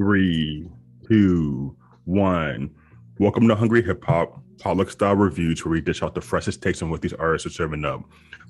Three, 0.00 0.66
two, 1.06 1.76
one. 2.06 2.70
Welcome 3.18 3.46
to 3.48 3.54
Hungry 3.54 3.82
Hip 3.82 4.02
Hop, 4.06 4.42
Pollock 4.58 4.90
style 4.90 5.14
reviews 5.14 5.62
where 5.62 5.72
we 5.72 5.82
dish 5.82 6.02
out 6.02 6.14
the 6.14 6.22
freshest 6.22 6.62
takes 6.62 6.80
on 6.80 6.88
what 6.88 7.02
these 7.02 7.12
artists 7.12 7.44
are 7.44 7.50
serving 7.50 7.84
up. 7.84 8.00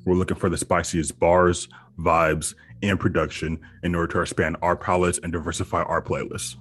We're 0.05 0.15
looking 0.15 0.37
for 0.37 0.49
the 0.49 0.57
spiciest 0.57 1.19
bars, 1.19 1.67
vibes, 1.99 2.55
and 2.85 3.01
production 3.01 3.59
in 3.83 3.97
order 3.97 4.13
to 4.13 4.21
expand 4.21 4.59
our 4.63 4.77
palettes 4.77 5.19
and 5.25 5.33
diversify 5.33 5.83
our 5.83 6.01
playlists. 6.01 6.55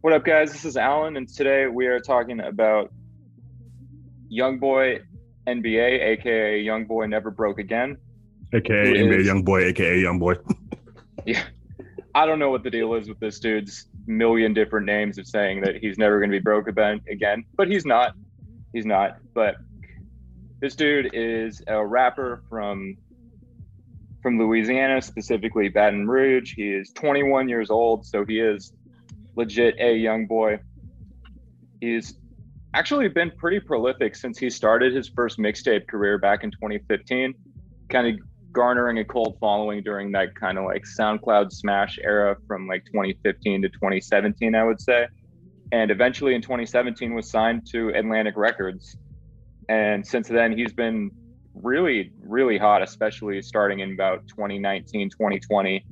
What 0.00 0.14
up, 0.14 0.24
guys? 0.24 0.50
This 0.50 0.64
is 0.64 0.78
Alan, 0.78 1.18
and 1.18 1.28
today 1.28 1.66
we 1.66 1.86
are 1.86 2.00
talking 2.00 2.40
about 2.40 2.94
Young 4.30 4.58
Boy 4.58 5.00
NBA, 5.46 6.00
aka 6.18 6.60
Young 6.62 6.86
Boy 6.86 7.04
Never 7.08 7.30
Broke 7.30 7.58
Again. 7.58 7.98
AKA 8.54 8.94
NBA 8.94 9.18
is- 9.20 9.26
Young 9.26 9.42
Boy, 9.44 9.64
AKA 9.66 10.00
Young 10.00 10.18
Boy. 10.18 10.36
Yeah, 11.26 11.42
I 12.14 12.26
don't 12.26 12.38
know 12.38 12.50
what 12.50 12.62
the 12.62 12.70
deal 12.70 12.94
is 12.94 13.08
with 13.08 13.18
this 13.18 13.40
dude's 13.40 13.88
million 14.06 14.54
different 14.54 14.86
names 14.86 15.18
of 15.18 15.26
saying 15.26 15.62
that 15.62 15.76
he's 15.76 15.98
never 15.98 16.18
going 16.20 16.30
to 16.30 16.36
be 16.36 16.42
broke 16.42 16.68
again, 16.68 17.44
but 17.56 17.68
he's 17.68 17.84
not. 17.84 18.14
He's 18.72 18.86
not. 18.86 19.18
But 19.34 19.56
this 20.60 20.76
dude 20.76 21.10
is 21.12 21.62
a 21.66 21.84
rapper 21.84 22.42
from 22.48 22.96
from 24.22 24.38
Louisiana, 24.38 25.02
specifically 25.02 25.68
Baton 25.68 26.08
Rouge. 26.08 26.54
He 26.54 26.68
is 26.68 26.90
21 26.92 27.48
years 27.48 27.70
old, 27.70 28.06
so 28.06 28.24
he 28.24 28.40
is 28.40 28.72
legit 29.36 29.74
a 29.78 29.94
young 29.94 30.26
boy. 30.26 30.60
He's 31.80 32.16
actually 32.72 33.08
been 33.08 33.32
pretty 33.36 33.60
prolific 33.60 34.16
since 34.16 34.38
he 34.38 34.48
started 34.48 34.94
his 34.94 35.08
first 35.08 35.38
mixtape 35.38 35.86
career 35.88 36.16
back 36.16 36.42
in 36.42 36.50
2015, 36.52 37.34
kind 37.90 38.06
of 38.06 38.26
garnering 38.54 38.98
a 38.98 39.04
cult 39.04 39.36
following 39.38 39.82
during 39.82 40.12
that 40.12 40.34
kind 40.34 40.56
of 40.56 40.64
like 40.64 40.84
SoundCloud 40.98 41.52
smash 41.52 41.98
era 42.02 42.36
from 42.46 42.66
like 42.66 42.86
2015 42.86 43.62
to 43.62 43.68
2017, 43.68 44.54
I 44.54 44.64
would 44.64 44.80
say. 44.80 45.06
And 45.72 45.90
eventually 45.90 46.34
in 46.34 46.40
2017 46.40 47.14
was 47.14 47.30
signed 47.30 47.66
to 47.72 47.90
Atlantic 47.90 48.36
Records. 48.36 48.96
And 49.68 50.06
since 50.06 50.28
then, 50.28 50.56
he's 50.56 50.72
been 50.72 51.10
really, 51.54 52.12
really 52.22 52.56
hot, 52.56 52.80
especially 52.80 53.42
starting 53.42 53.80
in 53.80 53.92
about 53.92 54.26
2019, 54.28 55.10
2020. 55.10 55.84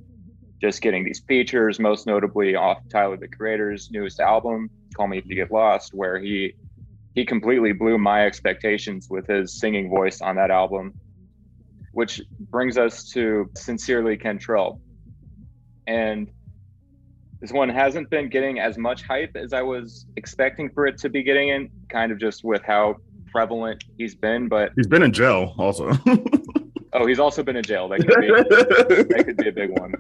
Just 0.61 0.81
getting 0.81 1.05
these 1.05 1.21
features, 1.27 1.81
most 1.81 2.07
notably 2.07 2.55
off 2.55 2.79
Tyler 2.89 3.17
the 3.17 3.27
Creator's 3.27 3.91
newest 3.91 4.21
album, 4.21 4.71
Call 4.95 5.09
Me 5.09 5.19
If 5.19 5.27
You 5.27 5.35
Get 5.35 5.51
Lost, 5.51 5.93
where 5.93 6.21
he 6.21 6.55
he 7.15 7.27
completely 7.27 7.73
blew 7.73 7.99
my 7.99 8.25
expectations 8.25 9.09
with 9.11 9.27
his 9.27 9.59
singing 9.59 9.91
voice 9.91 10.23
on 10.23 10.37
that 10.37 10.51
album 10.51 10.95
which 11.93 12.21
brings 12.51 12.77
us 12.77 13.09
to 13.11 13.51
Sincerely 13.57 14.17
Kentrell. 14.17 14.81
And 15.87 16.31
this 17.41 17.53
one 17.53 17.69
hasn't 17.69 18.09
been 18.11 18.29
getting 18.29 18.59
as 18.61 18.79
much 18.79 19.03
hype 19.03 19.37
as 19.37 19.53
I 19.53 19.63
was 19.63 20.07
expecting 20.17 20.71
for 20.71 20.87
it 20.87 20.99
to 20.99 21.09
be 21.09 21.23
getting 21.23 21.49
in, 21.49 21.71
kind 21.89 22.13
of 22.13 22.19
just 22.19 22.45
with 22.45 22.63
how 22.63 22.97
prevalent 23.31 23.83
he's 23.99 24.15
been. 24.15 24.49
But 24.49 24.73
He's 24.77 24.87
been 24.87 25.03
in 25.03 25.13
jail 25.13 25.55
also. 25.59 25.91
oh, 26.93 27.07
he's 27.07 27.19
also 27.19 27.43
been 27.43 27.57
in 27.57 27.65
jail. 27.65 27.89
That 27.89 27.99
could 27.99 28.21
be 28.21 28.29
that 29.15 29.25
could 29.25 29.37
be 29.37 29.49
a 29.49 29.53
big 29.53 29.79
one. 29.79 29.93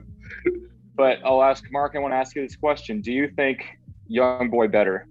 But 0.95 1.19
I'll 1.25 1.43
ask 1.43 1.65
Mark, 1.73 1.95
I 1.97 1.99
want 1.99 2.13
to 2.13 2.17
ask 2.17 2.37
you 2.37 2.43
this 2.43 2.57
question. 2.57 3.01
Do 3.01 3.13
you 3.13 3.29
think 3.35 3.65
Young 4.07 4.51
Boy 4.51 4.69
better? 4.69 5.09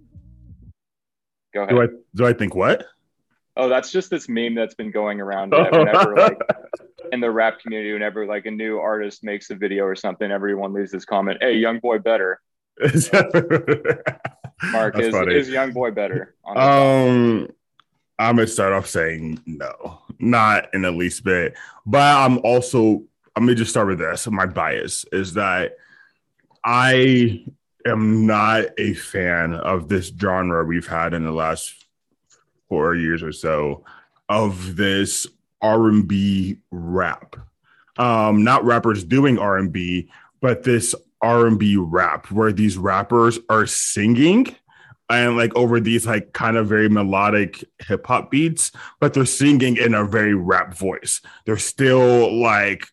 Go 1.53 1.63
ahead. 1.63 1.75
do 1.75 1.81
I 1.81 1.87
do 2.15 2.25
I 2.25 2.33
think 2.33 2.55
what? 2.55 2.85
Oh, 3.61 3.69
that's 3.69 3.91
just 3.91 4.09
this 4.09 4.27
meme 4.27 4.55
that's 4.55 4.73
been 4.73 4.89
going 4.89 5.21
around 5.21 5.51
whenever 5.51 6.15
like 6.17 6.39
in 7.11 7.19
the 7.19 7.29
rap 7.29 7.59
community, 7.59 7.93
whenever 7.93 8.25
like 8.25 8.47
a 8.47 8.51
new 8.51 8.79
artist 8.79 9.23
makes 9.23 9.51
a 9.51 9.55
video 9.55 9.83
or 9.83 9.95
something, 9.95 10.31
everyone 10.31 10.73
leaves 10.73 10.89
this 10.89 11.05
comment, 11.05 11.37
Hey, 11.41 11.57
young 11.57 11.77
boy 11.77 11.99
better. 11.99 12.41
Mark, 12.81 12.95
That's 14.95 15.07
is, 15.07 15.13
funny. 15.13 15.35
is 15.35 15.47
young 15.47 15.73
boy 15.73 15.91
better? 15.91 16.33
On 16.43 16.55
the 16.55 16.61
song? 16.61 17.09
Um, 17.09 17.49
I'm 18.17 18.35
gonna 18.35 18.47
start 18.47 18.73
off 18.73 18.87
saying 18.87 19.39
no, 19.45 19.99
not 20.17 20.73
in 20.73 20.81
the 20.81 20.91
least 20.91 21.23
bit. 21.23 21.53
But 21.85 22.01
I'm 22.01 22.39
also 22.39 23.03
I'm 23.35 23.45
gonna 23.45 23.53
just 23.53 23.69
start 23.69 23.89
with 23.89 23.99
this. 23.99 24.25
My 24.27 24.47
bias 24.47 25.05
is 25.11 25.35
that 25.35 25.73
I 26.65 27.45
am 27.85 28.25
not 28.25 28.65
a 28.79 28.95
fan 28.95 29.53
of 29.53 29.87
this 29.87 30.11
genre 30.19 30.65
we've 30.65 30.87
had 30.87 31.13
in 31.13 31.23
the 31.23 31.31
last 31.31 31.80
four 32.71 32.95
years 32.95 33.21
or 33.21 33.33
so 33.33 33.83
of 34.29 34.77
this 34.77 35.27
R&B 35.61 36.55
rap. 36.71 37.35
Um, 37.97 38.45
not 38.45 38.63
rappers 38.63 39.03
doing 39.03 39.37
R&B, 39.37 40.09
but 40.39 40.63
this 40.63 40.95
R&B 41.21 41.75
rap 41.75 42.31
where 42.31 42.53
these 42.53 42.77
rappers 42.77 43.39
are 43.49 43.65
singing 43.67 44.55
and 45.09 45.35
like 45.35 45.53
over 45.53 45.81
these 45.81 46.07
like 46.07 46.31
kind 46.31 46.55
of 46.55 46.67
very 46.67 46.87
melodic 46.87 47.61
hip 47.85 48.07
hop 48.07 48.31
beats, 48.31 48.71
but 49.01 49.13
they're 49.13 49.25
singing 49.25 49.75
in 49.75 49.93
a 49.93 50.05
very 50.05 50.33
rap 50.33 50.73
voice. 50.73 51.19
They're 51.43 51.57
still 51.57 52.33
like 52.41 52.87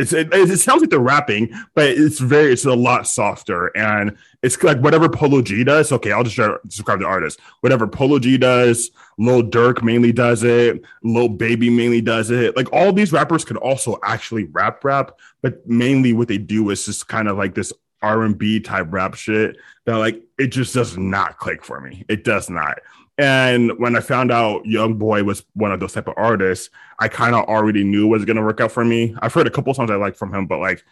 it's 0.00 0.12
it, 0.12 0.32
it 0.32 0.58
sounds 0.58 0.80
like 0.80 0.90
they're 0.90 0.98
rapping, 0.98 1.52
but 1.74 1.88
it's 1.88 2.18
very 2.18 2.52
it's 2.52 2.64
a 2.64 2.74
lot 2.74 3.06
softer 3.06 3.76
and 3.76 4.16
it's 4.42 4.62
like 4.62 4.78
whatever 4.78 5.08
Polo 5.08 5.42
G 5.42 5.62
does. 5.64 5.92
Okay, 5.92 6.12
I'll 6.12 6.24
just 6.24 6.38
describe 6.66 7.00
the 7.00 7.06
artist. 7.06 7.40
Whatever 7.60 7.86
Polo 7.86 8.18
G 8.18 8.38
does, 8.38 8.90
Lil 9.18 9.42
Durk 9.42 9.82
mainly 9.82 10.12
does 10.12 10.42
it, 10.42 10.82
Lil 11.02 11.28
Baby 11.28 11.70
mainly 11.70 12.00
does 12.00 12.30
it. 12.30 12.56
Like 12.56 12.72
all 12.72 12.92
these 12.92 13.12
rappers 13.12 13.44
could 13.44 13.58
also 13.58 13.98
actually 14.02 14.44
rap 14.44 14.82
rap, 14.84 15.18
but 15.42 15.66
mainly 15.68 16.12
what 16.12 16.28
they 16.28 16.38
do 16.38 16.70
is 16.70 16.86
just 16.86 17.08
kind 17.08 17.28
of 17.28 17.36
like 17.36 17.54
this 17.54 17.72
R&B 18.02 18.60
type 18.60 18.86
rap 18.90 19.14
shit 19.14 19.58
that 19.84 19.96
like 19.96 20.22
it 20.38 20.48
just 20.48 20.74
does 20.74 20.96
not 20.96 21.38
click 21.38 21.64
for 21.64 21.80
me. 21.80 22.04
It 22.08 22.24
does 22.24 22.48
not. 22.48 22.78
And 23.20 23.78
when 23.78 23.96
I 23.96 24.00
found 24.00 24.32
out 24.32 24.64
Young 24.64 24.94
Boy 24.94 25.22
was 25.22 25.44
one 25.52 25.72
of 25.72 25.78
those 25.78 25.92
type 25.92 26.08
of 26.08 26.14
artists, 26.16 26.70
I 27.00 27.08
kind 27.08 27.34
of 27.34 27.44
already 27.48 27.84
knew 27.84 28.08
was 28.08 28.24
gonna 28.24 28.42
work 28.42 28.62
out 28.62 28.72
for 28.72 28.82
me. 28.82 29.14
I've 29.20 29.34
heard 29.34 29.46
a 29.46 29.50
couple 29.50 29.74
songs 29.74 29.90
I 29.90 29.96
like 29.96 30.16
from 30.16 30.34
him, 30.34 30.46
but 30.46 30.58
like 30.58 30.82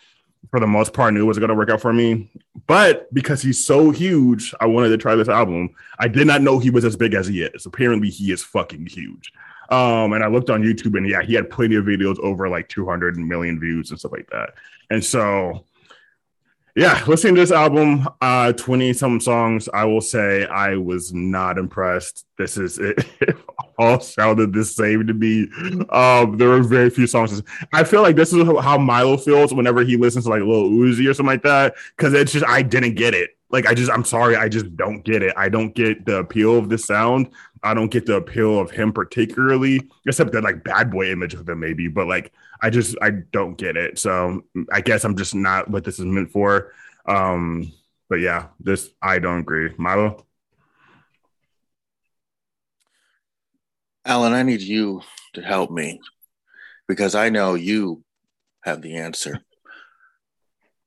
for 0.50 0.61
the 0.61 0.67
most 0.67 0.93
part, 0.93 1.09
I 1.09 1.15
knew 1.15 1.22
it 1.22 1.27
was 1.27 1.38
gonna 1.38 1.55
work 1.55 1.71
out 1.71 1.81
for 1.81 1.91
me. 1.91 2.31
But 2.67 3.12
because 3.15 3.41
he's 3.41 3.65
so 3.65 3.91
huge, 3.93 4.55
I 4.61 4.67
wanted 4.67 4.91
to 4.91 4.99
try 4.99 5.15
this 5.15 5.31
album. 5.31 5.71
I 5.99 6.06
did 6.09 6.27
not 6.27 6.43
know 6.43 6.59
he 6.59 6.69
was 6.69 6.84
as 6.84 6.97
big 6.97 7.15
as 7.15 7.27
he 7.27 7.44
is. 7.44 7.65
Apparently, 7.65 8.11
he 8.11 8.31
is 8.31 8.44
fucking 8.44 8.84
huge. 8.84 9.33
Um, 9.71 10.12
and 10.12 10.22
I 10.22 10.28
looked 10.28 10.50
on 10.50 10.62
YouTube, 10.62 10.99
and 10.99 11.09
yeah, 11.09 11.22
he 11.22 11.33
had 11.33 11.49
plenty 11.49 11.77
of 11.77 11.87
videos 11.87 12.19
over 12.19 12.47
like 12.50 12.69
200 12.69 13.17
million 13.17 13.59
views 13.59 13.91
and 13.91 13.99
stuff 13.99 14.12
like 14.12 14.28
that. 14.31 14.50
And 14.91 15.03
so 15.03 15.65
yeah, 16.78 17.03
listening 17.09 17.34
to 17.34 17.41
this 17.41 17.50
album, 17.50 18.09
uh, 18.21 18.53
20 18.53 18.93
some 18.93 19.19
songs, 19.19 19.69
I 19.75 19.84
will 19.84 20.00
say 20.00 20.47
I 20.47 20.77
was 20.77 21.12
not 21.12 21.59
impressed. 21.59 22.25
This 22.37 22.56
is 22.56 22.78
it, 22.78 23.05
it 23.21 23.37
all 23.78 23.99
sounded 23.99 24.53
the 24.53 24.65
same 24.65 25.05
to 25.09 25.12
me. 25.12 25.49
Um, 25.91 26.38
there 26.38 26.49
were 26.49 26.62
very 26.62 26.88
few 26.91 27.09
songs. 27.09 27.43
I 27.72 27.83
feel 27.83 28.03
like 28.03 28.15
this 28.15 28.33
is 28.33 28.47
how 28.47 28.78
Milo 28.78 29.17
feels 29.17 29.53
whenever 29.53 29.83
he 29.83 29.97
listens 29.97 30.25
to 30.25 30.31
like 30.31 30.43
Lil 30.43 30.71
Uzi 30.71 31.11
or 31.11 31.15
something 31.15 31.27
like 31.27 31.43
that. 31.43 31.75
Cause 31.97 32.15
it's 32.15 32.33
just 32.33 32.47
I 32.47 32.62
didn't 32.62 32.94
get 32.94 33.12
it. 33.12 33.38
Like 33.50 33.66
I 33.66 33.75
just 33.75 33.91
I'm 33.91 34.04
sorry, 34.04 34.36
I 34.36 34.48
just 34.48 34.76
don't 34.76 35.03
get 35.04 35.22
it. 35.22 35.32
I 35.36 35.48
don't 35.48 35.75
get 35.75 36.04
the 36.04 36.19
appeal 36.19 36.59
of 36.59 36.69
the 36.69 36.76
sound. 36.76 37.31
I 37.62 37.75
don't 37.75 37.91
get 37.91 38.06
the 38.06 38.16
appeal 38.16 38.59
of 38.59 38.70
him 38.70 38.92
particularly, 38.92 39.88
except 40.06 40.32
that 40.32 40.44
like 40.44 40.64
bad 40.64 40.91
boy 40.91 41.10
image 41.10 41.34
of 41.34 41.48
him, 41.48 41.60
maybe. 41.60 41.88
But 41.88 42.08
like 42.08 42.32
I 42.60 42.70
just 42.70 42.97
I 43.00 43.10
don't 43.10 43.56
get 43.56 43.76
it. 43.76 43.98
So 43.98 44.44
I 44.72 44.81
guess 44.81 45.04
I'm 45.04 45.16
just 45.16 45.34
not 45.34 45.70
what 45.70 45.84
this 45.84 45.98
is 45.98 46.04
meant 46.04 46.31
for. 46.31 46.72
Um, 47.06 47.72
but 48.10 48.16
yeah, 48.16 48.48
this 48.60 48.91
I 49.00 49.19
don't 49.19 49.41
agree. 49.41 49.72
Milo, 49.78 50.26
Alan, 54.04 54.34
I 54.34 54.42
need 54.42 54.60
you 54.60 55.03
to 55.34 55.42
help 55.42 55.70
me 55.70 56.00
because 56.87 57.14
I 57.14 57.31
know 57.31 57.54
you 57.54 58.03
have 58.62 58.82
the 58.82 58.97
answer. 58.97 59.41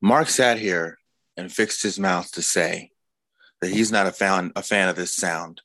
Mark 0.02 0.30
sat 0.30 0.60
here 0.60 0.98
and 1.38 1.52
fixed 1.52 1.84
his 1.84 2.00
mouth 2.00 2.32
to 2.34 2.42
say 2.42 2.92
that 3.62 3.72
he's 3.72 3.92
not 3.92 4.08
a 4.08 4.12
fan 4.12 4.52
a 4.56 4.64
fan 4.64 4.90
of 4.90 4.96
this 4.96 5.16
sound. 5.16 5.62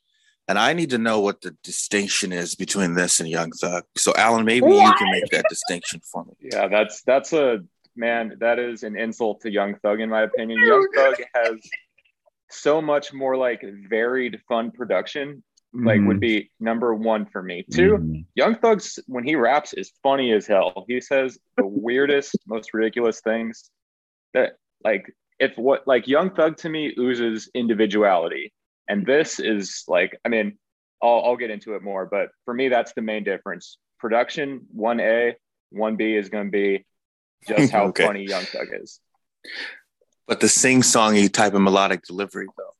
And 0.49 0.57
I 0.57 0.71
need 0.73 0.91
to 0.91 0.97
know 0.97 1.19
what 1.19 1.41
the 1.41 1.51
distinction 1.63 2.31
is 2.31 2.55
between 2.55 2.93
this 2.93 3.19
and 3.19 3.27
Young 3.27 3.51
Thug. 3.51 3.83
So 3.97 4.13
Alan, 4.15 4.45
maybe 4.45 4.67
you 4.67 4.93
can 4.97 5.11
make 5.11 5.29
that 5.31 5.45
distinction 5.49 5.99
for 6.09 6.23
me. 6.23 6.33
Yeah, 6.39 6.67
that's 6.69 7.01
that's 7.03 7.33
a 7.33 7.59
man, 7.97 8.37
that 8.39 8.57
is 8.59 8.83
an 8.83 8.97
insult 8.97 9.41
to 9.41 9.51
Young 9.51 9.75
Thug, 9.79 9.99
in 9.99 10.09
my 10.09 10.21
opinion. 10.21 10.59
Young 10.63 10.87
Thug 10.95 11.15
has 11.35 11.55
so 12.49 12.81
much 12.81 13.11
more 13.13 13.35
like 13.35 13.61
varied 13.89 14.39
fun 14.47 14.71
production. 14.71 15.43
Like 15.73 15.97
Mm-hmm. 15.97 16.07
would 16.07 16.19
be 16.21 16.49
number 16.61 16.95
one 16.95 17.25
for 17.25 17.43
me. 17.43 17.65
2 17.71 17.97
Mhm. 17.97 18.25
Young 18.35 18.55
Thug's 18.55 18.99
when 19.05 19.25
he 19.25 19.35
raps 19.35 19.73
is 19.73 19.91
funny 20.01 20.31
as 20.31 20.47
hell. 20.47 20.85
He 20.87 21.01
says 21.01 21.37
the 21.57 21.65
weirdest, 21.87 22.37
most 22.47 22.73
ridiculous 22.73 23.19
things 23.19 23.69
that 24.33 24.53
like 24.83 25.13
if 25.39 25.57
what 25.57 25.87
like 25.87 26.07
Young 26.07 26.31
Thug 26.31 26.57
to 26.57 26.69
me 26.69 26.93
oozes 26.97 27.49
individuality. 27.53 28.53
And 28.89 29.05
this 29.05 29.39
is 29.39 29.83
like, 29.87 30.19
I 30.25 30.29
mean, 30.29 30.57
I'll 31.01 31.21
I'll 31.25 31.37
get 31.37 31.51
into 31.51 31.75
it 31.75 31.83
more, 31.83 32.05
but 32.05 32.29
for 32.45 32.53
me 32.53 32.69
that's 32.69 32.93
the 32.93 33.01
main 33.01 33.23
difference. 33.23 33.77
Production, 33.99 34.65
one 34.71 34.99
A, 34.99 35.35
one 35.71 35.95
B 35.95 36.15
is 36.15 36.29
gonna 36.29 36.49
be 36.49 36.85
just 37.47 37.71
how 37.71 37.85
Okay. 37.87 38.05
funny 38.05 38.23
Young 38.23 38.45
Thug 38.45 38.69
is. 38.81 38.99
But 40.27 40.41
the 40.41 40.49
sing-songy 40.49 41.31
type 41.31 41.53
of 41.53 41.61
melodic 41.61 42.03
delivery, 42.03 42.47
though. 42.57 42.73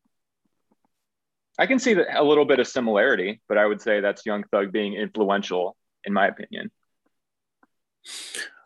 I 1.58 1.66
can 1.66 1.80
see 1.80 1.94
that 1.94 2.20
a 2.20 2.24
little 2.24 2.46
bit 2.46 2.60
of 2.60 2.68
similarity, 2.68 3.42
but 3.48 3.58
I 3.58 3.66
would 3.66 3.82
say 3.82 4.02
that's 4.02 4.26
Young 4.26 4.44
Thug 4.52 4.72
being 4.72 4.94
influential, 4.94 5.76
in 6.04 6.14
my 6.14 6.28
opinion. 6.28 6.72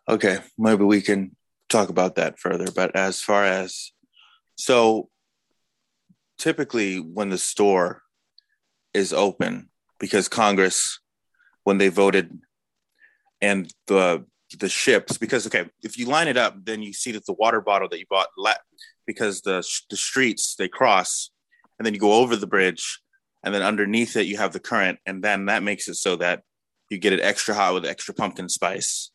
Okay, 0.10 0.40
maybe 0.58 0.84
we 0.84 1.02
can 1.02 1.36
talk 1.72 1.90
about 1.90 2.16
that 2.16 2.40
further. 2.40 2.68
But 2.74 2.96
as 2.96 3.22
far 3.22 3.46
as 3.46 3.92
so, 4.56 5.10
typically 6.38 6.98
when 6.98 7.30
the 7.30 7.38
store 7.38 8.02
is 8.94 9.14
open, 9.14 9.70
because 10.00 10.28
Congress, 10.28 11.00
when 11.64 11.78
they 11.78 11.90
voted, 11.90 12.38
and 13.42 13.72
the 13.88 14.26
the 14.60 14.70
ships, 14.70 15.18
because 15.18 15.48
okay, 15.48 15.70
if 15.82 15.98
you 15.98 16.06
line 16.06 16.28
it 16.28 16.38
up, 16.38 16.56
then 16.64 16.82
you 16.82 16.94
see 16.94 17.12
that 17.14 17.26
the 17.26 17.34
water 17.34 17.62
bottle 17.62 17.88
that 17.90 18.00
you 18.00 18.06
bought, 18.10 18.28
because 19.06 19.42
the 19.42 19.66
the 19.90 19.98
streets 19.98 20.56
they 20.56 20.68
cross 20.68 21.32
and 21.78 21.86
then 21.86 21.94
you 21.94 22.00
go 22.00 22.14
over 22.14 22.36
the 22.36 22.48
bridge 22.48 23.02
and 23.44 23.54
then 23.54 23.62
underneath 23.62 24.16
it 24.16 24.28
you 24.28 24.38
have 24.38 24.54
the 24.54 24.60
current 24.60 25.00
and 25.06 25.24
then 25.24 25.46
that 25.46 25.64
makes 25.64 25.88
it 25.88 25.96
so 25.96 26.16
that 26.16 26.44
you 26.90 26.98
get 26.98 27.14
it 27.14 27.20
extra 27.20 27.56
hot 27.56 27.74
with 27.74 27.86
extra 27.86 28.14
pumpkin 28.14 28.48
spice 28.48 29.11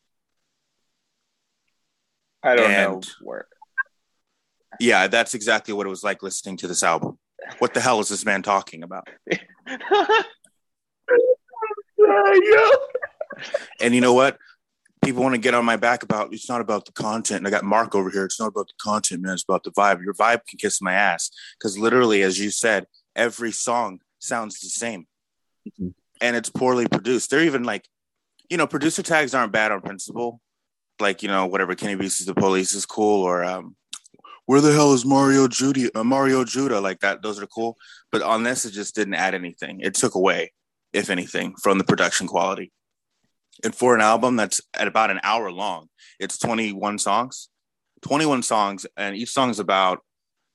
I 2.43 2.55
don't 2.55 2.71
And- 2.71 2.91
know 2.93 3.01
where. 3.21 3.47
yeah 4.79 5.07
that's 5.07 5.33
exactly 5.33 5.73
what 5.73 5.85
it 5.87 5.89
was 5.89 6.03
like 6.03 6.21
listening 6.23 6.57
to 6.57 6.67
this 6.67 6.83
album. 6.83 7.17
What 7.59 7.73
the 7.73 7.79
hell 7.81 7.99
is 7.99 8.09
this 8.09 8.25
man 8.25 8.41
talking 8.43 8.83
about? 8.83 9.07
And 13.81 13.93
you 13.93 14.01
know 14.01 14.13
what? 14.13 14.37
People 15.03 15.21
want 15.23 15.35
to 15.35 15.39
get 15.41 15.53
on 15.53 15.63
my 15.63 15.75
back 15.77 16.03
about 16.03 16.33
it's 16.33 16.49
not 16.49 16.59
about 16.61 16.85
the 16.85 16.91
content. 16.91 17.39
And 17.39 17.47
i 17.47 17.51
got 17.51 17.63
mark 17.63 17.93
over 17.95 18.09
here 18.09 18.25
it's 18.25 18.39
not 18.39 18.47
about 18.47 18.67
the 18.67 18.73
content 18.81 19.21
man 19.21 19.33
it's 19.33 19.43
about 19.43 19.63
the 19.63 19.71
vibe. 19.71 20.03
Your 20.03 20.13
vibe 20.13 20.41
can 20.49 20.57
kiss 20.57 20.81
my 20.81 20.93
ass. 20.93 21.29
Because 21.57 21.77
literally 21.77 22.23
as 22.23 22.39
you 22.39 22.49
said 22.49 22.87
every 23.15 23.51
song 23.51 23.99
sounds 24.19 24.59
the 24.59 24.69
same. 24.69 25.05
Mhm. 25.79 25.93
and 26.21 26.35
it's 26.35 26.49
poorly 26.49 26.87
produced. 26.87 27.29
They're 27.29 27.43
even 27.43 27.63
like 27.63 27.85
you 28.49 28.57
know 28.57 28.67
producer 28.67 29.03
tags 29.03 29.33
aren't 29.33 29.51
bad 29.51 29.71
on 29.71 29.81
principle 29.81 30.41
like 30.99 31.21
you 31.21 31.29
know 31.29 31.45
whatever 31.45 31.75
kenny 31.75 31.95
beats 31.95 32.23
the 32.25 32.33
police 32.33 32.73
is 32.73 32.85
cool 32.85 33.23
or 33.23 33.43
um 33.43 33.75
where 34.47 34.61
the 34.61 34.73
hell 34.73 34.93
is 34.93 35.05
mario 35.05 35.47
judy 35.47 35.93
uh, 35.93 36.03
mario 36.03 36.43
judah? 36.43 36.81
Like 36.81 37.01
that 37.01 37.21
those 37.21 37.39
are 37.39 37.45
cool. 37.45 37.77
But 38.11 38.23
on 38.23 38.43
this 38.43 38.65
it 38.65 38.71
just 38.71 38.95
didn't 38.95 39.13
add 39.13 39.35
anything. 39.35 39.81
It 39.81 39.93
took 39.93 40.15
away 40.15 40.53
if 40.93 41.09
anything 41.11 41.55
from 41.61 41.77
the 41.77 41.83
production 41.83 42.27
quality. 42.27 42.71
And 43.63 43.75
for 43.75 43.93
an 43.93 44.01
album 44.01 44.35
that's 44.35 44.61
at 44.73 44.87
about 44.87 45.11
an 45.11 45.19
hour 45.21 45.51
long 45.51 45.89
it's 46.19 46.39
21 46.39 46.97
songs. 46.97 47.49
21 48.01 48.41
songs 48.41 48.87
and 48.95 49.15
each 49.15 49.31
song's 49.31 49.59
about 49.59 49.99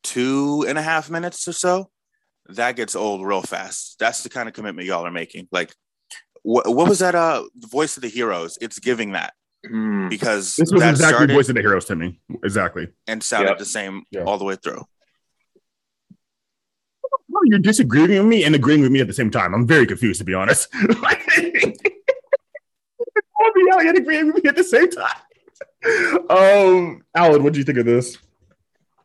two 0.03 0.65
and 0.67 0.79
a 0.79 0.83
half 0.83 1.11
minutes 1.11 1.47
or 1.47 1.53
so. 1.53 1.91
That 2.49 2.77
gets 2.77 2.97
old 2.97 3.25
real 3.25 3.43
fast. 3.43 3.99
That's 4.01 4.23
the 4.23 4.31
kind 4.31 4.49
of 4.49 4.55
commitment 4.55 4.89
y'all 4.89 5.07
are 5.07 5.11
making. 5.11 5.49
Like 5.53 5.75
what, 6.43 6.67
what 6.75 6.89
was 6.89 7.01
that 7.01 7.15
uh 7.15 7.43
voice 7.57 7.99
of 7.99 8.03
the 8.03 8.09
heroes? 8.09 8.57
It's 8.63 8.79
giving 8.79 9.13
that 9.13 9.35
Hmm. 9.69 10.09
because 10.09 10.57
This 10.57 10.73
was 10.73 10.81
that 10.83 10.91
exactly 10.91 11.15
started 11.17 11.35
voice 11.35 11.49
of 11.49 11.55
the 11.55 11.61
heroes 11.61 11.85
to 11.87 11.95
me. 11.97 12.21
Exactly. 12.43 12.89
and 13.07 13.23
sounded 13.23 13.51
Yep. 13.51 13.59
the 13.59 13.65
same 13.65 14.03
Yeah. 14.11 14.25
all 14.25 14.39
the 14.39 14.45
way 14.45 14.57
through 14.57 14.85
Oh, 17.35 17.41
you're 17.45 17.59
disagreeing 17.61 18.11
with 18.11 18.27
me 18.27 18.45
and 18.45 18.55
agreeing 18.55 18.83
with 18.83 18.91
me 18.93 19.01
at 19.01 19.07
the 19.07 19.13
same 19.15 19.31
time. 19.31 19.55
I'm 19.55 19.67
very 19.67 19.87
confused, 19.87 20.19
to 20.19 20.25
be 20.25 20.35
honest. 20.35 20.69
I'll 20.75 20.87
be 23.55 23.71
out 23.73 23.87
and 23.87 23.97
agreeing 23.99 24.33
with 24.33 24.45
me 24.45 24.49
at 24.51 24.57
the 24.57 24.65
same 24.65 24.91
time. 24.91 25.17
Um, 26.29 27.03
Alan, 27.17 27.43
what 27.43 27.55
do 27.55 27.59
you 27.59 27.65
think 27.65 27.79
of 27.79 27.87
this? 27.87 28.19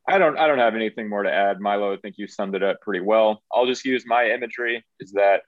I 0.07 0.17
don't 0.17 0.37
I 0.37 0.47
don't 0.47 0.59
have 0.59 0.75
anything 0.75 1.09
more 1.09 1.23
to 1.23 1.31
add. 1.31 1.59
Milo, 1.59 1.93
I 1.93 1.97
think 1.97 2.17
you 2.17 2.27
summed 2.27 2.55
it 2.55 2.63
up 2.63 2.81
pretty 2.81 3.03
well. 3.03 3.41
I'll 3.51 3.65
just 3.65 3.85
use 3.85 4.05
my 4.05 4.29
imagery 4.29 4.85
is 4.99 5.11
that 5.13 5.41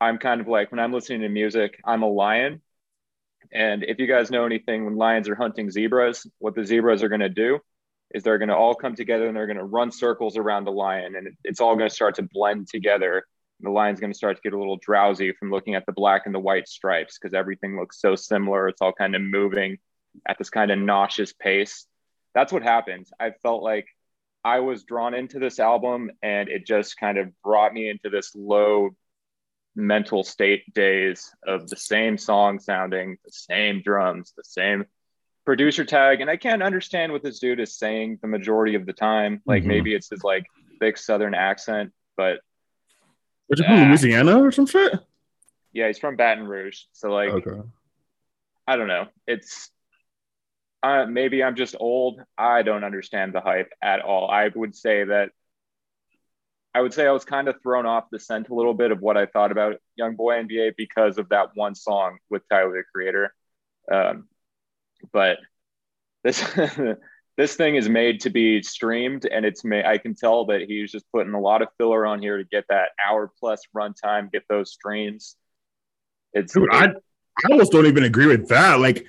I'm 0.00 0.18
kind 0.18 0.40
of 0.40 0.48
like 0.48 0.70
when 0.70 0.80
I'm 0.80 0.92
listening 0.92 1.22
to 1.22 1.28
music, 1.28 1.80
I'm 1.84 2.02
a 2.02 2.08
lion. 2.08 2.60
And 3.52 3.84
if 3.84 3.98
you 3.98 4.06
guys 4.06 4.30
know 4.30 4.44
anything, 4.44 4.84
when 4.84 4.96
lions 4.96 5.28
are 5.28 5.34
hunting 5.34 5.70
zebras, 5.70 6.26
what 6.38 6.54
the 6.54 6.64
zebras 6.64 7.02
are 7.02 7.08
going 7.08 7.20
to 7.20 7.28
do 7.28 7.58
is 8.14 8.22
they're 8.22 8.38
going 8.38 8.48
to 8.48 8.56
all 8.56 8.74
come 8.74 8.94
together 8.94 9.26
and 9.26 9.36
they're 9.36 9.46
going 9.46 9.56
to 9.58 9.64
run 9.64 9.90
circles 9.90 10.36
around 10.36 10.64
the 10.64 10.72
lion 10.72 11.16
and 11.16 11.28
it's 11.44 11.60
all 11.60 11.76
going 11.76 11.88
to 11.88 11.94
start 11.94 12.14
to 12.16 12.22
blend 12.22 12.68
together. 12.68 13.24
The 13.60 13.70
lion's 13.70 14.00
going 14.00 14.12
to 14.12 14.16
start 14.16 14.36
to 14.36 14.42
get 14.42 14.52
a 14.52 14.58
little 14.58 14.78
drowsy 14.80 15.32
from 15.32 15.50
looking 15.50 15.74
at 15.74 15.86
the 15.86 15.92
black 15.92 16.22
and 16.26 16.34
the 16.34 16.40
white 16.40 16.68
stripes 16.68 17.18
because 17.18 17.34
everything 17.34 17.78
looks 17.78 18.00
so 18.00 18.14
similar. 18.14 18.68
It's 18.68 18.80
all 18.80 18.92
kind 18.92 19.16
of 19.16 19.22
moving 19.22 19.78
at 20.26 20.38
this 20.38 20.50
kind 20.50 20.70
of 20.70 20.78
nauseous 20.78 21.32
pace. 21.32 21.86
That's 22.34 22.52
what 22.52 22.62
happened. 22.62 23.06
I 23.18 23.32
felt 23.42 23.62
like 23.62 23.86
I 24.44 24.60
was 24.60 24.84
drawn 24.84 25.14
into 25.14 25.38
this 25.38 25.58
album 25.58 26.10
and 26.22 26.48
it 26.48 26.66
just 26.66 26.98
kind 26.98 27.18
of 27.18 27.30
brought 27.42 27.72
me 27.72 27.88
into 27.88 28.10
this 28.10 28.32
low 28.36 28.90
mental 29.76 30.24
state 30.24 30.72
days 30.74 31.32
of 31.46 31.68
the 31.68 31.76
same 31.76 32.16
song 32.18 32.58
sounding, 32.58 33.18
the 33.24 33.30
same 33.30 33.82
drums, 33.82 34.32
the 34.36 34.42
same 34.44 34.84
producer 35.44 35.84
tag. 35.84 36.20
And 36.20 36.30
I 36.30 36.36
can't 36.36 36.62
understand 36.62 37.12
what 37.12 37.22
this 37.22 37.38
dude 37.38 37.60
is 37.60 37.76
saying 37.78 38.18
the 38.22 38.28
majority 38.28 38.74
of 38.74 38.86
the 38.86 38.92
time. 38.92 39.42
Like 39.46 39.62
Mhm. 39.62 39.66
maybe 39.66 39.94
it's 39.94 40.08
his 40.10 40.24
like 40.24 40.46
thick 40.80 40.96
southern 40.96 41.34
accent, 41.34 41.92
but 42.16 42.40
Was 43.48 43.60
it 43.60 43.66
from 43.66 43.74
Ah. 43.78 43.88
Louisiana 43.88 44.42
or 44.42 44.50
some 44.50 44.66
shit? 44.66 44.94
yeah, 45.72 45.86
he's 45.86 45.98
from 45.98 46.16
Baton 46.16 46.48
Rouge. 46.48 46.80
So 46.92 47.10
like 47.12 47.30
Okay. 47.30 47.60
I 48.66 48.76
don't 48.76 48.88
know. 48.88 49.06
It's 49.26 49.70
uh, 50.82 51.04
maybe 51.06 51.42
I'm 51.42 51.56
just 51.56 51.74
old. 51.80 52.20
I 52.38 52.62
don't 52.62 52.84
understand 52.84 53.32
the 53.32 53.40
hype 53.40 53.72
at 53.82 54.00
all. 54.02 54.28
I 54.30 54.48
would 54.54 54.74
say 54.76 55.04
that 55.04 55.30
I 56.76 56.82
would 56.82 56.92
say 56.92 57.06
I 57.06 57.10
was 57.12 57.24
kind 57.24 57.48
of 57.48 57.56
thrown 57.62 57.86
off 57.86 58.10
the 58.12 58.20
scent 58.20 58.50
a 58.50 58.54
little 58.54 58.74
bit 58.74 58.90
of 58.90 59.00
what 59.00 59.16
I 59.16 59.24
thought 59.24 59.50
about 59.50 59.76
Young 59.96 60.14
Boy 60.14 60.34
NBA 60.34 60.74
because 60.76 61.16
of 61.16 61.30
that 61.30 61.52
one 61.54 61.74
song 61.74 62.18
with 62.28 62.46
Tyler 62.50 62.76
the 62.76 62.82
Creator. 62.94 63.34
Um, 63.90 64.28
but 65.10 65.38
this 66.22 66.44
this 67.38 67.56
thing 67.56 67.76
is 67.76 67.88
made 67.88 68.20
to 68.20 68.30
be 68.30 68.60
streamed, 68.60 69.24
and 69.24 69.46
it's 69.46 69.64
made. 69.64 69.86
I 69.86 69.96
can 69.96 70.14
tell 70.14 70.44
that 70.46 70.66
he's 70.68 70.92
just 70.92 71.10
putting 71.14 71.32
a 71.32 71.40
lot 71.40 71.62
of 71.62 71.68
filler 71.78 72.04
on 72.04 72.20
here 72.20 72.36
to 72.36 72.44
get 72.44 72.66
that 72.68 72.90
hour 73.02 73.32
plus 73.40 73.62
runtime, 73.74 74.30
get 74.30 74.42
those 74.50 74.70
streams. 74.70 75.36
It's 76.34 76.52
Dude, 76.52 76.68
I, 76.70 76.88
I 76.88 77.52
almost 77.52 77.72
don't 77.72 77.86
even 77.86 78.02
agree 78.02 78.26
with 78.26 78.48
that. 78.48 78.80
Like, 78.80 79.06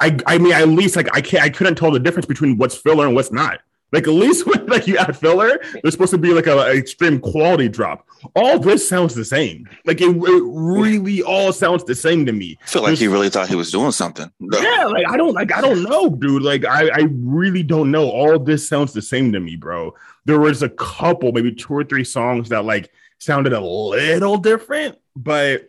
I, 0.00 0.16
I 0.26 0.38
mean, 0.38 0.54
at 0.54 0.68
least 0.68 0.96
like 0.96 1.14
I 1.14 1.20
can't, 1.20 1.44
I 1.44 1.50
couldn't 1.50 1.74
tell 1.74 1.90
the 1.90 2.00
difference 2.00 2.24
between 2.24 2.56
what's 2.56 2.76
filler 2.76 3.04
and 3.04 3.14
what's 3.14 3.30
not. 3.30 3.60
Like, 3.92 4.06
at 4.06 4.12
least 4.12 4.46
when 4.46 4.66
like 4.66 4.86
you 4.86 4.98
add 4.98 5.16
filler, 5.16 5.58
there's 5.82 5.94
supposed 5.94 6.12
to 6.12 6.18
be 6.18 6.32
like 6.32 6.46
a, 6.46 6.58
a 6.58 6.76
extreme 6.76 7.20
quality 7.20 7.68
drop. 7.68 8.06
All 8.34 8.58
this 8.58 8.88
sounds 8.88 9.14
the 9.14 9.24
same. 9.24 9.68
Like, 9.84 10.00
it, 10.00 10.10
it 10.10 10.42
really 10.44 11.22
all 11.22 11.52
sounds 11.52 11.84
the 11.84 11.94
same 11.94 12.26
to 12.26 12.32
me. 12.32 12.58
I 12.62 12.66
feel 12.66 12.82
like 12.82 12.98
he 12.98 13.08
really 13.08 13.30
thought 13.30 13.48
he 13.48 13.54
was 13.54 13.70
doing 13.70 13.92
something. 13.92 14.30
Yeah, 14.40 14.84
like 14.86 15.08
I 15.08 15.16
don't 15.16 15.34
like 15.34 15.52
I 15.52 15.60
don't 15.60 15.82
know, 15.82 16.10
dude. 16.10 16.42
Like 16.42 16.64
I 16.64 16.88
I 16.88 17.08
really 17.10 17.62
don't 17.62 17.90
know. 17.90 18.08
All 18.10 18.38
this 18.38 18.68
sounds 18.68 18.92
the 18.92 19.02
same 19.02 19.32
to 19.32 19.40
me, 19.40 19.56
bro. 19.56 19.94
There 20.24 20.40
was 20.40 20.62
a 20.62 20.68
couple, 20.68 21.32
maybe 21.32 21.54
two 21.54 21.72
or 21.72 21.84
three 21.84 22.04
songs 22.04 22.48
that 22.50 22.64
like 22.64 22.90
sounded 23.18 23.52
a 23.52 23.60
little 23.60 24.36
different, 24.36 24.98
but 25.16 25.68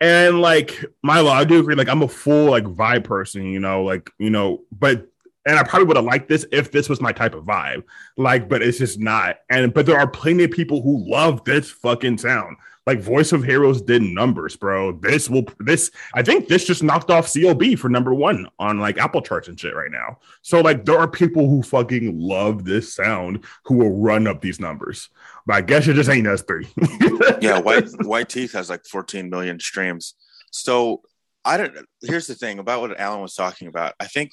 and 0.00 0.40
like 0.40 0.84
Milo, 1.02 1.30
I 1.30 1.44
do 1.44 1.60
agree. 1.60 1.74
Like 1.74 1.88
I'm 1.88 2.02
a 2.02 2.08
full 2.08 2.50
like 2.50 2.64
vibe 2.64 3.04
person, 3.04 3.44
you 3.44 3.60
know, 3.60 3.84
like 3.84 4.10
you 4.18 4.30
know, 4.30 4.62
but 4.72 5.09
and 5.46 5.58
I 5.58 5.62
probably 5.62 5.86
would 5.86 5.96
have 5.96 6.04
liked 6.04 6.28
this 6.28 6.46
if 6.52 6.70
this 6.70 6.88
was 6.88 7.00
my 7.00 7.12
type 7.12 7.34
of 7.34 7.44
vibe. 7.44 7.84
Like, 8.16 8.48
but 8.48 8.62
it's 8.62 8.78
just 8.78 8.98
not. 8.98 9.38
And 9.48 9.72
but 9.72 9.86
there 9.86 9.98
are 9.98 10.06
plenty 10.06 10.44
of 10.44 10.50
people 10.50 10.82
who 10.82 11.10
love 11.10 11.44
this 11.44 11.70
fucking 11.70 12.18
sound. 12.18 12.56
Like 12.86 13.00
Voice 13.00 13.32
of 13.32 13.44
Heroes 13.44 13.82
did 13.82 14.02
numbers, 14.02 14.56
bro. 14.56 14.92
This 14.92 15.30
will 15.30 15.44
this 15.58 15.90
I 16.14 16.22
think 16.22 16.48
this 16.48 16.66
just 16.66 16.82
knocked 16.82 17.10
off 17.10 17.26
CLB 17.26 17.78
for 17.78 17.88
number 17.88 18.12
one 18.12 18.48
on 18.58 18.80
like 18.80 18.98
Apple 18.98 19.22
charts 19.22 19.48
and 19.48 19.58
shit 19.58 19.74
right 19.74 19.90
now. 19.90 20.18
So 20.42 20.60
like 20.60 20.84
there 20.84 20.98
are 20.98 21.08
people 21.08 21.48
who 21.48 21.62
fucking 21.62 22.18
love 22.18 22.64
this 22.64 22.94
sound 22.94 23.44
who 23.64 23.76
will 23.76 23.98
run 23.98 24.26
up 24.26 24.40
these 24.40 24.60
numbers. 24.60 25.08
But 25.46 25.56
I 25.56 25.60
guess 25.62 25.88
it 25.88 25.94
just 25.94 26.10
ain't 26.10 26.26
us 26.26 26.42
three. 26.42 26.68
yeah, 27.40 27.60
White 27.60 27.88
White 28.02 28.28
Teeth 28.28 28.52
has 28.52 28.68
like 28.68 28.84
14 28.84 29.30
million 29.30 29.60
streams. 29.60 30.14
So 30.50 31.02
I 31.44 31.56
don't. 31.56 31.74
Here's 32.02 32.26
the 32.26 32.34
thing 32.34 32.58
about 32.58 32.80
what 32.80 32.98
Alan 32.98 33.20
was 33.20 33.34
talking 33.34 33.68
about. 33.68 33.94
I 34.00 34.06
think 34.06 34.32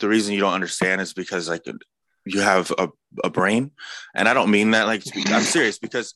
the 0.00 0.08
reason 0.08 0.34
you 0.34 0.40
don't 0.40 0.52
understand 0.54 1.00
is 1.00 1.12
because 1.12 1.48
like 1.48 1.64
you 2.26 2.40
have 2.40 2.72
a, 2.78 2.88
a 3.22 3.30
brain, 3.30 3.70
and 4.14 4.28
I 4.28 4.34
don't 4.34 4.50
mean 4.50 4.72
that 4.72 4.86
like 4.86 5.02
I'm 5.26 5.42
serious 5.42 5.78
because 5.78 6.14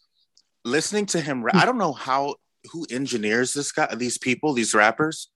listening 0.64 1.06
to 1.06 1.20
him, 1.20 1.44
I 1.52 1.64
don't 1.64 1.78
know 1.78 1.92
how 1.92 2.36
who 2.72 2.86
engineers 2.90 3.54
this 3.54 3.72
guy, 3.72 3.94
these 3.94 4.18
people, 4.18 4.52
these 4.52 4.74
rappers, 4.74 5.30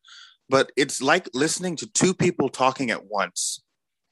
but 0.49 0.71
it's 0.77 1.01
like 1.01 1.29
listening 1.35 1.77
to 1.77 1.87
two 1.87 2.15
people 2.15 2.49
talking 2.49 2.91
at 2.91 3.07
once, 3.07 3.63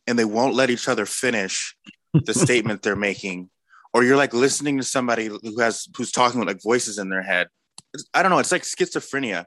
and 0.07 0.19
they 0.19 0.25
won't 0.25 0.55
let 0.55 0.71
each 0.71 0.89
other 0.89 1.07
finish 1.07 1.77
the 2.15 2.35
statement 2.47 2.83
they're 2.83 2.97
making 2.97 3.51
or 3.93 4.05
you're 4.05 4.17
like 4.17 4.33
listening 4.33 4.77
to 4.79 4.85
somebody 4.85 5.27
who 5.27 5.59
has 5.61 5.89
who's 5.97 6.13
talking 6.13 6.39
with 6.39 6.49
like 6.49 6.63
voices 6.63 6.99
in 6.99 7.09
their 7.11 7.23
head. 7.23 7.49
It's, 7.93 8.05
I 8.15 8.23
don't 8.23 8.31
know. 8.31 8.39
It's 8.39 8.53
like 8.53 8.63
schizophrenia 8.63 9.47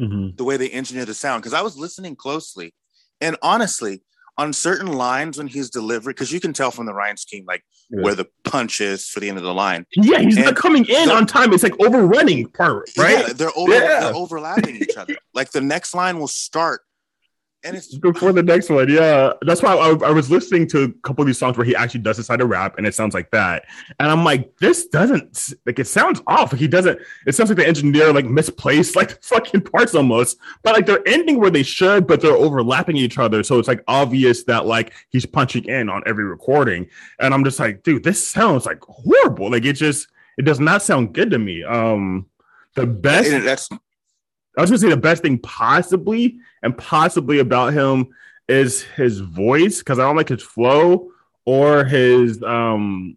Mhm. 0.00 0.36
the 0.38 0.44
way 0.44 0.56
they 0.56 0.70
engineer 0.70 1.04
the 1.04 1.14
sound. 1.14 1.42
Because 1.42 1.52
I 1.52 1.60
was 1.62 1.76
listening 1.76 2.16
closely, 2.16 2.74
and 3.20 3.36
honestly, 3.42 4.02
on 4.38 4.52
certain 4.52 4.86
lines 4.92 5.36
when 5.38 5.46
he's 5.46 5.68
delivering, 5.70 6.14
because 6.14 6.32
you 6.32 6.40
can 6.40 6.52
tell 6.52 6.70
from 6.70 6.86
the 6.86 6.94
rhyme 6.94 7.16
scheme 7.16 7.44
like 7.46 7.62
Yeah. 7.90 8.02
where 8.02 8.14
the 8.14 8.26
punch 8.44 8.80
is 8.80 9.06
for 9.08 9.20
the 9.20 9.28
end 9.28 9.36
of 9.38 9.44
the 9.44 9.52
line. 9.52 9.84
Yeah, 9.94 10.20
he's 10.20 10.38
not 10.38 10.56
coming 10.56 10.84
in 10.86 11.08
the- 11.08 11.14
on 11.14 11.26
time. 11.26 11.52
It's 11.52 11.62
like 11.62 11.78
overrunning 11.80 12.48
part, 12.50 12.88
right? 12.96 13.26
Yeah, 13.28 13.32
they're, 13.34 13.50
over, 13.56 13.72
Yeah. 13.72 14.00
they're 14.00 14.14
overlapping 14.14 14.76
each 14.76 14.96
other. 14.96 15.16
Like 15.34 15.50
the 15.52 15.60
next 15.60 15.94
line 15.94 16.18
will 16.18 16.28
start, 16.28 16.80
and 17.64 17.76
it's 17.76 17.94
Before 17.94 18.32
the 18.32 18.42
next 18.42 18.70
one, 18.70 18.88
yeah. 18.88 19.32
That's 19.42 19.62
why 19.62 19.74
I, 19.74 19.90
I 19.90 20.10
was 20.10 20.30
listening 20.30 20.66
to 20.68 20.84
a 20.84 20.92
couple 21.06 21.22
of 21.22 21.26
these 21.26 21.38
songs 21.38 21.56
where 21.56 21.64
he 21.64 21.76
actually 21.76 22.00
does 22.00 22.16
decide 22.16 22.38
to 22.38 22.46
rap, 22.46 22.76
and 22.76 22.86
it 22.86 22.94
sounds 22.94 23.14
like 23.14 23.30
that. 23.30 23.66
And 24.00 24.10
I'm 24.10 24.24
like, 24.24 24.56
this 24.58 24.86
doesn't 24.86 25.54
like 25.64 25.78
it 25.78 25.86
sounds 25.86 26.20
off. 26.26 26.52
Like 26.52 26.60
he 26.60 26.66
doesn't. 26.66 26.98
It 27.26 27.34
sounds 27.34 27.50
like 27.50 27.58
the 27.58 27.66
engineer 27.66 28.12
like 28.12 28.26
misplaced 28.26 28.96
like 28.96 29.22
fucking 29.22 29.62
parts 29.62 29.94
almost. 29.94 30.38
But 30.62 30.74
like 30.74 30.86
they're 30.86 31.06
ending 31.06 31.38
where 31.38 31.50
they 31.50 31.62
should, 31.62 32.06
but 32.06 32.20
they're 32.20 32.32
overlapping 32.32 32.96
each 32.96 33.18
other. 33.18 33.42
So 33.42 33.58
it's 33.58 33.68
like 33.68 33.84
obvious 33.86 34.42
that 34.44 34.66
like 34.66 34.92
he's 35.10 35.26
punching 35.26 35.64
in 35.64 35.88
on 35.88 36.02
every 36.06 36.24
recording. 36.24 36.88
And 37.20 37.32
I'm 37.32 37.44
just 37.44 37.60
like, 37.60 37.84
dude, 37.84 38.02
this 38.02 38.26
sounds 38.26 38.66
like 38.66 38.82
horrible. 38.82 39.50
Like 39.50 39.64
it 39.64 39.74
just 39.74 40.08
it 40.36 40.42
does 40.42 40.58
not 40.58 40.82
sound 40.82 41.14
good 41.14 41.30
to 41.30 41.38
me. 41.38 41.62
Um, 41.62 42.26
the 42.74 42.86
best. 42.86 43.30
that's 43.44 43.68
I 44.56 44.60
was 44.60 44.70
gonna 44.70 44.78
say 44.78 44.88
the 44.90 44.96
best 44.96 45.22
thing 45.22 45.38
possibly 45.38 46.38
and 46.62 46.76
possibly 46.76 47.38
about 47.38 47.72
him 47.72 48.08
is 48.48 48.82
his 48.82 49.20
voice 49.20 49.78
because 49.78 49.98
I 49.98 50.02
don't 50.02 50.16
like 50.16 50.28
his 50.28 50.42
flow 50.42 51.12
or 51.44 51.84
his 51.84 52.42
um. 52.42 53.16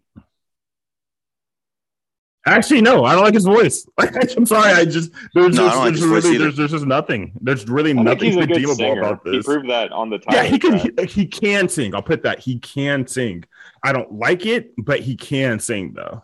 Actually, 2.48 2.80
no, 2.80 3.04
I 3.04 3.14
don't 3.14 3.24
like 3.24 3.34
his 3.34 3.44
voice. 3.44 3.84
I'm 3.98 4.46
sorry, 4.46 4.70
I 4.72 4.84
just 4.84 5.10
there's 5.34 5.56
No, 5.56 5.66
I 5.66 5.66
just, 5.66 5.74
don't 5.74 5.78
like 5.78 5.84
there's, 5.94 5.98
his 5.98 6.24
really, 6.24 6.38
there's, 6.38 6.56
there's 6.56 6.70
just 6.70 6.86
nothing. 6.86 7.32
There's 7.40 7.68
really 7.68 7.90
I 7.90 7.94
nothing 7.94 8.32
he's 8.32 8.36
a 8.36 8.46
good 8.46 8.50
redeemable 8.50 8.76
singer. 8.76 9.00
about 9.00 9.20
He 9.24 9.32
this. 9.32 9.44
proved 9.44 9.68
that 9.68 9.90
on 9.90 10.10
the 10.10 10.18
title. 10.18 10.44
Yeah, 10.44 10.48
he 10.48 10.58
can. 10.58 10.78
He, 10.78 10.90
he 11.06 11.26
can 11.26 11.68
sing. 11.68 11.94
I'll 11.94 12.02
put 12.02 12.22
that. 12.22 12.38
He 12.38 12.60
can 12.60 13.06
sing. 13.08 13.44
I 13.82 13.92
don't 13.92 14.12
like 14.12 14.46
it, 14.46 14.74
but 14.78 15.00
he 15.00 15.16
can 15.16 15.58
sing 15.58 15.94
though. 15.94 16.22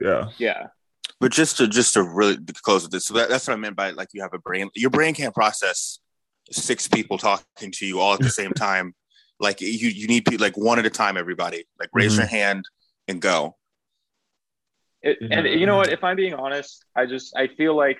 Yeah. 0.00 0.28
yeah. 0.38 0.68
But 1.20 1.32
just 1.32 1.56
to 1.58 1.66
just 1.68 1.94
to 1.94 2.02
really 2.02 2.36
close 2.62 2.82
with 2.82 2.92
this. 2.92 3.06
So 3.06 3.14
that, 3.14 3.28
that's 3.28 3.46
what 3.48 3.54
I 3.54 3.56
meant 3.56 3.76
by 3.76 3.90
like 3.90 4.08
you 4.12 4.22
have 4.22 4.34
a 4.34 4.38
brain. 4.38 4.70
Your 4.74 4.90
brain 4.90 5.14
can't 5.14 5.34
process 5.34 5.98
six 6.50 6.86
people 6.88 7.18
talking 7.18 7.72
to 7.72 7.86
you 7.86 8.00
all 8.00 8.14
at 8.14 8.20
the 8.20 8.30
same 8.30 8.52
time. 8.56 8.94
Like 9.40 9.60
you, 9.60 9.68
you 9.68 10.06
need 10.06 10.24
people 10.24 10.44
like 10.44 10.56
one 10.56 10.78
at 10.78 10.86
a 10.86 10.90
time. 10.90 11.16
Everybody, 11.16 11.64
like 11.78 11.90
raise 11.92 12.14
Mhm. 12.14 12.18
your 12.18 12.26
hand 12.26 12.64
and 13.08 13.20
go. 13.20 13.56
It, 15.02 15.18
and 15.30 15.46
you 15.46 15.66
know 15.66 15.76
what? 15.76 15.90
If 15.90 16.02
I'm 16.02 16.16
being 16.16 16.34
honest, 16.34 16.84
I 16.96 17.06
just 17.06 17.36
I 17.36 17.48
feel 17.48 17.76
like 17.76 17.98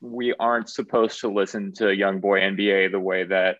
we 0.00 0.34
aren't 0.38 0.68
supposed 0.68 1.20
to 1.20 1.28
listen 1.32 1.72
to 1.74 1.94
Young 1.94 2.20
Boy 2.20 2.40
NBA 2.40 2.90
the 2.90 3.00
way 3.00 3.24
that 3.24 3.56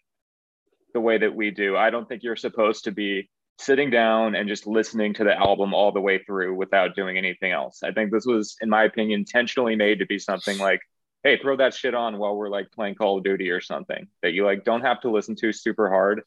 the 0.92 1.00
way 1.00 1.18
that 1.18 1.34
we 1.34 1.50
do. 1.50 1.76
I 1.76 1.90
don't 1.90 2.08
think 2.08 2.22
you're 2.22 2.36
supposed 2.36 2.84
to 2.84 2.92
be 2.92 3.28
sitting 3.58 3.90
down 3.90 4.34
and 4.34 4.48
just 4.48 4.66
listening 4.66 5.14
to 5.14 5.24
the 5.24 5.36
album 5.36 5.74
all 5.74 5.92
the 5.92 6.00
way 6.00 6.18
through 6.18 6.54
without 6.54 6.94
doing 6.94 7.16
anything 7.16 7.52
else. 7.52 7.82
I 7.82 7.92
think 7.92 8.10
this 8.10 8.26
was, 8.26 8.56
in 8.60 8.68
my 8.68 8.84
opinion, 8.84 9.20
intentionally 9.20 9.76
made 9.76 10.00
to 10.00 10.06
be 10.06 10.18
something 10.18 10.58
like, 10.58 10.80
hey, 11.22 11.38
throw 11.38 11.56
that 11.56 11.74
shit 11.74 11.94
on 11.94 12.18
while 12.18 12.36
we're 12.36 12.48
like 12.48 12.70
playing 12.72 12.96
Call 12.96 13.18
of 13.18 13.24
Duty 13.24 13.50
or 13.50 13.60
something 13.60 14.08
that 14.22 14.32
you 14.32 14.44
like 14.44 14.64
don't 14.64 14.82
have 14.82 15.00
to 15.02 15.10
listen 15.10 15.36
to 15.36 15.52
super 15.52 15.88
hard. 15.88 16.22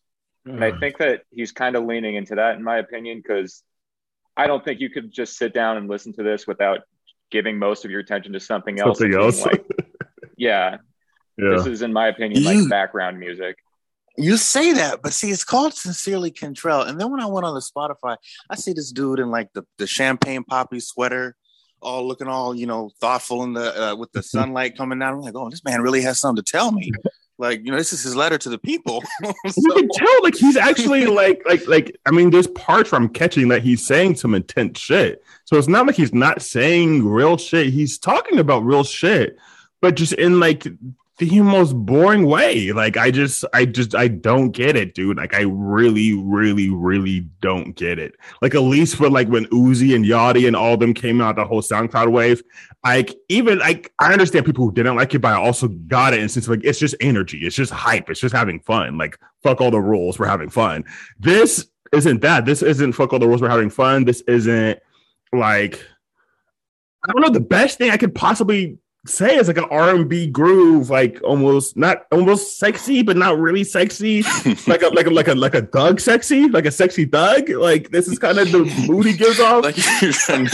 And 0.45 0.63
I 0.63 0.71
mm. 0.71 0.79
think 0.79 0.97
that 0.99 1.23
he's 1.29 1.51
kind 1.51 1.75
of 1.75 1.85
leaning 1.85 2.15
into 2.15 2.35
that, 2.35 2.55
in 2.55 2.63
my 2.63 2.77
opinion, 2.77 3.21
because 3.21 3.63
I 4.35 4.47
don't 4.47 4.63
think 4.63 4.79
you 4.79 4.89
could 4.89 5.11
just 5.11 5.37
sit 5.37 5.53
down 5.53 5.77
and 5.77 5.89
listen 5.89 6.13
to 6.13 6.23
this 6.23 6.47
without 6.47 6.79
giving 7.31 7.59
most 7.59 7.83
of 7.83 7.91
your 7.91 7.99
attention 7.99 8.33
to 8.33 8.39
something 8.39 8.79
else. 8.79 8.99
something 8.99 9.13
and 9.13 9.23
else. 9.23 9.45
Like, 9.45 9.65
yeah, 10.37 10.77
yeah. 11.37 11.49
this 11.49 11.65
is, 11.65 11.81
in 11.81 11.91
my 11.91 12.07
opinion, 12.07 12.43
like 12.43 12.69
background 12.69 13.19
music. 13.19 13.57
You 14.17 14.35
say 14.37 14.73
that, 14.73 15.01
but 15.03 15.13
see, 15.13 15.29
it's 15.29 15.43
called 15.43 15.75
Sincerely 15.75 16.31
Kentrell. 16.31 16.87
And 16.87 16.99
then 16.99 17.11
when 17.11 17.21
I 17.21 17.27
went 17.27 17.45
on 17.45 17.53
the 17.53 17.61
Spotify, 17.61 18.17
I 18.49 18.55
see 18.55 18.73
this 18.73 18.91
dude 18.91 19.19
in 19.19 19.29
like 19.29 19.53
the, 19.53 19.63
the 19.77 19.85
champagne 19.85 20.43
poppy 20.43 20.79
sweater, 20.79 21.35
all 21.81 22.07
looking 22.07 22.27
all 22.27 22.55
you 22.55 22.65
know 22.65 22.89
thoughtful 22.99 23.43
in 23.43 23.53
the 23.53 23.91
uh, 23.91 23.95
with 23.95 24.11
the 24.13 24.23
sunlight 24.23 24.75
coming 24.75 24.99
down. 24.99 25.13
I'm 25.13 25.21
like, 25.21 25.35
oh, 25.35 25.49
this 25.49 25.63
man 25.63 25.81
really 25.81 26.01
has 26.01 26.19
something 26.19 26.43
to 26.43 26.51
tell 26.51 26.71
me. 26.71 26.91
Like, 27.39 27.63
you 27.63 27.71
know, 27.71 27.77
this 27.77 27.93
is 27.93 28.01
his 28.01 28.15
letter 28.15 28.37
to 28.39 28.49
the 28.49 28.57
people. 28.57 29.03
you 29.23 29.71
can 29.71 29.89
tell 29.89 30.23
like 30.23 30.35
he's 30.35 30.57
actually 30.57 31.05
like 31.05 31.43
like 31.45 31.67
like 31.67 31.95
I 32.05 32.11
mean 32.11 32.31
there's 32.31 32.47
parts 32.47 32.91
where 32.91 32.99
I'm 32.99 33.09
catching 33.09 33.49
that 33.49 33.61
he's 33.61 33.85
saying 33.85 34.15
some 34.15 34.33
intense 34.33 34.79
shit. 34.79 35.23
So 35.45 35.55
it's 35.57 35.67
not 35.67 35.85
like 35.85 35.95
he's 35.95 36.13
not 36.13 36.41
saying 36.41 37.07
real 37.07 37.37
shit. 37.37 37.71
He's 37.71 37.99
talking 37.99 38.39
about 38.39 38.65
real 38.65 38.83
shit, 38.83 39.37
but 39.81 39.95
just 39.95 40.13
in 40.13 40.39
like 40.39 40.65
the 41.17 41.41
most 41.41 41.73
boring 41.73 42.27
way. 42.27 42.71
Like 42.71 42.95
I 42.95 43.09
just 43.09 43.43
I 43.53 43.65
just 43.65 43.95
I 43.95 44.07
don't 44.07 44.51
get 44.51 44.75
it, 44.75 44.93
dude. 44.93 45.17
Like 45.17 45.33
I 45.33 45.41
really, 45.41 46.13
really, 46.13 46.69
really 46.69 47.21
don't 47.41 47.75
get 47.75 47.97
it. 47.97 48.13
Like 48.41 48.53
at 48.53 48.61
least 48.61 48.95
for 48.95 49.09
like 49.09 49.27
when 49.27 49.45
Uzi 49.47 49.95
and 49.95 50.05
Yachty 50.05 50.45
and 50.45 50.55
all 50.55 50.77
them 50.77 50.93
came 50.93 51.19
out, 51.19 51.35
the 51.35 51.45
whole 51.45 51.61
SoundCloud 51.61 52.11
wave. 52.11 52.43
Like 52.85 53.15
even 53.29 53.57
like 53.57 53.91
I 53.99 54.13
understand 54.13 54.45
people 54.45 54.65
who 54.65 54.71
didn't 54.71 54.95
like 54.95 55.13
it, 55.15 55.19
but 55.19 55.33
I 55.33 55.37
also 55.37 55.67
got 55.67 56.13
it. 56.13 56.19
And 56.19 56.29
since 56.29 56.47
like 56.47 56.63
it's 56.63 56.79
just 56.79 56.95
energy, 57.01 57.39
it's 57.39 57.55
just 57.55 57.71
hype, 57.73 58.09
it's 58.09 58.19
just 58.19 58.35
having 58.35 58.59
fun. 58.59 58.97
Like 58.97 59.17
fuck 59.41 59.59
all 59.59 59.71
the 59.71 59.81
rules, 59.81 60.19
we're 60.19 60.27
having 60.27 60.49
fun. 60.49 60.85
This 61.19 61.67
isn't 61.93 62.21
that. 62.21 62.45
This 62.45 62.61
isn't 62.61 62.93
fuck 62.93 63.11
all 63.11 63.19
the 63.19 63.27
rules, 63.27 63.41
we're 63.41 63.49
having 63.49 63.71
fun. 63.71 64.05
This 64.05 64.21
isn't 64.27 64.79
like 65.33 65.83
I 67.07 67.11
don't 67.11 67.21
know. 67.21 67.29
The 67.29 67.39
best 67.39 67.79
thing 67.79 67.89
I 67.89 67.97
could 67.97 68.13
possibly 68.13 68.77
say 69.07 69.35
it's 69.35 69.47
like 69.47 69.57
an 69.57 69.65
R 69.71 69.95
and 69.95 70.09
B 70.09 70.27
groove, 70.27 70.89
like 70.89 71.19
almost 71.23 71.77
not 71.77 72.05
almost 72.11 72.57
sexy, 72.59 73.01
but 73.03 73.17
not 73.17 73.37
really 73.39 73.63
sexy. 73.63 74.21
like 74.67 74.81
a 74.81 74.87
like 74.89 75.07
a 75.07 75.09
like 75.09 75.27
a 75.27 75.35
like 75.35 75.55
a 75.55 75.61
thug 75.63 75.99
sexy, 75.99 76.47
like 76.49 76.65
a 76.65 76.71
sexy 76.71 77.05
thug. 77.05 77.49
Like 77.49 77.89
this 77.91 78.07
is 78.07 78.19
kind 78.19 78.37
of 78.37 78.51
the 78.51 78.65
mood 78.87 79.05
he 79.05 79.13
gives 79.13 79.39
off. 79.39 79.63
like 79.63 79.77
you're 80.01 80.11
trying 80.11 80.47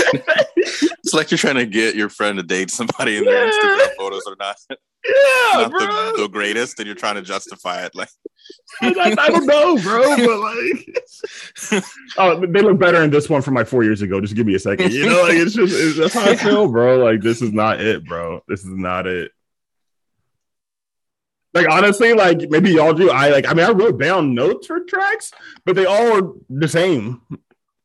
it's 0.56 1.14
like 1.14 1.32
you're 1.32 1.38
trying 1.38 1.56
to 1.56 1.66
get 1.66 1.96
your 1.96 2.10
friend 2.10 2.38
to 2.38 2.44
date 2.44 2.72
somebody 2.72 3.24
their 3.24 3.46
Yeah. 3.46 3.52
Instagram 3.52 3.96
photos 3.98 4.24
or 4.26 4.36
not, 4.40 4.56
yeah, 4.70 4.76
not 5.54 5.72
bro. 5.72 5.80
the, 5.82 6.24
the 6.24 6.30
greatest, 6.30 6.80
and 6.80 6.86
you're 6.86 6.96
trying 6.96 7.16
to 7.16 7.22
justify 7.22 7.84
it. 7.86 7.94
Like 7.96 8.10
I, 8.82 8.88
I- 8.90 9.16
I 9.26 9.30
don't 9.30 9.46
know, 9.46 9.78
bro, 9.78 10.16
but 10.18 10.40
like, 10.40 11.84
oh, 12.18 12.46
they 12.46 12.62
look 12.62 12.80
better 12.80 13.02
in 13.04 13.10
this 13.12 13.30
one 13.30 13.42
from 13.42 13.54
like 13.54 13.68
four 13.68 13.84
years 13.84 14.02
ago. 14.02 14.20
Just 14.20 14.36
give 14.36 14.46
me 14.48 14.56
a 14.56 14.60
second, 14.60 14.92
you 14.92 15.06
know, 15.08 15.22
like 15.24 15.34
it's 15.34 15.54
just 15.54 15.74
it's, 15.76 15.98
that's 15.98 16.14
how 16.14 16.24
I 16.24 16.36
feel, 16.36 16.68
bro. 16.68 16.98
Like 17.04 17.22
this 17.22 17.42
is 17.42 17.52
not 17.54 17.80
it, 17.82 18.06
bro. 18.06 18.42
This 18.48 18.62
is 18.62 18.72
not 18.72 19.08
it. 19.08 19.32
Like 21.54 21.70
honestly, 21.70 22.14
like 22.14 22.50
maybe 22.50 22.72
y'all 22.72 22.94
do. 22.94 23.12
I 23.12 23.30
like. 23.30 23.48
I 23.48 23.54
mean, 23.54 23.66
I 23.66 23.72
wrote 23.72 24.00
down 24.00 24.34
notes 24.34 24.66
for 24.68 24.80
tracks, 24.82 25.32
but 25.66 25.76
they 25.76 25.86
all 25.86 26.18
are 26.24 26.34
the 26.50 26.68
same. 26.68 27.22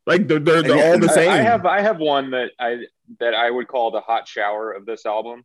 Like 0.06 0.26
they're 0.26 0.38
they're, 0.38 0.62
they're 0.62 0.92
all 0.92 0.98
the 0.98 1.10
same. 1.10 1.28
I, 1.30 1.36
have 1.36 1.66
I 1.66 1.82
have 1.82 1.98
one 1.98 2.30
that 2.30 2.52
I 2.58 2.84
that 3.20 3.34
I 3.34 3.50
would 3.50 3.68
call 3.68 3.90
the 3.90 4.00
hot 4.00 4.26
shower 4.26 4.72
of 4.72 4.86
this 4.86 5.04
album. 5.04 5.44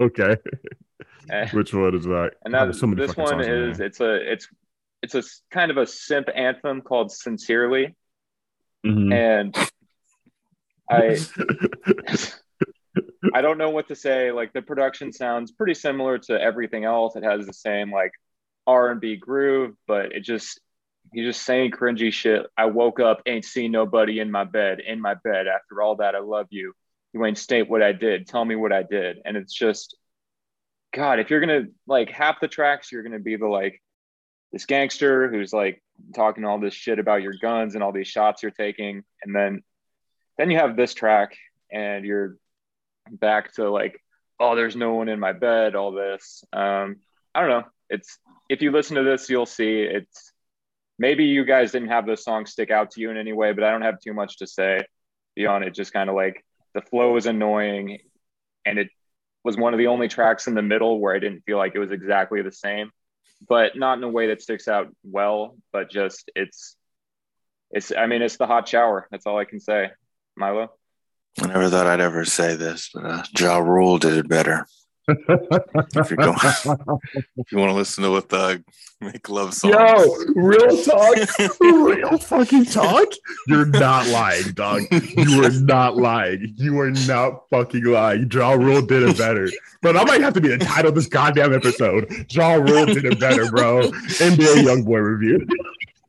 okay, 0.00 0.36
which 1.52 1.72
one 1.74 1.94
is 1.94 2.04
that? 2.04 2.32
and 2.44 2.54
that 2.54 2.74
so 2.74 2.86
this 2.94 3.16
one 3.16 3.40
is 3.40 3.80
it's 3.80 4.00
a 4.00 4.32
it's 4.32 4.48
it's 5.02 5.14
a 5.14 5.22
kind 5.50 5.70
of 5.70 5.76
a 5.76 5.86
simp 5.86 6.28
anthem 6.34 6.80
called 6.80 7.12
Sincerely, 7.12 7.94
Mhm. 8.84 9.12
and 9.12 9.56
I 10.90 11.18
I 13.34 13.40
don't 13.42 13.58
know 13.58 13.70
what 13.70 13.88
to 13.88 13.94
say. 13.96 14.32
Like 14.32 14.52
the 14.52 14.62
production 14.62 15.12
sounds 15.12 15.52
pretty 15.52 15.74
similar 15.74 16.18
to 16.18 16.40
everything 16.40 16.84
else. 16.84 17.16
It 17.16 17.24
has 17.24 17.46
the 17.46 17.52
same 17.52 17.90
like 17.92 18.12
R 18.66 18.90
and 18.90 19.00
B 19.00 19.16
groove, 19.16 19.74
but 19.86 20.12
it 20.12 20.20
just 20.20 20.60
he's 21.12 21.26
just 21.26 21.42
saying 21.44 21.72
cringy 21.72 22.12
shit. 22.12 22.46
I 22.56 22.66
woke 22.66 23.00
up, 23.00 23.22
ain't 23.26 23.44
seen 23.44 23.72
nobody 23.72 24.20
in 24.20 24.30
my 24.30 24.44
bed, 24.44 24.80
in 24.80 25.00
my 25.00 25.14
bed. 25.14 25.46
After 25.46 25.82
all 25.82 25.96
that, 25.96 26.14
I 26.14 26.20
love 26.20 26.46
you. 26.50 26.72
You 27.12 27.24
ain't 27.24 27.38
state 27.38 27.68
what 27.68 27.82
I 27.82 27.92
did. 27.92 28.26
Tell 28.26 28.44
me 28.44 28.56
what 28.56 28.72
I 28.72 28.82
did. 28.82 29.18
And 29.24 29.36
it's 29.36 29.54
just, 29.54 29.96
God, 30.94 31.18
if 31.18 31.30
you're 31.30 31.40
gonna 31.40 31.64
like 31.86 32.10
half 32.10 32.40
the 32.40 32.48
tracks, 32.48 32.90
you're 32.90 33.02
gonna 33.02 33.18
be 33.18 33.36
the 33.36 33.46
like 33.46 33.82
this 34.52 34.66
gangster 34.66 35.28
who's 35.30 35.52
like 35.52 35.82
talking 36.14 36.44
all 36.44 36.58
this 36.58 36.74
shit 36.74 36.98
about 36.98 37.22
your 37.22 37.34
guns 37.40 37.74
and 37.74 37.84
all 37.84 37.92
these 37.92 38.08
shots 38.08 38.42
you're 38.42 38.50
taking, 38.50 39.02
and 39.22 39.34
then 39.34 39.62
then 40.38 40.50
you 40.50 40.58
have 40.58 40.76
this 40.76 40.94
track 40.94 41.36
and 41.72 42.04
you're 42.04 42.36
back 43.10 43.54
to 43.54 43.70
like 43.70 44.00
oh 44.40 44.54
there's 44.54 44.76
no 44.76 44.94
one 44.94 45.08
in 45.08 45.20
my 45.20 45.32
bed 45.32 45.74
all 45.74 45.92
this. 45.92 46.44
Um 46.52 46.96
i 47.34 47.40
don't 47.40 47.50
know. 47.50 47.64
It's 47.90 48.18
if 48.48 48.62
you 48.62 48.70
listen 48.70 48.96
to 48.96 49.02
this 49.02 49.28
you'll 49.28 49.46
see 49.46 49.80
it's 49.82 50.32
maybe 50.98 51.24
you 51.24 51.44
guys 51.44 51.72
didn't 51.72 51.88
have 51.88 52.06
this 52.06 52.24
song 52.24 52.46
stick 52.46 52.70
out 52.70 52.90
to 52.92 53.00
you 53.00 53.10
in 53.10 53.16
any 53.16 53.32
way 53.32 53.52
but 53.52 53.64
i 53.64 53.70
don't 53.70 53.82
have 53.82 54.00
too 54.00 54.14
much 54.14 54.38
to 54.38 54.46
say. 54.46 54.80
Beyond 55.34 55.64
it 55.64 55.74
just 55.74 55.92
kind 55.92 56.08
of 56.08 56.16
like 56.16 56.42
the 56.74 56.80
flow 56.80 57.16
is 57.16 57.26
annoying 57.26 57.98
and 58.64 58.78
it 58.78 58.88
was 59.46 59.56
one 59.56 59.72
of 59.72 59.78
the 59.78 59.86
only 59.86 60.08
tracks 60.08 60.46
in 60.46 60.54
the 60.54 60.62
middle 60.62 61.00
where 61.00 61.14
i 61.14 61.18
didn't 61.18 61.42
feel 61.46 61.56
like 61.56 61.72
it 61.74 61.78
was 61.78 61.92
exactly 61.92 62.42
the 62.42 62.52
same 62.52 62.90
but 63.48 63.76
not 63.76 63.96
in 63.96 64.04
a 64.04 64.08
way 64.08 64.28
that 64.28 64.42
sticks 64.42 64.68
out 64.68 64.88
well 65.04 65.56
but 65.72 65.90
just 65.90 66.30
it's 66.34 66.76
it's 67.70 67.92
i 67.96 68.06
mean 68.06 68.22
it's 68.22 68.36
the 68.36 68.46
hot 68.46 68.68
shower. 68.68 69.06
That's 69.10 69.26
all 69.26 69.38
i 69.38 69.44
can 69.44 69.60
say. 69.60 69.90
Milo? 70.36 70.70
I 71.42 71.46
never 71.46 71.68
thought 71.68 71.86
I'd 71.86 72.00
ever 72.00 72.24
say 72.24 72.54
this, 72.54 72.90
but 72.92 73.04
uh, 73.04 73.22
Ja 73.38 73.58
Rule 73.58 73.98
did 73.98 74.14
it 74.14 74.28
better. 74.28 74.66
If, 75.08 76.10
you're 76.10 76.16
going, 76.16 76.36
if 77.36 77.46
you 77.52 77.58
want 77.58 77.70
to 77.70 77.74
listen 77.74 78.02
to 78.04 78.10
what 78.10 78.28
the 78.28 78.62
make 79.00 79.28
love 79.28 79.54
song. 79.54 79.72
Yo, 79.72 80.16
real 80.34 80.82
talk, 80.82 81.16
real 81.60 82.18
fucking 82.18 82.64
talk. 82.66 83.06
You're 83.46 83.66
not 83.66 84.08
lying, 84.08 84.50
dog. 84.52 84.82
You 84.90 85.44
are 85.44 85.50
not 85.50 85.96
lying. 85.96 86.54
You 86.56 86.80
are 86.80 86.90
not 86.90 87.48
fucking 87.50 87.84
lying. 87.84 88.28
Ja 88.32 88.52
Rule 88.52 88.82
did 88.82 89.02
it 89.02 89.18
better. 89.18 89.50
But 89.82 89.96
I 89.96 90.04
might 90.04 90.22
have 90.22 90.34
to 90.34 90.40
be 90.40 90.48
the 90.48 90.58
title 90.58 90.88
of 90.88 90.94
this 90.94 91.06
goddamn 91.06 91.54
episode. 91.54 92.26
Ja 92.30 92.54
Rule 92.54 92.86
did 92.86 93.04
it 93.04 93.20
better, 93.20 93.50
bro. 93.50 93.82
NBA 93.82 94.64
Young 94.64 94.84
Boy 94.84 94.98
review. 94.98 95.46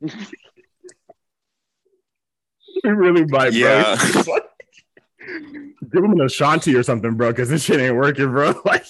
it 0.00 0.12
really 2.88 3.24
might, 3.26 3.52
bro. 3.52 3.96
Yeah. 5.88 6.00
Give 6.00 6.04
him 6.04 6.12
an 6.12 6.20
Ashanti 6.26 6.74
or 6.74 6.82
something, 6.82 7.14
bro, 7.14 7.30
because 7.30 7.48
this 7.48 7.64
shit 7.64 7.80
ain't 7.80 7.96
working, 7.96 8.30
bro. 8.30 8.54
Like, 8.64 8.84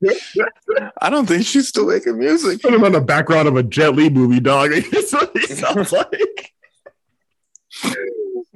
I 1.00 1.10
don't 1.10 1.26
think 1.26 1.44
she's 1.44 1.68
still 1.68 1.86
making 1.86 2.18
music. 2.18 2.62
put 2.62 2.72
him 2.72 2.84
on 2.84 2.92
the 2.92 3.00
background 3.00 3.48
of 3.48 3.56
a 3.56 3.62
Jet 3.62 3.94
Li 3.96 4.08
movie, 4.08 4.40
dog. 4.40 4.70
That's 4.92 5.12
what 5.12 5.36
he 5.36 5.46
sounds 5.46 5.92
like. 5.92 6.52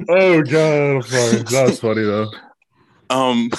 oh 0.09 0.43
god, 0.43 1.05
sorry. 1.05 1.43
that 1.43 1.65
was 1.67 1.81
funny 1.81 2.03
though. 2.03 2.31
Um, 3.11 3.51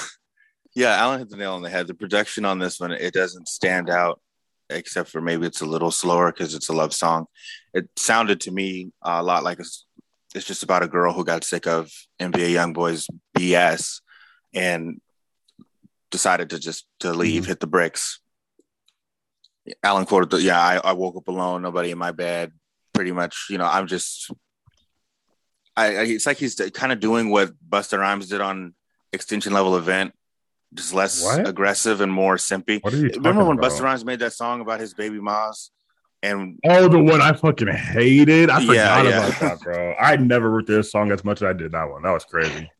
yeah, 0.76 0.96
Alan 0.96 1.20
hit 1.20 1.30
the 1.30 1.38
nail 1.38 1.54
on 1.54 1.62
the 1.62 1.70
head. 1.70 1.88
The 1.88 1.94
production 1.94 2.46
on 2.46 2.60
this 2.60 2.80
one, 2.80 2.92
it 2.92 3.14
doesn't 3.14 3.48
stand 3.48 3.90
out, 3.90 4.22
except 4.70 5.10
for 5.10 5.22
maybe 5.22 5.46
it's 5.46 5.62
a 5.62 5.66
little 5.66 5.92
slower 5.92 6.32
because 6.32 6.56
it's 6.56 6.70
a 6.70 6.74
love 6.74 6.94
song. 6.94 7.26
It 7.74 7.90
sounded 7.98 8.42
to 8.42 8.52
me 8.52 8.92
a 9.02 9.22
lot 9.22 9.44
like 9.44 9.60
it's, 9.60 9.86
it's 10.36 10.46
just 10.46 10.64
about 10.64 10.84
a 10.84 10.88
girl 10.88 11.14
who 11.14 11.24
got 11.24 11.44
sick 11.44 11.68
of 11.68 11.92
NBA 12.20 12.52
YoungBoy's 12.52 13.08
BS 13.38 14.02
and 14.54 15.00
decided 16.12 16.50
to 16.52 16.60
just 16.60 16.86
to 17.00 17.12
leave, 17.12 17.44
mm-hmm. 17.44 17.50
hit 17.50 17.60
the 17.60 17.68
bricks. 17.68 18.20
Alan 19.82 20.06
quoted, 20.06 20.30
the, 20.30 20.42
"Yeah, 20.42 20.60
I, 20.60 20.78
I 20.78 20.92
woke 20.94 21.16
up 21.16 21.28
alone, 21.28 21.62
nobody 21.62 21.92
in 21.92 21.98
my 21.98 22.12
bed. 22.12 22.52
Pretty 22.94 23.12
much, 23.12 23.48
you 23.50 23.58
know, 23.58 23.66
I'm 23.66 23.88
just." 23.88 24.32
I, 25.76 25.86
I 25.86 26.02
it's 26.04 26.28
like 26.28 26.38
he's 26.38 26.56
kind 26.74 26.92
of 26.92 27.00
doing 27.00 27.30
what 27.30 27.52
Busta 27.68 27.98
Rhymes 27.98 28.30
did 28.30 28.42
on 28.42 28.76
Extinction 29.12 29.54
Level 29.54 29.76
Event, 29.76 30.14
just 30.74 30.94
less 30.94 31.24
What? 31.24 31.48
aggressive 31.48 32.02
and 32.02 32.12
more 32.12 32.36
simpy. 32.36 32.84
What 32.84 32.94
are 32.94 32.98
you 32.98 33.10
Remember 33.16 33.44
when 33.44 33.58
about? 33.58 33.72
Busta 33.72 33.82
Rhymes 33.82 34.06
made 34.06 34.20
that 34.20 34.34
song 34.34 34.62
about 34.62 34.80
his 34.80 34.94
baby 34.94 35.18
Maz? 35.18 35.70
And 36.24 36.58
Oh, 36.66 36.88
the 36.88 37.00
one 37.00 37.22
I 37.22 37.34
fucking 37.34 37.68
hated. 37.68 38.50
I 38.50 38.66
forgot 38.66 39.06
yeah. 39.06 39.28
about 39.28 39.40
that, 39.42 39.60
bro. 39.62 39.94
I 40.00 40.16
never 40.16 40.50
wrote 40.50 40.66
this 40.66 40.92
song 40.92 41.12
as 41.12 41.24
much 41.24 41.42
as 41.42 41.48
I 41.50 41.54
did 41.54 41.74
that 41.74 41.90
one. 41.90 42.02
That 42.02 42.12
was 42.12 42.26
crazy. 42.26 42.72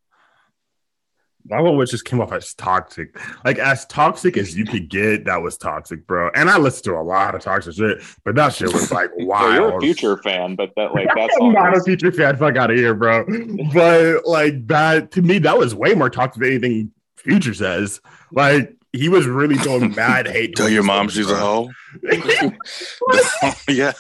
That 1.48 1.60
one 1.60 1.76
which 1.76 1.92
just 1.92 2.06
came 2.06 2.22
off 2.22 2.32
as 2.32 2.54
toxic. 2.54 3.18
Like 3.44 3.60
as 3.60 3.86
toxic 3.88 4.38
as 4.38 4.58
you 4.58 4.64
could 4.64 4.90
get, 4.90 5.26
that 5.26 5.42
was 5.42 5.58
toxic, 5.58 6.08
bro. 6.08 6.30
And 6.34 6.50
I 6.50 6.58
listened 6.58 6.86
to 6.86 6.94
a 6.94 7.04
lot 7.04 7.36
of 7.36 7.42
toxic 7.42 7.76
shit, 7.76 8.02
but 8.24 8.34
that 8.36 8.54
shit 8.56 8.72
was 8.72 8.92
like 8.94 9.10
Well, 9.18 9.28
wild. 9.28 9.56
you're 9.56 9.78
a 9.78 9.82
future 9.82 10.18
fan, 10.24 10.56
but 10.56 10.72
that 10.78 10.94
like 10.94 11.10
that's 11.14 11.36
I'm 11.42 11.52
not 11.52 11.76
a 11.76 11.84
future 11.84 12.14
fan. 12.14 12.38
Fuck 12.38 12.56
out 12.56 12.72
of 12.72 12.78
here, 12.78 12.94
bro. 12.96 13.26
But 13.74 14.26
like 14.26 14.66
that 14.68 15.12
to 15.12 15.22
me, 15.22 15.40
that 15.40 15.58
was 15.58 15.76
way 15.76 15.94
more 15.94 16.10
toxic 16.10 16.42
than 16.42 16.50
anything 16.52 16.92
Future 17.18 17.54
says. 17.54 18.00
Like 18.32 18.76
he 18.94 19.10
was 19.10 19.26
really 19.26 19.56
going 19.58 19.94
mad 19.96 20.28
hate. 20.28 20.56
tell 20.56 20.70
your 20.70 20.84
mom 20.84 21.10
she's 21.10 21.30
a 21.30 21.36
hoe. 21.36 21.70
yeah. 23.68 23.94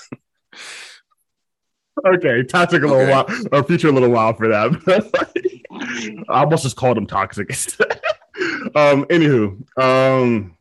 Okay, 2.05 2.43
toxic 2.43 2.83
a 2.83 2.87
little 2.87 3.01
Okay. 3.01 3.11
while, 3.11 3.27
or 3.51 3.63
future 3.63 3.89
a 3.89 3.91
little 3.91 4.09
while 4.09 4.33
for 4.33 4.47
that. 4.47 6.23
I 6.29 6.41
almost 6.41 6.63
just 6.63 6.75
called 6.75 6.97
him 6.97 7.07
toxic. 7.07 7.49
um, 8.75 9.05
anywho, 9.05 9.61
um, 9.81 10.57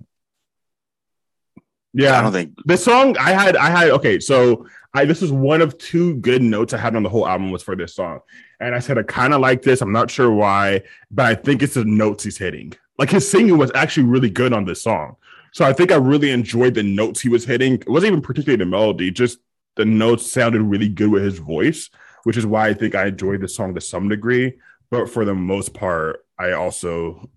yeah, 1.94 2.18
I 2.18 2.22
don't 2.22 2.32
think 2.32 2.54
the 2.64 2.76
song 2.76 3.16
I 3.18 3.30
had, 3.32 3.56
I 3.56 3.70
had 3.70 3.90
okay, 3.90 4.18
so 4.20 4.66
I 4.94 5.04
this 5.04 5.22
is 5.22 5.32
one 5.32 5.62
of 5.62 5.76
two 5.78 6.16
good 6.16 6.42
notes 6.42 6.72
I 6.72 6.78
had 6.78 6.96
on 6.96 7.02
the 7.02 7.08
whole 7.08 7.26
album 7.26 7.50
was 7.50 7.62
for 7.62 7.76
this 7.76 7.94
song, 7.94 8.20
and 8.62 8.74
I 8.74 8.78
said 8.78 8.96
I 8.98 9.02
kind 9.02 9.34
of 9.34 9.40
like 9.40 9.62
this. 9.62 9.80
I'm 9.80 9.92
not 9.92 10.10
sure 10.10 10.30
why, 10.30 10.82
but 11.10 11.26
I 11.26 11.34
think 11.34 11.62
it's 11.62 11.74
the 11.74 11.84
notes 11.84 12.24
he's 12.24 12.38
hitting. 12.38 12.72
Like 12.98 13.10
his 13.10 13.28
singing 13.28 13.58
was 13.58 13.72
actually 13.74 14.06
really 14.06 14.30
good 14.30 14.52
on 14.52 14.64
this 14.64 14.82
song, 14.82 15.16
so 15.52 15.64
I 15.64 15.72
think 15.72 15.90
I 15.92 15.96
really 15.96 16.30
enjoyed 16.30 16.74
the 16.74 16.82
notes 16.82 17.20
he 17.20 17.28
was 17.28 17.44
hitting. 17.44 17.74
It 17.74 17.88
wasn't 17.88 18.12
even 18.12 18.22
particularly 18.22 18.62
the 18.62 18.70
melody, 18.70 19.10
just 19.10 19.38
the 19.76 19.84
notes 19.84 20.30
sounded 20.30 20.62
really 20.62 20.88
good 20.88 21.10
with 21.10 21.22
his 21.24 21.38
voice, 21.38 21.90
which 22.24 22.36
is 22.36 22.46
why 22.46 22.68
I 22.68 22.74
think 22.74 22.94
I 22.94 23.06
enjoyed 23.06 23.40
the 23.40 23.48
song 23.48 23.74
to 23.74 23.80
some 23.80 24.08
degree. 24.08 24.58
But 24.90 25.08
for 25.08 25.24
the 25.24 25.34
most 25.34 25.72
part, 25.74 26.24
I 26.38 26.52
also 26.52 27.28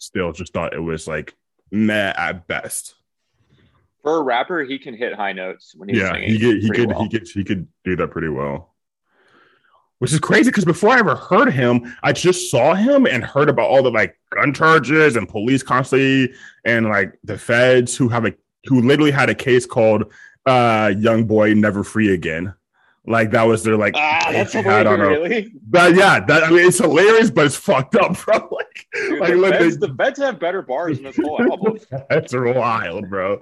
still 0.00 0.32
just 0.32 0.52
thought 0.52 0.74
it 0.74 0.80
was 0.80 1.06
like 1.06 1.34
meh 1.70 2.12
at 2.16 2.46
best. 2.46 2.94
for 4.02 4.18
a 4.18 4.22
rapper. 4.22 4.64
He 4.64 4.78
can 4.78 4.94
hit 4.94 5.14
high 5.14 5.32
notes 5.32 5.74
when 5.76 5.88
he's 5.88 5.98
yeah, 5.98 6.12
singing. 6.12 6.30
he 6.30 6.38
could 6.38 6.62
he 6.62 6.70
could 6.70 6.88
well. 6.90 7.02
he 7.04 7.08
could 7.08 7.28
he 7.28 7.44
could 7.44 7.68
do 7.84 7.96
that 7.96 8.10
pretty 8.10 8.28
well. 8.28 8.73
Which 10.04 10.12
is 10.12 10.20
crazy 10.20 10.50
because 10.50 10.66
before 10.66 10.90
I 10.90 10.98
ever 10.98 11.16
heard 11.16 11.50
him, 11.50 11.96
I 12.02 12.12
just 12.12 12.50
saw 12.50 12.74
him 12.74 13.06
and 13.06 13.24
heard 13.24 13.48
about 13.48 13.70
all 13.70 13.82
the 13.82 13.90
like 13.90 14.18
gun 14.28 14.52
charges 14.52 15.16
and 15.16 15.26
police 15.26 15.62
constantly 15.62 16.30
and 16.66 16.90
like 16.90 17.18
the 17.24 17.38
feds 17.38 17.96
who 17.96 18.10
have 18.10 18.26
a 18.26 18.34
who 18.66 18.82
literally 18.82 19.10
had 19.10 19.30
a 19.30 19.34
case 19.34 19.64
called 19.64 20.12
uh 20.44 20.92
young 20.98 21.24
boy 21.24 21.54
never 21.54 21.82
free 21.82 22.12
again. 22.12 22.52
Like 23.06 23.30
that 23.30 23.44
was 23.44 23.62
their 23.62 23.78
like 23.78 23.94
Ah, 23.96 24.28
that's 24.30 24.52
hilarious, 24.52 24.98
really. 24.98 25.52
but 25.66 25.94
yeah, 25.94 26.20
that 26.20 26.44
I 26.44 26.50
mean 26.50 26.66
it's 26.68 26.76
hilarious, 26.76 27.30
but 27.30 27.46
it's 27.46 27.56
fucked 27.56 27.96
up, 27.96 28.22
bro. 28.26 28.58
Like, 28.94 29.08
Dude, 29.08 29.20
like 29.20 29.30
the, 29.30 29.36
look, 29.36 29.54
feds, 29.54 29.78
they- 29.78 29.86
the 29.88 29.94
feds 29.94 30.18
have 30.20 30.38
better 30.38 30.62
bars 30.62 30.98
in 30.98 31.04
this 31.04 31.16
whole 31.16 31.40
album. 31.42 31.78
That's 32.08 32.32
wild, 32.32 33.08
bro. 33.10 33.38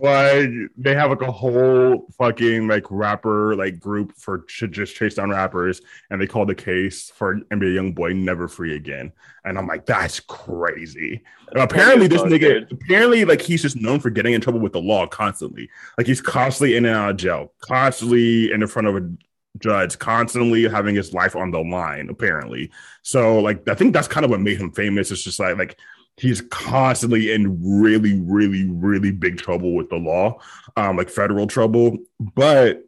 Like 0.00 0.48
they 0.76 0.94
have 0.94 1.10
like 1.10 1.20
a 1.22 1.30
whole 1.30 2.06
fucking 2.16 2.68
like 2.68 2.84
rapper 2.90 3.54
like 3.54 3.78
group 3.78 4.12
for 4.16 4.44
should 4.48 4.72
just 4.72 4.96
chase 4.96 5.14
down 5.16 5.30
rappers, 5.30 5.82
and 6.10 6.20
they 6.20 6.26
call 6.26 6.46
the 6.46 6.54
case 6.54 7.10
for 7.14 7.36
NBA 7.50 7.74
Young 7.74 7.92
Boy 7.92 8.12
Never 8.12 8.48
Free 8.48 8.76
Again. 8.76 9.12
And 9.44 9.58
I'm 9.58 9.66
like, 9.66 9.84
that's 9.84 10.20
crazy. 10.20 11.22
Apparently, 11.54 12.06
this 12.06 12.22
nigga 12.22 12.70
apparently 12.72 13.24
like 13.26 13.42
he's 13.42 13.60
just 13.62 13.76
known 13.76 14.00
for 14.00 14.08
getting 14.10 14.32
in 14.32 14.40
trouble 14.40 14.60
with 14.60 14.72
the 14.72 14.80
law 14.80 15.06
constantly. 15.06 15.68
Like 15.98 16.06
he's 16.06 16.22
constantly 16.22 16.76
in 16.76 16.86
and 16.86 16.96
out 16.96 17.10
of 17.10 17.16
jail, 17.18 17.52
constantly 17.60 18.50
in 18.52 18.60
the 18.60 18.66
front 18.66 18.88
of 18.88 18.96
a 18.96 19.10
judge, 19.58 19.98
constantly 19.98 20.68
having 20.68 20.94
his 20.94 21.12
life 21.12 21.36
on 21.36 21.50
the 21.50 21.60
line. 21.60 22.08
Apparently, 22.10 22.70
so 23.02 23.40
like 23.40 23.68
I 23.68 23.74
think 23.74 23.92
that's 23.92 24.08
kind 24.08 24.24
of 24.24 24.30
what 24.30 24.40
made 24.40 24.60
him 24.60 24.72
famous. 24.72 25.10
It's 25.10 25.24
just 25.24 25.40
like 25.40 25.56
like 25.56 25.78
he's 26.16 26.42
constantly 26.42 27.32
in 27.32 27.82
really, 27.82 28.20
really, 28.20 28.70
really 28.70 29.10
big 29.10 29.38
trouble 29.38 29.74
with 29.74 29.90
the 29.90 29.96
law, 29.96 30.38
um, 30.76 30.96
like 30.96 31.08
federal 31.08 31.46
trouble. 31.46 31.98
But 32.20 32.84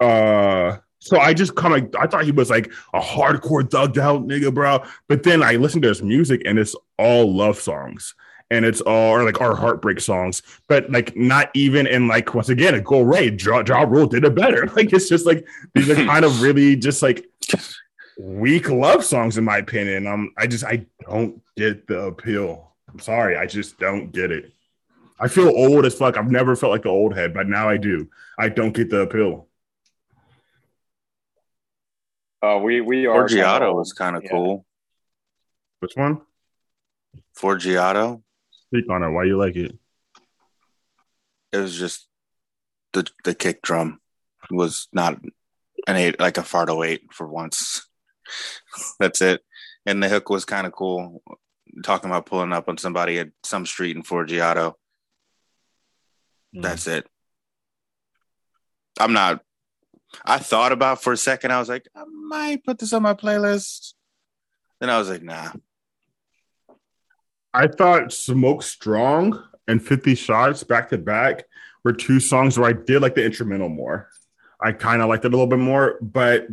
uh 0.00 0.78
so 1.02 1.18
I 1.18 1.34
just 1.34 1.56
kind 1.56 1.74
of 1.74 2.00
I 2.00 2.06
thought 2.06 2.24
he 2.24 2.30
was 2.30 2.48
like 2.48 2.72
a 2.94 3.00
hardcore 3.00 3.62
thugged 3.62 3.98
out 3.98 4.26
nigga, 4.26 4.54
bro. 4.54 4.84
But 5.08 5.24
then 5.24 5.42
I 5.42 5.56
listened 5.56 5.82
to 5.82 5.88
his 5.88 6.00
music 6.00 6.42
and 6.44 6.60
it's 6.60 6.76
all 6.96 7.34
love 7.34 7.58
songs. 7.58 8.14
And 8.52 8.66
it's 8.66 8.82
all 8.82 9.12
or 9.14 9.24
like 9.24 9.40
our 9.40 9.56
heartbreak 9.56 9.98
songs, 9.98 10.42
but 10.68 10.90
like 10.90 11.16
not 11.16 11.50
even 11.54 11.86
in 11.86 12.06
like 12.06 12.34
once 12.34 12.50
again 12.50 12.74
a 12.74 12.80
go 12.82 13.00
Ray, 13.00 13.30
Ja, 13.30 13.62
ja 13.66 13.80
Rule 13.82 14.06
did 14.06 14.24
it 14.24 14.34
better. 14.34 14.66
Like 14.76 14.92
it's 14.92 15.08
just 15.08 15.24
like 15.24 15.46
these 15.74 15.88
are 15.88 15.94
kind 15.94 16.22
of 16.24 16.42
really 16.42 16.76
just 16.76 17.02
like 17.02 17.24
weak 18.18 18.68
love 18.68 19.04
songs 19.04 19.38
in 19.38 19.44
my 19.44 19.56
opinion. 19.56 20.06
Um, 20.06 20.32
I 20.36 20.46
just 20.46 20.64
I 20.64 20.84
don't 21.08 21.40
get 21.56 21.86
the 21.86 22.00
appeal. 22.12 22.72
I'm 22.92 22.98
sorry, 23.00 23.38
I 23.38 23.46
just 23.46 23.78
don't 23.78 24.12
get 24.12 24.30
it. 24.30 24.52
I 25.18 25.28
feel 25.28 25.48
old 25.48 25.86
as 25.86 25.94
fuck. 25.94 26.18
I've 26.18 26.30
never 26.30 26.54
felt 26.54 26.72
like 26.72 26.82
the 26.82 26.90
old 26.90 27.14
head, 27.16 27.32
but 27.32 27.48
now 27.48 27.70
I 27.70 27.78
do. 27.78 28.08
I 28.38 28.50
don't 28.50 28.72
get 28.74 28.90
the 28.90 29.00
appeal. 29.00 29.46
Uh, 32.42 32.58
we 32.62 32.80
we 32.82 33.06
are 33.06 33.26
kinda 33.28 33.42
Forgiato 33.44 33.68
old. 33.68 33.76
was 33.78 33.92
kind 33.94 34.16
of 34.16 34.24
Yeah. 34.24 34.30
cool. 34.30 34.66
Which 35.78 35.92
one? 35.96 36.20
Forgiato, 37.38 38.22
Speak 38.72 38.88
on 38.90 39.02
it. 39.02 39.10
Why 39.10 39.24
you 39.24 39.36
like 39.36 39.56
it? 39.56 39.76
it 41.52 41.58
was 41.58 41.78
just 41.78 42.08
the 42.92 43.06
the 43.24 43.34
kick 43.34 43.62
drum 43.62 44.00
was 44.50 44.88
not 44.92 45.20
an 45.86 45.96
eight 45.96 46.18
like 46.18 46.38
a 46.38 46.42
Fardo 46.42 46.86
eight 46.86 47.12
for 47.12 47.28
once. 47.28 47.86
That's 48.98 49.20
it. 49.20 49.42
And 49.84 50.02
the 50.02 50.08
hook 50.08 50.30
was 50.30 50.44
kind 50.44 50.66
of 50.66 50.72
cool. 50.72 51.22
Talking 51.82 52.10
about 52.10 52.26
pulling 52.26 52.52
up 52.52 52.68
on 52.68 52.78
somebody 52.78 53.18
at 53.18 53.30
some 53.42 53.66
street 53.66 53.96
in 53.96 54.02
Forgiato. 54.02 54.74
That's 56.52 56.86
it. 56.86 57.06
I'm 59.00 59.14
not. 59.14 59.42
I 60.24 60.38
thought 60.38 60.72
about 60.72 61.02
for 61.02 61.14
a 61.14 61.16
second. 61.16 61.50
I 61.50 61.58
was 61.58 61.70
like, 61.70 61.88
I 61.96 62.04
might 62.04 62.62
put 62.62 62.78
this 62.78 62.92
on 62.92 63.02
my 63.02 63.14
playlist. 63.14 63.94
Then 64.78 64.90
I 64.90 64.98
was 64.98 65.08
like, 65.08 65.22
nah. 65.22 65.52
I 67.54 67.66
thought 67.66 68.12
Smoke 68.12 68.62
Strong 68.62 69.42
and 69.68 69.82
50 69.82 70.14
Shots 70.14 70.64
back 70.64 70.88
to 70.90 70.98
back 70.98 71.44
were 71.84 71.92
two 71.92 72.20
songs 72.20 72.58
where 72.58 72.68
I 72.68 72.72
did 72.72 73.02
like 73.02 73.14
the 73.14 73.24
instrumental 73.24 73.68
more. 73.68 74.08
I 74.60 74.72
kind 74.72 75.02
of 75.02 75.08
liked 75.08 75.24
it 75.24 75.28
a 75.28 75.30
little 75.30 75.46
bit 75.46 75.58
more, 75.58 75.98
but 76.00 76.46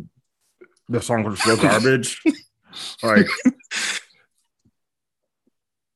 the 0.87 1.01
song 1.01 1.23
was 1.23 1.39
still 1.39 1.57
garbage. 1.57 2.21
like, 3.03 3.27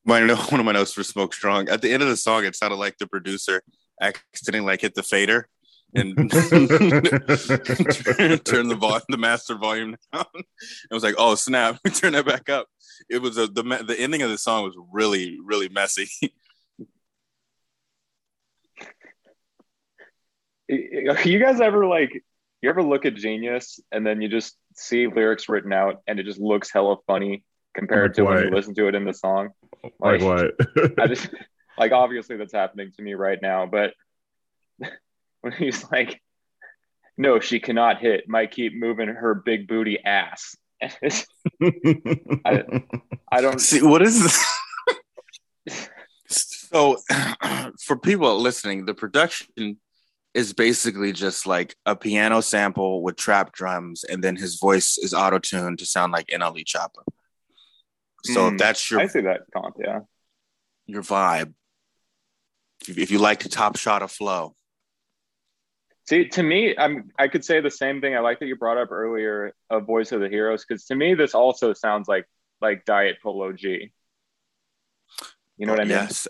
My 0.05 0.19
one 0.19 0.59
of 0.59 0.65
my 0.65 0.73
notes 0.73 0.93
for 0.93 1.03
Smoke 1.03 1.33
Strong. 1.33 1.69
At 1.69 1.81
the 1.81 1.91
end 1.91 2.03
of 2.03 2.09
the 2.09 2.17
song, 2.17 2.43
it 2.45 2.55
sounded 2.55 2.75
like 2.75 2.97
the 2.97 3.07
producer 3.07 3.61
accidentally 4.01 4.65
like 4.65 4.81
hit 4.81 4.95
the 4.95 5.03
fader 5.03 5.47
and 5.95 6.15
turn 8.45 8.67
the 8.67 8.77
volume, 8.79 9.01
the 9.09 9.17
master 9.17 9.55
volume 9.55 9.95
down. 10.11 10.25
It 10.89 10.93
was 10.93 11.03
like, 11.03 11.15
oh 11.17 11.35
snap, 11.35 11.79
turn 11.93 12.13
that 12.13 12.25
back 12.25 12.49
up. 12.49 12.67
It 13.09 13.21
was 13.21 13.37
a, 13.37 13.47
the 13.47 13.63
the 13.63 13.99
ending 13.99 14.21
of 14.21 14.29
the 14.29 14.37
song 14.37 14.63
was 14.63 14.75
really 14.91 15.37
really 15.43 15.69
messy. 15.69 16.09
you 20.69 21.39
guys 21.39 21.59
ever 21.59 21.85
like 21.85 22.23
you 22.61 22.69
ever 22.69 22.81
look 22.81 23.05
at 23.05 23.15
Genius 23.15 23.79
and 23.91 24.05
then 24.05 24.21
you 24.21 24.29
just 24.29 24.55
see 24.75 25.07
lyrics 25.07 25.49
written 25.49 25.73
out 25.73 26.01
and 26.07 26.19
it 26.19 26.23
just 26.23 26.39
looks 26.39 26.71
hella 26.71 26.95
funny 27.05 27.43
compared 27.73 28.11
like 28.11 28.15
to 28.15 28.23
what? 28.23 28.35
when 28.35 28.45
you 28.45 28.51
listen 28.51 28.73
to 28.75 28.87
it 28.87 28.95
in 28.95 29.05
the 29.05 29.13
song? 29.13 29.49
Like, 29.99 30.21
like 30.21 30.21
what? 30.21 30.99
I 30.99 31.07
just 31.07 31.29
like 31.77 31.91
obviously 31.91 32.37
that's 32.37 32.53
happening 32.53 32.91
to 32.95 33.03
me 33.03 33.13
right 33.15 33.39
now, 33.41 33.65
but 33.65 33.93
when 35.51 35.53
he's 35.53 35.85
like, 35.91 36.21
"No, 37.17 37.39
she 37.39 37.59
cannot 37.59 37.99
hit. 37.99 38.27
Might 38.27 38.51
keep 38.51 38.73
moving 38.73 39.09
her 39.09 39.35
big 39.35 39.67
booty 39.67 39.99
ass." 40.03 40.55
I, 42.45 42.63
I 43.31 43.41
don't 43.41 43.59
see 43.59 43.81
what 43.81 44.01
is 44.01 44.21
this. 45.67 45.89
so, 46.27 46.97
for 47.81 47.97
people 47.97 48.39
listening, 48.39 48.85
the 48.85 48.93
production 48.93 49.79
is 50.33 50.53
basically 50.53 51.11
just 51.11 51.45
like 51.45 51.75
a 51.85 51.95
piano 51.95 52.41
sample 52.41 53.03
with 53.03 53.15
trap 53.15 53.53
drums, 53.53 54.03
and 54.03 54.23
then 54.23 54.35
his 54.35 54.59
voice 54.59 54.97
is 54.97 55.13
auto 55.13 55.39
tuned 55.39 55.79
to 55.79 55.85
sound 55.85 56.11
like 56.11 56.27
NLE 56.27 56.65
Choppa. 56.65 57.03
So 58.25 58.49
mm, 58.49 58.57
that's 58.57 58.89
your, 58.89 59.01
I 59.01 59.07
see 59.07 59.21
that 59.21 59.41
comp, 59.53 59.75
yeah, 59.79 59.99
your 60.85 61.03
vibe. 61.03 61.53
If, 62.87 63.11
you 63.11 63.19
like 63.19 63.43
the 63.43 63.49
Top 63.49 63.77
Shotta 63.77 64.09
flow, 64.09 64.55
See, 66.05 66.27
to 66.29 66.43
me, 66.43 66.75
I'm 66.77 67.11
I 67.17 67.27
could 67.29 67.45
say 67.45 67.61
the 67.61 67.71
same 67.71 68.01
thing. 68.01 68.15
I 68.15 68.19
like 68.19 68.39
that 68.39 68.47
you 68.47 68.57
brought 68.57 68.77
up 68.77 68.91
earlier 68.91 69.53
a 69.69 69.79
Voice 69.79 70.11
of 70.11 70.19
the 70.19 70.27
Heroes 70.27 70.65
because 70.65 70.85
to 70.85 70.95
me 70.95 71.13
this 71.13 71.33
also 71.33 71.73
sounds 71.73 72.07
like 72.07 72.27
like 72.61 72.83
Diet 72.85 73.17
Polo 73.23 73.53
G. 73.53 73.91
You 75.57 75.65
know 75.65 75.73
what 75.73 75.79
I 75.79 75.85
mean? 75.85 75.91
Yes. 75.91 76.27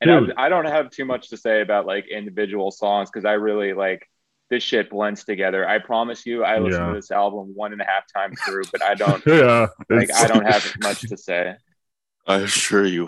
And 0.00 0.32
I, 0.36 0.46
I, 0.46 0.48
don't 0.50 0.66
have 0.66 0.90
too 0.90 1.06
much 1.06 1.30
to 1.30 1.36
say 1.38 1.62
about 1.62 1.86
like 1.86 2.06
individual 2.08 2.70
songs 2.70 3.10
because 3.10 3.24
I 3.24 3.32
really 3.32 3.72
like 3.72 4.06
this 4.50 4.62
shit 4.62 4.90
blends 4.90 5.24
together. 5.24 5.66
I 5.66 5.78
promise 5.78 6.26
you, 6.26 6.44
I 6.44 6.58
listen 6.58 6.82
yeah. 6.82 6.88
to 6.88 6.94
this 6.94 7.10
album 7.10 7.52
one 7.54 7.72
and 7.72 7.80
a 7.80 7.86
half 7.86 8.04
times 8.12 8.38
through, 8.42 8.64
but 8.70 8.82
I 8.82 8.94
don't. 8.94 9.24
yeah, 9.26 9.68
like 9.88 10.12
I 10.12 10.26
don't 10.26 10.44
have 10.44 10.64
as 10.64 10.74
much 10.80 11.00
to 11.08 11.16
say. 11.16 11.54
I 12.26 12.36
assure 12.40 12.84
you. 12.84 13.06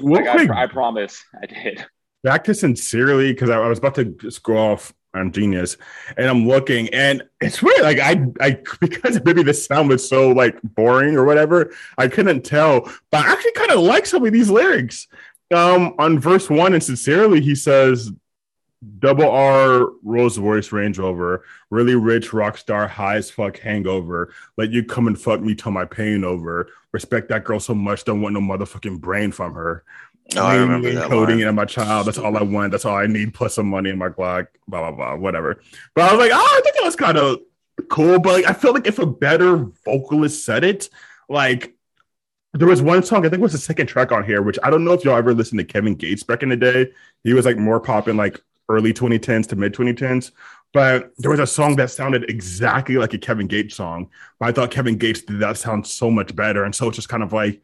like, 0.00 0.26
I, 0.26 0.64
I 0.64 0.66
promise, 0.66 1.22
I 1.40 1.46
did 1.46 1.86
back 2.22 2.44
to 2.44 2.54
sincerely 2.54 3.32
because 3.32 3.50
I, 3.50 3.58
I, 3.58 3.68
was 3.68 3.78
about 3.78 3.94
to 3.96 4.30
scroll 4.30 4.72
off 4.72 4.92
on 5.14 5.32
Genius 5.32 5.76
and 6.16 6.28
I'm 6.28 6.46
looking 6.46 6.88
and 6.90 7.22
it's 7.40 7.62
weird. 7.62 7.82
Like 7.82 7.98
I 7.98 8.26
I 8.40 8.58
because 8.80 9.20
maybe 9.24 9.42
the 9.42 9.54
sound 9.54 9.88
was 9.88 10.08
so 10.08 10.30
like 10.30 10.60
boring 10.62 11.16
or 11.16 11.24
whatever, 11.24 11.72
I 11.98 12.08
couldn't 12.08 12.42
tell. 12.42 12.82
But 13.10 13.26
I 13.26 13.32
actually 13.32 13.52
kind 13.52 13.72
of 13.72 13.80
like 13.80 14.06
some 14.06 14.24
of 14.24 14.32
these 14.32 14.50
lyrics. 14.50 15.08
Um 15.52 15.94
on 15.98 16.18
verse 16.18 16.48
one 16.48 16.74
and 16.74 16.82
sincerely 16.82 17.40
he 17.40 17.54
says 17.54 18.12
double 18.98 19.30
R 19.30 19.88
Rolls 20.02 20.38
Royce 20.38 20.72
Range 20.72 20.98
Rover, 20.98 21.44
really 21.70 21.94
rich 21.94 22.32
rock 22.32 22.56
star, 22.56 22.86
high 22.88 23.16
as 23.16 23.30
fuck 23.30 23.58
hangover. 23.58 24.32
Let 24.56 24.70
you 24.70 24.84
come 24.84 25.06
and 25.06 25.20
fuck 25.20 25.40
me 25.40 25.54
till 25.54 25.72
my 25.72 25.84
pain 25.84 26.24
over. 26.24 26.68
Respect 26.92 27.28
that 27.28 27.44
girl 27.44 27.60
so 27.60 27.74
much, 27.74 28.04
don't 28.04 28.20
want 28.20 28.34
no 28.34 28.40
motherfucking 28.40 29.00
brain 29.00 29.32
from 29.32 29.54
her. 29.54 29.84
Oh, 30.36 30.44
I 30.44 30.56
remember 30.56 30.92
that 30.92 31.08
coding 31.08 31.38
line. 31.38 31.48
and 31.48 31.56
my 31.56 31.64
child. 31.64 32.06
That's 32.06 32.18
all 32.18 32.36
I 32.36 32.42
want. 32.42 32.70
That's 32.70 32.84
all 32.84 32.96
I 32.96 33.06
need. 33.06 33.34
Plus 33.34 33.54
some 33.54 33.66
money 33.68 33.90
in 33.90 33.98
my 33.98 34.08
Glock. 34.08 34.48
Blah 34.68 34.90
blah 34.90 34.96
blah. 34.96 35.16
Whatever. 35.16 35.62
But 35.94 36.04
I 36.04 36.14
was 36.14 36.20
like, 36.20 36.32
oh, 36.32 36.58
I 36.58 36.60
think 36.62 36.76
that 36.76 36.84
was 36.84 36.96
kind 36.96 37.18
of 37.18 37.40
cool. 37.88 38.18
But 38.20 38.34
like, 38.34 38.44
I 38.46 38.52
feel 38.52 38.72
like 38.72 38.86
if 38.86 38.98
a 38.98 39.06
better 39.06 39.56
vocalist 39.84 40.44
said 40.44 40.64
it, 40.64 40.88
like 41.28 41.74
there 42.52 42.68
was 42.68 42.82
one 42.82 43.02
song, 43.02 43.20
I 43.20 43.28
think 43.28 43.40
it 43.40 43.40
was 43.40 43.52
the 43.52 43.58
second 43.58 43.86
track 43.86 44.12
on 44.12 44.24
here, 44.24 44.42
which 44.42 44.58
I 44.62 44.70
don't 44.70 44.84
know 44.84 44.92
if 44.92 45.04
y'all 45.04 45.16
ever 45.16 45.34
listened 45.34 45.58
to 45.58 45.64
Kevin 45.64 45.94
Gates 45.94 46.22
back 46.22 46.42
in 46.42 46.48
the 46.48 46.56
day. 46.56 46.92
He 47.24 47.34
was 47.34 47.44
like 47.44 47.56
more 47.56 47.80
popping 47.80 48.16
like 48.16 48.40
early 48.68 48.92
2010s 48.92 49.48
to 49.48 49.56
mid 49.56 49.74
2010s. 49.74 50.30
But 50.72 51.12
there 51.18 51.30
was 51.30 51.40
a 51.40 51.46
song 51.46 51.76
that 51.76 51.90
sounded 51.90 52.30
exactly 52.30 52.96
like 52.96 53.12
a 53.12 53.18
Kevin 53.18 53.48
Gates 53.48 53.74
song. 53.74 54.08
But 54.38 54.48
I 54.48 54.52
thought 54.52 54.70
Kevin 54.70 54.96
Gates 54.96 55.22
did 55.22 55.40
that 55.40 55.56
sound 55.56 55.86
so 55.86 56.10
much 56.10 56.34
better. 56.36 56.64
And 56.64 56.74
so 56.74 56.86
it's 56.88 56.96
just 56.96 57.08
kind 57.08 57.24
of 57.24 57.32
like 57.32 57.60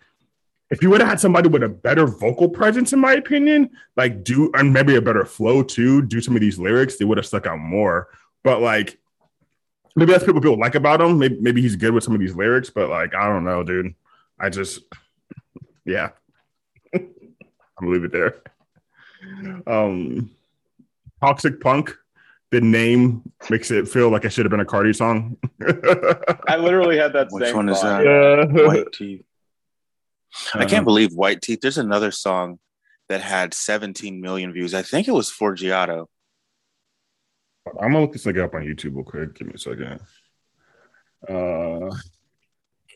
if 0.70 0.82
you 0.82 0.90
would 0.90 1.00
have 1.00 1.08
had 1.08 1.20
somebody 1.20 1.48
with 1.48 1.62
a 1.62 1.68
better 1.68 2.06
vocal 2.06 2.48
presence, 2.48 2.92
in 2.92 2.98
my 2.98 3.12
opinion, 3.12 3.70
like 3.96 4.24
do 4.24 4.50
and 4.54 4.72
maybe 4.72 4.96
a 4.96 5.02
better 5.02 5.24
flow 5.24 5.62
too, 5.62 6.02
do 6.02 6.20
some 6.20 6.34
of 6.34 6.40
these 6.40 6.58
lyrics, 6.58 6.96
they 6.96 7.04
would 7.04 7.18
have 7.18 7.26
stuck 7.26 7.46
out 7.46 7.58
more. 7.58 8.08
But 8.42 8.60
like 8.60 8.98
maybe 9.94 10.12
that's 10.12 10.26
what 10.26 10.34
people 10.34 10.58
like 10.58 10.74
about 10.74 11.00
him. 11.00 11.18
Maybe 11.18 11.38
maybe 11.40 11.62
he's 11.62 11.76
good 11.76 11.94
with 11.94 12.02
some 12.02 12.14
of 12.14 12.20
these 12.20 12.34
lyrics, 12.34 12.70
but 12.70 12.90
like 12.90 13.14
I 13.14 13.28
don't 13.28 13.44
know, 13.44 13.62
dude. 13.62 13.94
I 14.40 14.48
just 14.48 14.80
yeah. 15.84 16.10
I'll 16.94 17.88
leave 17.88 18.04
it 18.04 18.12
there. 18.12 18.42
Um 19.66 20.30
Toxic 21.20 21.60
Punk, 21.60 21.96
the 22.50 22.60
name 22.60 23.22
makes 23.48 23.70
it 23.70 23.88
feel 23.88 24.10
like 24.10 24.24
it 24.24 24.30
should 24.30 24.44
have 24.44 24.50
been 24.50 24.60
a 24.60 24.64
Cardi 24.64 24.92
song. 24.92 25.36
I 26.48 26.56
literally 26.56 26.98
had 26.98 27.12
that 27.12 27.28
Which 27.30 27.44
same 27.44 27.56
one 27.56 27.68
is 27.68 27.80
that? 27.82 28.04
Yeah. 28.04 28.66
White 28.66 28.92
teeth. 28.92 29.24
I 30.54 30.60
can't 30.60 30.72
uh-huh. 30.72 30.82
believe 30.84 31.12
White 31.12 31.42
Teeth. 31.42 31.60
There's 31.60 31.78
another 31.78 32.10
song 32.10 32.58
that 33.08 33.20
had 33.20 33.54
17 33.54 34.20
million 34.20 34.52
views. 34.52 34.74
I 34.74 34.82
think 34.82 35.08
it 35.08 35.12
was 35.12 35.30
Forgiato. 35.30 36.06
I'm 37.80 37.92
gonna 37.92 38.00
look 38.00 38.12
this 38.12 38.24
thing 38.24 38.38
up 38.38 38.54
on 38.54 38.62
YouTube 38.62 38.94
real 38.94 39.04
quick. 39.04 39.34
Give 39.34 39.48
me 39.48 39.54
a 39.54 39.58
second. 39.58 40.00
Uh, 41.28 41.94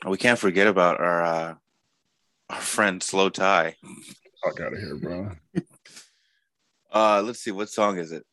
we 0.08 0.16
can't 0.16 0.38
forget 0.38 0.68
about 0.68 1.00
our 1.00 1.22
uh, 1.22 1.54
our 2.48 2.60
friend 2.60 3.00
Slowthai. 3.00 3.74
Fuck 4.44 4.60
out 4.60 4.72
of 4.72 4.78
here, 4.78 4.96
bro. 4.96 5.30
uh, 6.92 7.22
let's 7.22 7.40
see, 7.40 7.50
what 7.50 7.68
song 7.68 7.98
is 7.98 8.12
it? 8.12 8.24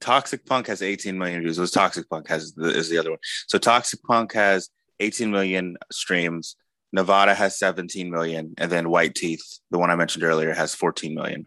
Toxic 0.00 0.46
Punk 0.46 0.66
has 0.68 0.82
18 0.82 1.18
million 1.18 1.42
views. 1.42 1.58
It 1.58 1.60
was 1.60 1.70
Toxic 1.70 2.08
Punk 2.08 2.28
has 2.28 2.54
the, 2.54 2.68
is 2.68 2.88
the 2.88 2.98
other 2.98 3.10
one. 3.10 3.18
So 3.48 3.58
Toxic 3.58 4.02
Punk 4.02 4.32
has 4.32 4.70
18 4.98 5.30
million 5.30 5.76
streams. 5.92 6.56
Nevada 6.92 7.34
has 7.34 7.58
17 7.58 8.10
million, 8.10 8.54
and 8.58 8.70
then 8.70 8.90
White 8.90 9.14
Teeth, 9.14 9.60
the 9.70 9.78
one 9.78 9.90
I 9.90 9.96
mentioned 9.96 10.24
earlier, 10.24 10.52
has 10.52 10.74
14 10.74 11.14
million. 11.14 11.46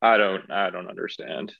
I 0.00 0.18
don't 0.18 0.50
I 0.50 0.68
don't 0.70 0.88
understand. 0.88 1.54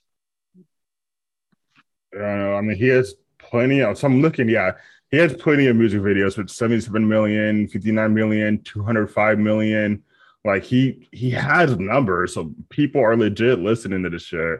I 2.13 2.17
don't 2.17 2.39
know. 2.39 2.55
I 2.55 2.61
mean, 2.61 2.77
he 2.77 2.87
has 2.87 3.15
plenty 3.39 3.81
of 3.81 3.97
so 3.97 4.07
I'm 4.07 4.21
looking, 4.21 4.47
yeah. 4.49 4.73
He 5.11 5.17
has 5.17 5.33
plenty 5.33 5.67
of 5.67 5.75
music 5.75 6.01
videos 6.01 6.37
with 6.37 6.49
77 6.49 7.07
million, 7.07 7.67
59 7.67 8.13
million, 8.13 8.61
205 8.63 9.39
million. 9.39 10.03
Like 10.43 10.63
he 10.63 11.07
he 11.11 11.31
has 11.31 11.77
numbers, 11.77 12.35
so 12.35 12.53
people 12.69 13.01
are 13.01 13.17
legit 13.17 13.59
listening 13.59 14.03
to 14.03 14.09
this 14.09 14.23
shit. 14.23 14.59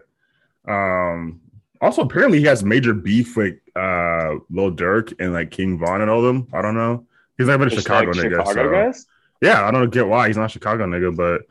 Um 0.67 1.41
also, 1.81 2.01
apparently, 2.01 2.39
he 2.39 2.45
has 2.45 2.63
major 2.63 2.93
beef 2.93 3.37
with 3.37 3.55
uh 3.75 3.79
Lil 4.49 4.71
Durk 4.71 5.13
and 5.19 5.33
like 5.33 5.51
King 5.51 5.77
Von 5.77 6.01
and 6.01 6.09
all 6.09 6.21
them. 6.21 6.47
I 6.53 6.61
don't 6.61 6.75
know. 6.75 7.05
He's 7.37 7.47
not 7.47 7.55
even 7.55 7.67
a 7.67 7.71
Chicago 7.71 8.11
like 8.11 8.25
nigga. 8.25 8.45
Chicago 8.45 8.53
so. 8.53 8.71
guys? 8.71 9.05
Yeah, 9.41 9.65
I 9.65 9.71
don't 9.71 9.89
get 9.89 10.07
why 10.07 10.27
he's 10.27 10.37
not 10.37 10.45
a 10.45 10.49
Chicago 10.49 10.85
nigga, 10.85 11.15
but 11.15 11.41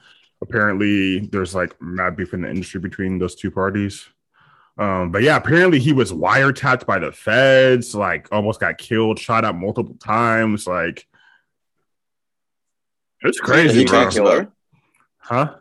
apparently 0.40 1.20
there's 1.20 1.54
like 1.54 1.80
mad 1.80 2.16
beef 2.16 2.34
in 2.34 2.42
the 2.42 2.50
industry 2.50 2.80
between 2.80 3.18
those 3.18 3.34
two 3.34 3.50
parties. 3.50 4.08
Um, 4.76 5.12
but 5.12 5.22
yeah, 5.22 5.36
apparently 5.36 5.78
he 5.78 5.92
was 5.92 6.12
wiretapped 6.12 6.86
by 6.86 6.98
the 6.98 7.12
feds, 7.12 7.94
like 7.94 8.28
almost 8.32 8.60
got 8.60 8.78
killed, 8.78 9.18
shot 9.18 9.44
at 9.44 9.54
multiple 9.54 9.96
times. 9.96 10.66
Like 10.66 11.06
it's 13.22 13.38
crazy, 13.38 13.84
bro. 13.84 14.10
Killer? 14.10 14.52
Huh? 15.18 15.56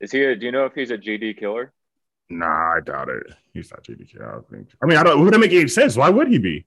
Is 0.00 0.12
he? 0.12 0.24
A, 0.24 0.36
do 0.36 0.46
you 0.46 0.52
know 0.52 0.64
if 0.64 0.74
he's 0.74 0.90
a 0.90 0.98
GD 0.98 1.38
killer? 1.38 1.72
Nah, 2.28 2.76
I 2.76 2.80
doubt 2.80 3.08
it. 3.08 3.26
He's 3.52 3.70
not 3.70 3.84
GDK. 3.84 4.20
I 4.26 4.32
don't 4.32 4.50
think. 4.50 4.68
I 4.82 4.86
mean, 4.86 4.98
I 4.98 5.02
don't. 5.02 5.24
Would 5.24 5.34
it 5.34 5.38
make 5.38 5.52
any 5.52 5.68
sense? 5.68 5.96
Why 5.96 6.10
would 6.10 6.28
he 6.28 6.38
be? 6.38 6.64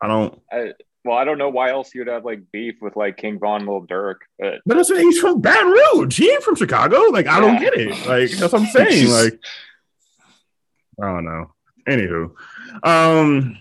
I 0.00 0.06
don't. 0.06 0.40
I, 0.50 0.72
well, 1.04 1.16
I 1.18 1.24
don't 1.24 1.38
know 1.38 1.48
why 1.48 1.70
else 1.70 1.94
you'd 1.94 2.06
have 2.06 2.24
like 2.24 2.40
beef 2.52 2.76
with 2.80 2.94
like 2.94 3.16
King 3.16 3.38
Von 3.38 3.66
Lil 3.66 3.86
Durk, 3.86 4.16
but 4.38 4.60
but 4.64 4.76
that's 4.76 4.88
he's 4.88 5.18
from 5.18 5.40
Baton 5.40 5.72
Rouge. 5.72 6.16
He 6.16 6.30
ain't 6.30 6.44
from 6.44 6.54
Chicago. 6.54 6.98
Like 7.10 7.26
I 7.26 7.34
yeah. 7.34 7.40
don't 7.40 7.60
get 7.60 7.74
it. 7.74 7.90
Like 8.06 8.30
that's 8.30 8.52
what 8.52 8.62
I'm 8.62 8.66
saying. 8.72 9.10
like 9.10 9.40
I 11.02 11.06
don't 11.06 11.24
know. 11.24 11.52
Anywho, 11.88 12.30
um, 12.84 13.58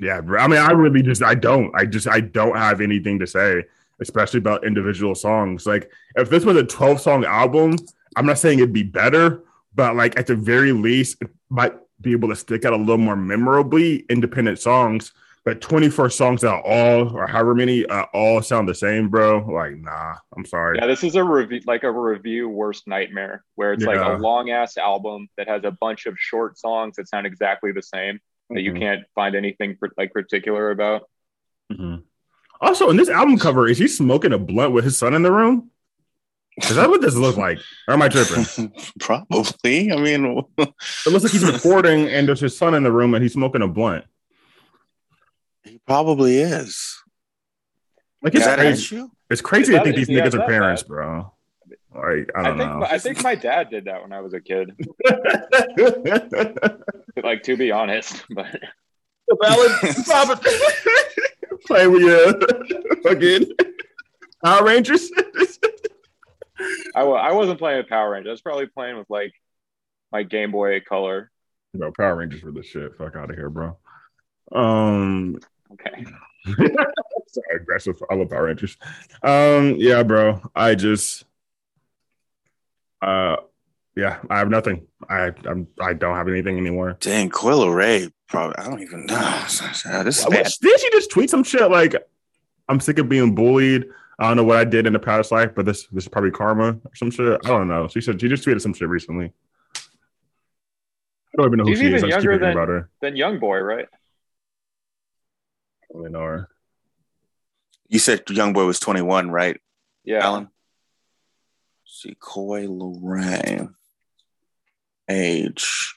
yeah. 0.00 0.20
I 0.38 0.48
mean, 0.48 0.58
I 0.58 0.72
really 0.72 1.02
just 1.02 1.22
I 1.22 1.36
don't. 1.36 1.72
I 1.76 1.86
just 1.86 2.08
I 2.08 2.20
don't 2.20 2.56
have 2.56 2.80
anything 2.80 3.20
to 3.20 3.26
say, 3.28 3.62
especially 4.00 4.38
about 4.38 4.66
individual 4.66 5.14
songs. 5.14 5.66
Like 5.66 5.92
if 6.16 6.30
this 6.30 6.44
was 6.44 6.56
a 6.56 6.64
12 6.64 7.00
song 7.00 7.24
album, 7.24 7.76
I'm 8.16 8.26
not 8.26 8.38
saying 8.38 8.58
it'd 8.58 8.72
be 8.72 8.82
better, 8.82 9.44
but 9.74 9.96
like 9.96 10.18
at 10.18 10.26
the 10.26 10.34
very 10.36 10.72
least, 10.72 11.18
it 11.22 11.28
might 11.48 11.74
be 12.00 12.12
able 12.12 12.28
to 12.30 12.36
stick 12.36 12.64
out 12.64 12.72
a 12.72 12.76
little 12.76 12.98
more 12.98 13.16
memorably 13.16 14.04
independent 14.08 14.58
songs. 14.58 15.12
but 15.42 15.60
24 15.62 16.10
songs 16.10 16.42
that 16.42 16.52
all 16.66 17.16
or 17.16 17.26
however 17.26 17.54
many 17.54 17.86
uh, 17.86 18.04
all 18.12 18.42
sound 18.42 18.68
the 18.68 18.74
same, 18.74 19.08
bro. 19.08 19.38
Like, 19.38 19.74
nah, 19.78 20.14
I'm 20.36 20.44
sorry. 20.44 20.76
Yeah, 20.78 20.86
this 20.86 21.02
is 21.02 21.14
a 21.16 21.24
review, 21.24 21.60
like 21.66 21.82
a 21.82 21.90
review 21.90 22.46
worst 22.48 22.86
nightmare, 22.86 23.42
where 23.54 23.72
it's 23.72 23.84
like 23.84 23.98
a 24.00 24.18
long 24.18 24.50
ass 24.50 24.76
album 24.76 25.28
that 25.38 25.48
has 25.48 25.64
a 25.64 25.70
bunch 25.70 26.04
of 26.04 26.14
short 26.18 26.58
songs 26.58 26.96
that 26.96 27.08
sound 27.08 27.26
exactly 27.26 27.72
the 27.72 27.82
same 27.82 28.20
that 28.50 28.60
you 28.60 28.72
Mhm. 28.74 28.78
can't 28.80 29.02
find 29.14 29.34
anything 29.34 29.78
like 29.96 30.12
particular 30.12 30.72
about. 30.72 31.08
Mm-hmm. 31.72 32.02
Also, 32.60 32.90
in 32.90 32.96
this 32.98 33.08
album 33.08 33.38
cover, 33.38 33.66
is 33.66 33.78
he 33.78 33.88
smoking 33.88 34.34
a 34.34 34.38
blunt 34.38 34.72
with 34.72 34.84
his 34.84 34.98
son 34.98 35.14
in 35.14 35.22
the 35.22 35.32
room? 35.32 35.70
Is 36.62 36.76
that 36.76 36.90
what 36.90 37.00
this 37.00 37.16
looks 37.16 37.38
like? 37.38 37.58
Or 37.88 37.94
am 37.94 38.02
I 38.02 38.08
tripping? 38.08 38.72
Probably. 39.00 39.92
I 39.92 39.96
mean, 39.96 40.44
It 40.58 41.06
looks 41.06 41.24
like 41.24 41.32
he's 41.32 41.50
recording 41.50 42.06
and 42.08 42.28
there's 42.28 42.40
his 42.40 42.56
son 42.56 42.74
in 42.74 42.82
the 42.82 42.92
room 42.92 43.14
and 43.14 43.22
he's 43.22 43.32
smoking 43.32 43.62
a 43.62 43.68
blunt. 43.68 44.04
he 45.64 45.80
probably 45.86 46.38
is. 46.38 46.98
Like 48.22 48.34
it's 48.34 48.44
that 48.44 48.58
crazy. 48.58 49.04
It's 49.30 49.40
crazy 49.40 49.72
Is 49.72 49.78
to 49.78 49.84
think 49.84 49.96
these 49.96 50.08
yeah, 50.08 50.26
niggas 50.26 50.34
are 50.38 50.46
parents, 50.46 50.82
bad? 50.82 50.88
bro. 50.88 51.32
Like, 51.94 52.30
I 52.36 52.40
I 52.40 52.42
don't 52.44 52.58
think 52.58 52.70
know. 52.70 52.82
I 52.84 52.98
think 52.98 53.22
my 53.24 53.34
dad 53.34 53.70
did 53.70 53.86
that 53.86 54.02
when 54.02 54.12
I 54.12 54.20
was 54.20 54.34
a 54.34 54.40
kid. 54.40 54.76
Like 57.22 57.42
to 57.44 57.56
be 57.56 57.70
honest, 57.70 58.24
but 58.30 58.46
Play 61.66 61.86
with 61.86 62.02
your 62.02 62.32
fucking 63.02 63.46
Power 64.44 64.64
Rangers. 64.64 65.10
I, 66.94 67.04
wa- 67.04 67.14
I 67.16 67.32
wasn't 67.32 67.58
playing 67.58 67.78
with 67.78 67.88
Power 67.88 68.10
Rangers. 68.10 68.28
I 68.28 68.32
was 68.32 68.40
probably 68.42 68.66
playing 68.66 68.96
with 68.98 69.08
like 69.10 69.32
my 70.12 70.22
Game 70.22 70.50
Boy 70.52 70.80
Color. 70.80 71.30
bro, 71.74 71.92
Power 71.92 72.16
Rangers 72.16 72.40
for 72.40 72.50
the 72.52 72.62
shit. 72.62 72.96
Fuck 72.96 73.16
out 73.16 73.30
of 73.30 73.36
here, 73.36 73.50
bro. 73.50 73.76
Um, 74.52 75.38
Okay, 75.72 76.04
sorry, 76.46 77.56
aggressive. 77.60 77.94
I 78.10 78.14
love 78.16 78.28
Power 78.30 78.46
Rangers. 78.46 78.76
Um, 79.22 79.76
yeah, 79.76 80.02
bro. 80.02 80.42
I 80.56 80.74
just, 80.74 81.24
uh, 83.02 83.36
yeah, 83.96 84.18
I 84.28 84.38
have 84.38 84.50
nothing. 84.50 84.86
I 85.08 85.32
I'm 85.46 85.68
I 85.80 85.92
don't 85.92 86.16
have 86.16 86.28
anything 86.28 86.58
anymore. 86.58 86.96
Dang, 87.00 87.30
Coi 87.30 87.52
Leray. 87.52 88.10
Probably. 88.28 88.56
I 88.58 88.68
don't 88.68 88.80
even 88.82 89.06
know. 89.06 89.16
This 90.04 90.18
is 90.18 90.24
What- 90.24 90.32
bad. 90.32 90.50
Did 90.60 90.80
she 90.80 90.90
just 90.90 91.10
tweet 91.10 91.30
some 91.30 91.44
shit 91.44 91.70
like, 91.70 91.94
"I'm 92.68 92.80
sick 92.80 92.98
of 92.98 93.08
being 93.08 93.34
bullied"? 93.34 93.84
I 94.20 94.28
don't 94.28 94.36
know 94.36 94.44
what 94.44 94.58
I 94.58 94.64
did 94.64 94.86
in 94.86 94.92
the 94.92 94.98
past 94.98 95.32
life, 95.32 95.52
but 95.56 95.64
this 95.64 95.86
this 95.88 96.04
is 96.04 96.08
probably 96.08 96.30
karma 96.30 96.78
or 96.84 96.94
some 96.94 97.10
shit. 97.10 97.40
I 97.44 97.48
don't 97.48 97.68
know. 97.68 97.88
She 97.88 98.00
said 98.02 98.20
she 98.20 98.28
just 98.28 98.46
tweeted 98.46 98.60
some 98.60 98.74
shit 98.74 98.88
recently. 98.88 99.32
I 99.76 99.80
don't 101.36 101.46
even 101.46 101.58
know 101.58 101.64
who 101.64 101.70
She's 101.70 101.78
she 101.80 101.86
is. 101.86 102.02
even 102.02 102.04
I 102.04 102.08
just 102.08 102.18
keep 102.20 102.24
younger 102.30 102.38
than- 102.38 102.52
about 102.52 102.68
her. 102.68 102.90
then 103.00 103.16
Young 103.16 103.38
Boy, 103.38 103.58
right? 103.60 103.86
I 103.90 105.86
don't 105.92 106.02
really 106.02 106.12
know 106.12 106.24
her. 106.24 106.48
You 107.88 107.98
said 107.98 108.28
Young 108.30 108.52
Boy 108.52 108.66
was 108.66 108.78
21, 108.78 109.30
right, 109.30 109.58
Yeah, 110.04 110.24
Alan? 110.24 110.48
see, 111.86 112.14
Coi 112.20 112.66
Leray. 112.66 113.72
Age 115.08 115.94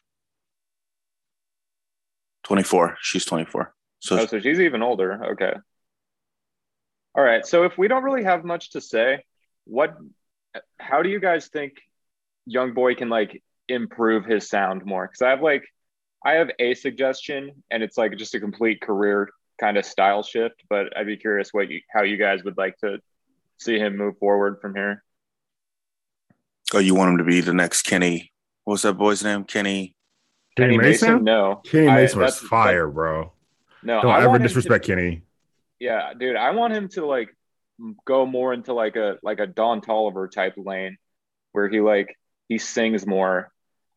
24. 2.44 2.98
She's 3.02 3.26
24. 3.26 3.74
So 4.00 4.20
Oh, 4.20 4.26
so 4.26 4.40
she's 4.40 4.60
even 4.60 4.82
older. 4.82 5.24
Okay. 5.34 5.54
All 7.16 7.24
right. 7.24 7.46
So 7.46 7.64
if 7.64 7.78
we 7.78 7.88
don't 7.88 8.04
really 8.04 8.24
have 8.24 8.44
much 8.44 8.72
to 8.72 8.82
say, 8.82 9.24
what 9.66 9.96
how 10.80 11.02
do 11.02 11.10
you 11.10 11.20
guys 11.20 11.48
think 11.48 11.74
young 12.46 12.74
boy 12.74 12.96
can 12.96 13.10
like 13.10 13.42
improve 13.68 14.26
his 14.26 14.50
sound 14.50 14.86
more? 14.86 15.08
Because 15.08 15.22
I 15.22 15.30
have 15.30 15.42
like 15.42 15.64
I 16.26 16.34
have 16.34 16.50
a 16.60 16.74
suggestion 16.74 17.64
and 17.70 17.84
it's 17.84 17.98
like 17.98 18.16
just 18.18 18.34
a 18.36 18.40
complete 18.40 18.82
career 18.82 19.30
kind 19.60 19.78
of 19.78 19.86
style 19.86 20.24
shift, 20.24 20.56
but 20.70 20.96
I'd 20.98 21.06
be 21.06 21.18
curious 21.18 21.50
what 21.54 21.70
you 21.70 21.82
how 21.92 22.04
you 22.04 22.18
guys 22.18 22.44
would 22.44 22.58
like 22.58 22.78
to 22.80 23.00
see 23.60 23.78
him 23.78 23.98
move 23.98 24.18
forward 24.18 24.60
from 24.62 24.76
here. 24.76 25.04
oh, 26.74 26.80
you 26.80 26.96
want 26.96 27.12
him 27.12 27.18
to 27.20 27.24
be 27.24 27.42
the 27.42 27.54
next 27.54 27.84
Kenny. 27.84 28.32
What's 28.64 28.82
that 28.84 28.94
boy's 28.94 29.24
name? 29.24 29.44
Kenny. 29.44 29.96
Kenny 30.58 30.78
Mason? 30.78 31.24
No. 31.24 31.62
Kenny 31.66 31.88
I- 31.88 31.96
Mason 31.98 32.20
was 32.20 32.36
that's- 32.36 32.50
fire, 32.50 32.88
bro. 32.88 33.32
No, 33.84 34.02
Don't 34.02 34.12
I 34.12 34.20
ever 34.20 34.30
want 34.30 34.38
him 34.38 34.44
to- 34.44 34.48
disrespect 34.48 34.86
Kenny. 34.86 35.22
Yeah, 35.84 36.14
dude, 36.18 36.38
I 36.38 36.52
want 36.52 36.74
him 36.74 36.88
to 36.90 37.06
like 37.06 37.36
go 38.06 38.26
more 38.26 38.54
into 38.54 38.74
like 38.74 38.96
a 38.96 39.18
like 39.22 39.40
a 39.40 39.48
Don 39.48 39.82
Toliver 39.82 40.32
type 40.32 40.54
lane 40.56 40.98
where 41.52 41.68
he 41.68 41.82
like 41.82 42.18
he 42.48 42.58
sings 42.58 43.06
more 43.06 43.52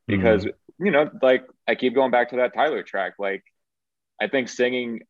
because 0.09 0.45
Mm-hmm. 0.45 0.85
you 0.85 0.91
know 0.91 1.09
like 1.23 1.47
I 1.69 1.77
keep 1.77 1.95
going 1.95 2.11
back 2.11 2.31
to 2.31 2.37
that 2.39 2.55
Tyler 2.55 2.83
track. 2.83 3.15
Like 3.21 3.45
I 4.21 4.27
think 4.27 4.49
singing 4.49 5.03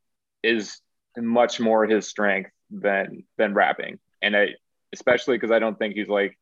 is 0.42 0.78
much 1.16 1.60
more 1.60 1.86
his 1.86 2.08
strength 2.08 2.50
than 2.70 3.24
than 3.38 3.54
rapping. 3.54 3.98
And 4.20 4.36
I 4.36 4.48
especially 4.92 5.36
because 5.38 5.52
I 5.52 5.58
don't 5.60 5.78
think 5.78 5.94
he's 5.94 6.08
like 6.08 6.38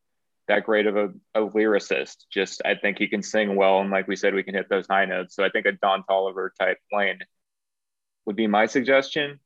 that 0.48 0.64
great 0.64 0.86
of 0.86 0.96
a, 0.96 1.10
a 1.36 1.42
lyricist. 1.48 2.24
Just 2.32 2.60
I 2.64 2.74
think 2.74 2.98
he 2.98 3.06
can 3.06 3.22
sing 3.22 3.54
well 3.54 3.80
and 3.80 3.90
like 3.92 4.08
we 4.08 4.16
said 4.16 4.34
we 4.34 4.42
can 4.42 4.54
hit 4.54 4.68
those 4.68 4.88
high 4.88 5.04
notes. 5.04 5.36
So 5.36 5.44
I 5.44 5.50
think 5.50 5.66
a 5.66 5.72
Don 5.72 6.02
Toliver 6.10 6.48
type 6.58 6.78
lane 6.92 7.20
would 8.26 8.34
be 8.36 8.48
my 8.48 8.66
suggestion 8.66 9.38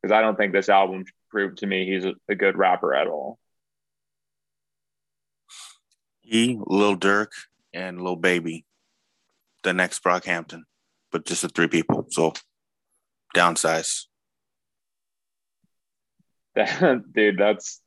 because 0.00 0.12
I 0.14 0.20
don't 0.20 0.36
think 0.36 0.52
this 0.52 0.68
album 0.68 1.04
proved 1.30 1.58
to 1.58 1.66
me 1.66 1.86
he's 1.86 2.04
a, 2.04 2.34
good 2.34 2.56
rapper 2.56 2.94
at 2.94 3.06
all. 3.06 3.38
He, 6.20 6.58
Lil 6.64 6.96
Durk, 6.96 7.28
and 7.72 8.00
Lil 8.02 8.16
Baby. 8.16 8.64
The 9.62 9.72
next 9.72 10.02
Brockhampton. 10.02 10.62
But 11.12 11.26
just 11.26 11.42
the 11.42 11.48
three 11.48 11.68
people. 11.68 12.06
So 12.10 12.32
downsize. 13.34 14.06
That, 16.54 17.02
dude, 17.12 17.38
that's 17.38 17.80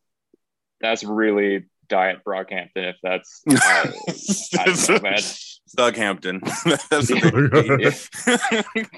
that's 0.82 1.04
really 1.04 1.66
diet 1.94 2.24
Brockhampton 2.26 2.70
if 2.76 2.96
that's 3.04 3.44
I, 3.50 3.94
I 4.58 4.66
know, 4.66 5.00
man. 5.04 5.20
Thughampton. 5.78 6.42
That's 6.90 7.10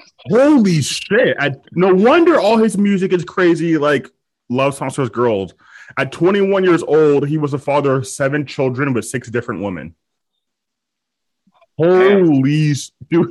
Holy 0.30 0.80
shit! 0.80 1.36
I, 1.38 1.52
no 1.72 1.94
wonder 1.94 2.40
all 2.40 2.56
his 2.56 2.78
music 2.78 3.12
is 3.12 3.22
crazy. 3.22 3.76
Like 3.76 4.08
love 4.48 4.74
songs 4.74 4.94
for 4.94 5.02
his 5.02 5.10
girls. 5.10 5.52
At 5.98 6.10
21 6.10 6.64
years 6.64 6.82
old, 6.82 7.28
he 7.28 7.36
was 7.36 7.52
the 7.52 7.58
father 7.58 7.96
of 7.96 8.08
seven 8.08 8.46
children 8.46 8.94
with 8.94 9.04
six 9.04 9.28
different 9.28 9.62
women. 9.62 9.94
Holy 11.76 12.70
s- 12.70 12.92
dude! 13.10 13.30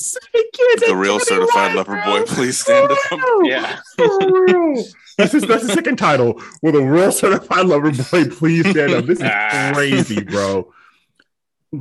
Why'd 0.00 0.52
you 0.58 0.70
have 0.70 0.78
seven 0.78 0.78
kids 0.78 0.82
the 0.86 0.96
real 0.96 1.20
certified 1.20 1.74
lover 1.76 1.92
bro? 2.04 2.20
boy, 2.20 2.24
please 2.26 2.60
stand 2.60 2.90
up. 2.90 2.98
Yeah. 3.44 3.78
For 3.96 4.44
real. 4.44 4.84
That's 5.18 5.32
his, 5.32 5.42
that's 5.46 5.66
the 5.66 5.72
second 5.74 5.96
title. 5.96 6.40
Will 6.62 6.72
the 6.72 6.82
real 6.82 7.12
certified 7.12 7.66
lover 7.66 7.90
boy 7.92 8.24
please 8.30 8.68
stand 8.70 8.92
up? 8.92 9.04
This 9.04 9.18
is 9.20 9.24
Ah. 9.30 9.72
crazy, 9.74 10.22
bro. 10.22 10.72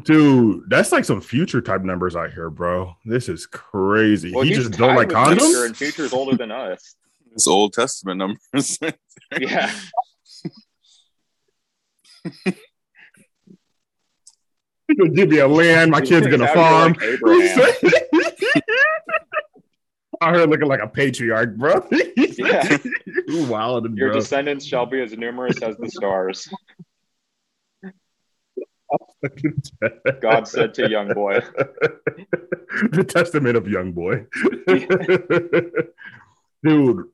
Dude, 0.04 0.70
that's 0.70 0.92
like 0.92 1.06
some 1.06 1.20
future 1.22 1.62
type 1.62 1.82
numbers 1.84 2.16
out 2.16 2.32
here, 2.34 2.50
bro. 2.50 2.96
This 3.06 3.28
is 3.30 3.46
crazy. 3.48 4.32
Well, 4.34 4.44
he 4.44 4.54
just 4.54 4.72
don't 4.74 4.96
like 4.96 5.10
tied 5.10 5.30
with 5.30 5.40
Future, 5.40 5.58
condoms. 5.58 5.66
and 5.66 5.78
Future's 5.78 6.14
older 6.14 6.36
than 6.38 6.52
us. 6.52 6.96
It's 7.32 7.48
Old 7.48 7.74
Testament 7.74 8.18
numbers. 8.18 8.80
Yeah. 9.40 9.72
Give 14.98 15.30
me 15.30 15.38
a 15.40 15.48
land. 15.48 15.92
My 15.92 16.02
kid's 16.02 16.28
gonna 16.28 16.48
farm. 16.54 16.96
like 17.00 17.20
I 20.22 20.32
heard 20.32 20.50
looking 20.50 20.68
like 20.68 20.82
a 20.82 20.88
patriarch, 20.88 21.56
bro. 21.56 21.88
Yeah. 22.16 22.78
wilding, 23.48 23.96
Your 23.96 24.10
bro. 24.10 24.20
descendants 24.20 24.66
shall 24.66 24.86
be 24.86 25.02
as 25.02 25.14
numerous 25.14 25.62
as 25.62 25.78
the 25.78 25.90
stars. 25.90 26.50
God 30.22 30.48
said 30.48 30.74
to 30.74 30.90
young 30.90 31.14
boy. 31.14 31.40
the 32.92 33.06
testament 33.08 33.56
of 33.56 33.68
young 33.68 33.92
boy. 33.94 34.26
Dude, 36.64 37.06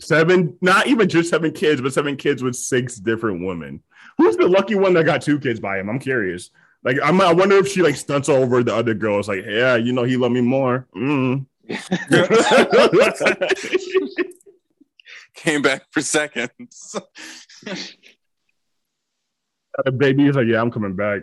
seven, 0.00 0.56
not 0.62 0.86
even 0.86 1.08
just 1.08 1.28
seven 1.30 1.52
kids, 1.52 1.80
but 1.82 1.92
seven 1.92 2.16
kids 2.16 2.42
with 2.42 2.56
six 2.56 2.96
different 2.96 3.44
women. 3.44 3.82
Who's 4.18 4.36
the 4.36 4.48
lucky 4.48 4.76
one 4.76 4.94
that 4.94 5.04
got 5.04 5.20
two 5.20 5.38
kids 5.38 5.60
by 5.60 5.78
him? 5.78 5.90
I'm 5.90 5.98
curious. 5.98 6.50
Like, 6.86 6.98
I'm, 7.02 7.20
I 7.20 7.32
wonder 7.32 7.56
if 7.56 7.66
she 7.66 7.82
like 7.82 7.96
stunts 7.96 8.28
over 8.28 8.62
the 8.62 8.72
other 8.72 8.94
girls. 8.94 9.26
Like, 9.26 9.44
yeah, 9.44 9.74
you 9.74 9.92
know, 9.92 10.04
he 10.04 10.16
loved 10.16 10.34
me 10.34 10.40
more. 10.40 10.86
Mm. 10.96 11.46
Came 15.34 15.62
back 15.62 15.82
for 15.90 16.00
seconds. 16.00 16.94
the 19.84 19.92
baby 19.92 20.28
is 20.28 20.36
like, 20.36 20.46
yeah, 20.46 20.60
I'm 20.60 20.70
coming 20.70 20.94
back. 20.94 21.22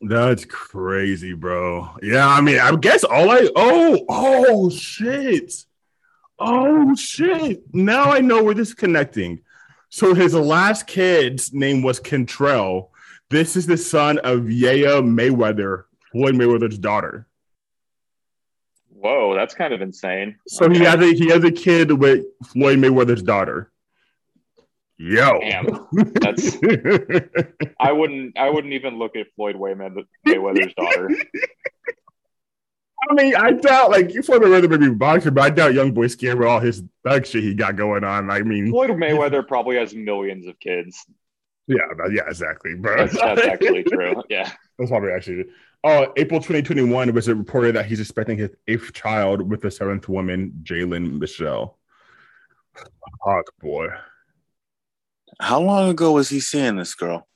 That's 0.00 0.44
crazy, 0.44 1.34
bro. 1.34 1.90
Yeah, 2.02 2.26
I 2.26 2.40
mean, 2.40 2.58
I 2.58 2.74
guess 2.74 3.04
all 3.04 3.30
I 3.30 3.48
oh 3.54 4.04
oh 4.08 4.70
shit. 4.70 5.54
Oh 6.40 6.96
shit. 6.96 7.62
Now 7.72 8.10
I 8.10 8.18
know 8.18 8.42
where 8.42 8.54
this 8.54 8.70
is 8.70 8.74
connecting. 8.74 9.42
So 9.88 10.14
his 10.14 10.34
last 10.34 10.88
kid's 10.88 11.52
name 11.52 11.84
was 11.84 12.00
Kentrell. 12.00 12.88
This 13.32 13.56
is 13.56 13.66
the 13.66 13.78
son 13.78 14.18
of 14.18 14.50
Yaya 14.50 15.00
Mayweather, 15.00 15.84
Floyd 16.10 16.34
Mayweather's 16.34 16.76
daughter. 16.76 17.26
Whoa, 18.90 19.34
that's 19.34 19.54
kind 19.54 19.72
of 19.72 19.80
insane. 19.80 20.36
So 20.48 20.68
he 20.68 20.80
has 20.80 20.96
a 20.96 21.14
he 21.14 21.30
has 21.30 21.42
a 21.42 21.50
kid 21.50 21.92
with 21.92 22.26
Floyd 22.48 22.78
Mayweather's 22.78 23.22
daughter. 23.22 23.72
Yo, 24.98 25.40
Damn. 25.40 25.88
That's 26.20 26.56
I 27.80 27.90
wouldn't 27.90 28.38
I 28.38 28.50
wouldn't 28.50 28.74
even 28.74 28.98
look 28.98 29.16
at 29.16 29.28
Floyd 29.34 29.56
Mayweather, 29.56 30.04
Mayweather's 30.26 30.74
daughter. 30.74 31.08
I 33.10 33.14
mean, 33.14 33.34
I 33.34 33.52
doubt 33.52 33.92
like 33.92 34.12
you 34.12 34.22
Floyd 34.22 34.42
Mayweather 34.42 34.68
maybe 34.68 34.92
boxer, 34.92 35.30
but 35.30 35.42
I 35.42 35.48
doubt 35.48 35.72
Young 35.72 35.92
Boy 35.92 36.08
scared 36.08 36.38
with 36.38 36.48
all 36.48 36.60
his 36.60 36.82
thug 37.02 37.24
shit 37.24 37.44
he 37.44 37.54
got 37.54 37.76
going 37.76 38.04
on. 38.04 38.30
I 38.30 38.42
mean, 38.42 38.70
Floyd 38.70 38.90
Mayweather 38.90 39.48
probably 39.48 39.76
has 39.76 39.94
millions 39.94 40.46
of 40.46 40.60
kids. 40.60 41.06
Yeah, 41.66 41.76
yeah, 42.10 42.22
exactly, 42.26 42.74
bro. 42.74 42.96
That's, 42.96 43.14
that's 43.14 43.42
actually 43.46 43.84
true. 43.84 44.22
Yeah. 44.28 44.50
That's 44.78 44.90
probably 44.90 45.12
actually. 45.12 45.46
Oh, 45.84 46.12
April 46.16 46.38
2021 46.40 47.08
it 47.08 47.14
was 47.14 47.26
it 47.26 47.34
reported 47.34 47.74
that 47.74 47.86
he's 47.86 47.98
expecting 47.98 48.38
his 48.38 48.50
eighth 48.68 48.92
child 48.92 49.48
with 49.48 49.62
the 49.62 49.70
seventh 49.70 50.08
woman, 50.08 50.60
Jalen 50.62 51.18
Michelle. 51.18 51.78
Fuck, 53.24 53.46
boy. 53.60 53.88
How 55.40 55.60
long 55.60 55.90
ago 55.90 56.12
was 56.12 56.28
he 56.28 56.40
seeing 56.40 56.76
this 56.76 56.94
girl? 56.94 57.26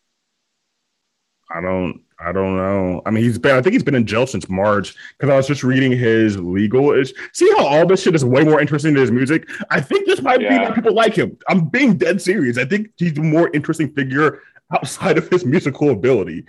I 1.50 1.61
don't. 1.61 2.02
I 2.18 2.32
don't 2.32 2.56
know. 2.56 3.02
I 3.04 3.11
mean, 3.11 3.24
he's 3.24 3.38
been. 3.38 3.56
I 3.56 3.62
think 3.62 3.74
he's 3.74 3.82
been 3.82 3.94
in 3.94 4.06
jail 4.06 4.26
since 4.26 4.48
March 4.48 4.94
because 5.18 5.30
I 5.30 5.37
was 5.37 5.46
just 5.46 5.62
reading 5.62 5.92
his 5.92 6.38
legal. 6.38 6.92
Ish. 6.92 7.12
See 7.32 7.48
how 7.56 7.66
all 7.66 7.87
this 7.87 8.02
shit 8.02 8.14
is 8.14 8.24
way 8.24 8.42
more 8.42 8.61
interesting 8.61 8.94
than 8.94 9.02
his 9.02 9.11
music. 9.11 9.48
I 9.70 9.80
think 9.80 10.06
this 10.06 10.22
might 10.22 10.40
be 10.40 10.46
why 10.46 10.70
people 10.70 10.94
like 10.94 11.14
him. 11.14 11.37
I'm 11.48 11.68
being 11.68 11.98
dead 11.98 12.22
serious. 12.22 12.59
I 12.59 12.64
think 12.64 12.88
he's 12.96 13.18
a 13.18 13.22
more 13.22 13.50
interesting 13.52 13.92
figure 13.92 14.40
outside 14.74 15.18
of 15.18 15.28
his 15.28 15.44
musical 15.44 15.90
ability. 15.90 16.46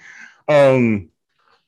Um, 0.47 1.09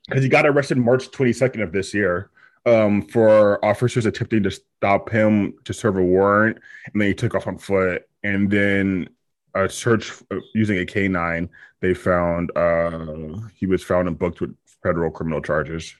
because 0.08 0.24
he 0.24 0.30
got 0.30 0.48
arrested 0.48 0.78
March 0.78 1.12
22nd 1.12 1.62
of 1.62 1.72
this 1.72 1.94
year. 1.94 2.32
Um, 2.66 3.02
for 3.04 3.64
officers 3.64 4.06
attempting 4.06 4.44
to 4.44 4.52
stop 4.52 5.10
him 5.10 5.54
to 5.64 5.74
serve 5.74 5.98
a 5.98 6.04
warrant, 6.04 6.60
and 6.92 7.02
then 7.02 7.08
he 7.08 7.14
took 7.14 7.34
off 7.34 7.48
on 7.48 7.58
foot. 7.58 8.04
And 8.24 8.50
then 8.52 9.10
a 9.56 9.70
search 9.70 10.12
uh, 10.32 10.38
using 10.54 10.78
a 10.80 10.86
K9 10.86 11.50
they 11.82 11.94
found 11.94 12.56
uh 12.58 13.40
he 13.56 13.66
was 13.66 13.84
found 13.84 14.08
and 14.08 14.18
booked 14.18 14.42
with 14.42 14.56
federal 14.84 15.12
criminal 15.12 15.42
charges. 15.42 15.96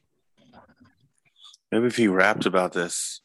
Maybe 1.72 1.86
if 1.86 1.96
he 1.96 2.08
rapped 2.08 2.46
about 2.46 2.74
this. 2.74 3.22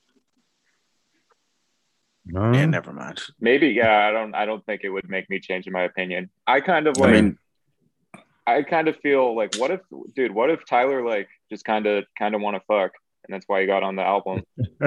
No. 2.27 2.53
Yeah, 2.53 2.67
never 2.67 2.93
mind. 2.93 3.21
Maybe, 3.39 3.69
yeah, 3.69 4.09
I 4.09 4.11
don't 4.11 4.35
I 4.35 4.47
don't 4.47 4.65
think 4.65 4.83
it 4.85 4.91
would 4.91 5.09
make 5.09 5.29
me 5.29 5.41
change 5.41 5.69
my 5.69 5.83
opinion. 5.83 6.31
I 6.47 6.61
kind 6.61 6.87
of 6.87 6.97
I 6.99 7.01
like 7.01 7.13
mean, 7.13 7.39
I 8.47 8.63
kind 8.63 8.89
of 8.89 8.97
feel 9.01 9.37
like 9.37 9.57
what 9.57 9.71
if 9.71 9.81
dude, 10.15 10.33
what 10.33 10.51
if 10.51 10.65
Tyler 10.67 11.05
like 11.07 11.29
just 11.51 11.65
kind 11.65 11.87
of 11.87 12.05
kind 12.19 12.35
of 12.35 12.41
want 12.41 12.57
to 12.57 12.63
fuck 12.67 12.93
and 13.25 13.35
that's 13.35 13.45
why 13.49 13.61
he 13.63 13.67
got 13.67 13.83
on 13.83 13.97
the 13.97 14.03
album. 14.03 14.43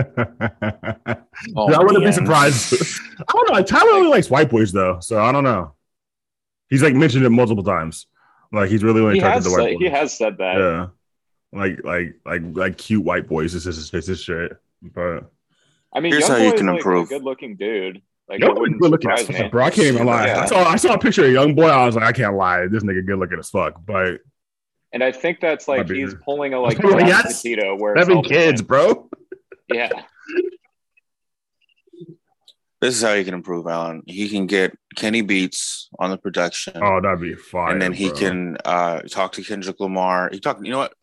oh, 1.56 1.74
I 1.74 1.80
wouldn't 1.80 1.98
be 2.00 2.04
man. 2.06 2.14
surprised. 2.14 2.74
I 3.20 3.32
don't 3.34 3.54
know. 3.54 3.64
Tyler 3.64 3.92
only 3.92 4.10
likes 4.10 4.30
white 4.30 4.50
boys 4.50 4.72
though, 4.72 5.00
so 5.00 5.22
I 5.22 5.32
don't 5.32 5.44
know. 5.44 5.74
He's 6.70 6.84
like 6.84 6.94
mentioned 6.96 7.26
it 7.26 7.30
multiple 7.30 7.64
times. 7.64 8.08
Like 8.52 8.70
he's 8.70 8.84
really 8.84 9.02
only 9.02 9.16
He 9.16 9.20
attracted 9.20 9.44
has 9.44 9.46
to 9.46 9.50
white 9.52 9.64
said, 9.70 9.74
boys. 9.74 9.80
he 9.80 9.90
has 9.90 10.18
said 10.18 10.38
that. 10.38 10.58
yeah. 10.58 10.88
Like 11.58 11.84
like 11.84 12.16
like 12.26 12.42
like 12.54 12.78
cute 12.78 13.04
white 13.04 13.28
boys. 13.28 13.54
This 13.54 13.66
is 13.66 13.90
this 13.92 14.10
is 14.10 14.22
shit. 14.22 14.52
But 14.82 15.32
I 15.94 16.00
mean, 16.02 16.12
Here's 16.12 16.28
Young 16.28 16.38
how 16.38 16.44
you 16.44 16.52
Boy 16.52 16.58
can 16.58 16.68
like, 16.68 16.78
improve. 16.78 17.06
a 17.06 17.10
good-looking 17.10 17.56
dude. 17.56 18.02
Like 18.30 18.42
Young 18.42 18.52
it 18.52 18.80
good 18.80 18.92
looking 18.92 19.10
as 19.10 19.26
fuck, 19.26 19.52
bro. 19.52 19.64
I 19.64 19.70
can't 19.70 19.88
even 19.88 20.06
lie. 20.06 20.28
Yeah. 20.28 20.42
I 20.42 20.46
saw 20.46 20.64
I 20.66 20.76
saw 20.76 20.94
a 20.94 21.00
picture 21.00 21.24
of 21.24 21.30
a 21.30 21.34
young 21.34 21.56
boy. 21.56 21.68
I 21.68 21.86
was 21.86 21.96
like, 21.96 22.04
I 22.04 22.12
can't 22.12 22.36
lie. 22.36 22.68
This 22.68 22.84
nigga 22.84 23.06
good 23.06 23.18
looking 23.18 23.40
as 23.40 23.50
fuck. 23.50 23.82
But 23.86 24.20
And 24.94 25.04
I 25.04 25.12
think 25.12 25.40
that's 25.42 25.68
like 25.68 25.90
he's 25.90 26.14
pulling 26.26 26.54
a 26.54 26.60
like 26.68 26.80
Well, 26.80 26.98
Jack 27.00 27.08
yes. 27.26 27.42
Petito 27.42 27.76
where 27.78 27.96
having 27.96 28.24
kids, 28.24 28.62
same. 28.62 28.68
bro. 28.68 29.10
Yeah. 29.74 29.90
This 32.80 32.96
is 32.96 33.02
how 33.02 33.14
you 33.14 33.26
can 33.26 33.34
improve, 33.34 33.66
Alan. 33.66 34.04
He 34.06 34.30
can 34.30 34.46
get 34.46 34.78
Kenny 34.96 35.22
Beats 35.24 35.90
on 35.98 36.12
the 36.12 36.18
production, 36.18 36.74
Oh, 36.76 37.02
that'd 37.02 37.20
be 37.20 37.34
fine. 37.34 37.72
and 37.74 37.82
then 37.82 37.92
he 37.92 38.12
can 38.12 38.56
uh, 38.64 39.00
talk 39.02 39.32
to 39.34 39.44
Kendrick 39.44 39.80
Lamar. 39.80 40.30
He 40.32 40.40
talk. 40.40 40.60
You 40.64 40.72
know 40.72 40.78
what? 40.78 40.94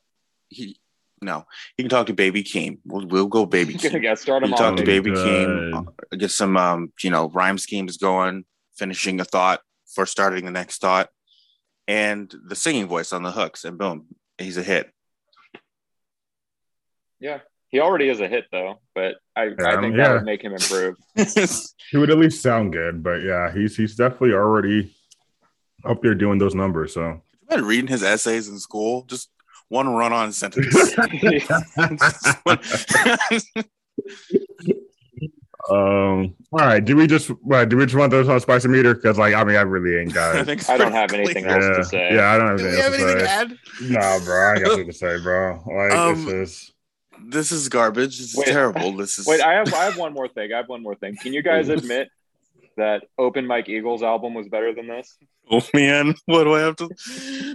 He 0.48 0.78
no. 1.20 1.44
He 1.76 1.82
can 1.82 1.90
talk 1.90 2.06
to 2.06 2.12
Baby 2.14 2.44
Keem. 2.44 2.78
We'll, 2.86 3.08
we'll 3.08 3.26
go 3.26 3.44
Baby 3.44 3.74
Keem. 3.78 4.00
yeah, 4.04 4.14
start 4.14 4.44
him 4.44 4.50
You 4.50 4.54
off. 4.54 4.60
talk 4.60 4.76
to 4.76 4.82
Oh, 4.82 4.86
Baby 4.86 5.10
good. 5.10 5.48
Keem. 5.48 5.88
uh, 6.12 6.16
Get 6.16 6.30
some 6.30 6.56
um, 6.56 6.92
you 7.02 7.10
know 7.10 7.28
rhyme 7.30 7.58
schemes 7.58 7.96
going. 7.96 8.44
Finishing 8.76 9.20
a 9.20 9.24
thought 9.24 9.60
for 9.92 10.06
starting 10.06 10.44
the 10.44 10.50
next 10.52 10.80
thought, 10.80 11.08
and 11.86 12.34
the 12.46 12.56
singing 12.56 12.86
voice 12.86 13.12
on 13.12 13.22
the 13.22 13.32
hooks, 13.32 13.64
and 13.64 13.78
boom, 13.78 14.06
he's 14.38 14.56
a 14.56 14.62
hit. 14.62 14.90
Yeah. 17.20 17.40
He 17.68 17.80
already 17.80 18.08
is 18.08 18.20
a 18.20 18.28
hit 18.28 18.44
though, 18.52 18.80
but 18.94 19.16
I, 19.34 19.46
I 19.58 19.80
think 19.80 19.96
yeah. 19.96 20.04
that 20.04 20.12
would 20.14 20.24
make 20.24 20.42
him 20.42 20.52
improve. 20.52 20.96
He 21.90 21.98
would 21.98 22.10
at 22.10 22.18
least 22.18 22.42
sound 22.42 22.72
good, 22.72 23.02
but 23.02 23.22
yeah, 23.22 23.52
he's 23.52 23.76
he's 23.76 23.94
definitely 23.94 24.32
already 24.32 24.96
up 25.84 26.02
there 26.02 26.14
doing 26.14 26.38
those 26.38 26.54
numbers. 26.54 26.94
So 26.94 27.20
been 27.48 27.64
reading 27.64 27.88
his 27.88 28.02
essays 28.02 28.48
in 28.48 28.58
school. 28.58 29.02
Just 29.02 29.30
one 29.68 29.88
run-on 29.88 30.32
sentence. 30.32 30.66
um, 35.70 36.34
all 36.52 36.58
right. 36.60 36.84
Do 36.84 36.94
we 36.96 37.06
just 37.06 37.28
what, 37.42 37.68
do 37.68 37.76
we 37.76 37.84
just 37.84 37.94
want 37.96 38.10
those 38.10 38.28
on 38.28 38.38
spicy 38.40 38.68
meter? 38.68 38.94
Because 38.94 39.18
like 39.18 39.34
I 39.34 39.44
mean, 39.44 39.56
I 39.56 39.62
really 39.62 39.98
ain't 40.00 40.12
got 40.14 40.36
it. 40.36 40.44
think 40.46 40.68
I 40.68 40.76
don't 40.76 40.92
have 40.92 41.12
anything 41.12 41.44
clear. 41.44 41.56
else 41.56 41.64
yeah, 41.64 41.76
to 41.76 41.84
say. 41.84 42.14
yeah, 42.14 42.30
I 42.32 42.38
don't 42.38 42.48
have 42.48 42.58
Do 42.58 42.66
anything, 42.66 42.82
have 42.82 42.94
anything 42.94 43.16
to 43.16 43.22
to 43.22 43.26
say. 43.26 43.32
add? 43.32 43.58
Nah, 44.18 44.24
bro, 44.24 44.50
I 44.52 44.54
got 44.58 44.66
anything 44.66 44.86
to 44.86 44.92
say, 44.92 45.18
bro. 45.22 45.62
Like 45.66 45.92
Um, 45.92 46.24
this 46.26 46.34
is 46.34 46.72
This 47.26 47.52
is 47.52 47.68
garbage. 47.68 48.18
This 48.18 48.30
is 48.30 48.36
Wait. 48.36 48.46
terrible. 48.48 48.92
This 48.92 49.18
is 49.18 49.26
Wait, 49.26 49.40
I 49.40 49.54
have 49.54 49.72
I 49.72 49.84
have 49.84 49.96
one 49.96 50.12
more 50.12 50.28
thing. 50.28 50.52
I 50.52 50.58
have 50.58 50.68
one 50.68 50.82
more 50.82 50.94
thing. 50.94 51.16
Can 51.16 51.32
you 51.32 51.42
guys 51.42 51.68
admit 51.78 52.08
that 52.76 53.04
Open 53.18 53.46
Mike 53.46 53.68
Eagles 53.68 54.02
album 54.02 54.34
was 54.34 54.48
better 54.48 54.74
than 54.74 54.88
this? 54.88 55.16
oh 55.50 55.62
man, 55.74 56.14
what 56.26 56.44
do 56.44 56.54
I 56.54 56.60
have 56.60 56.76
to? 56.76 56.88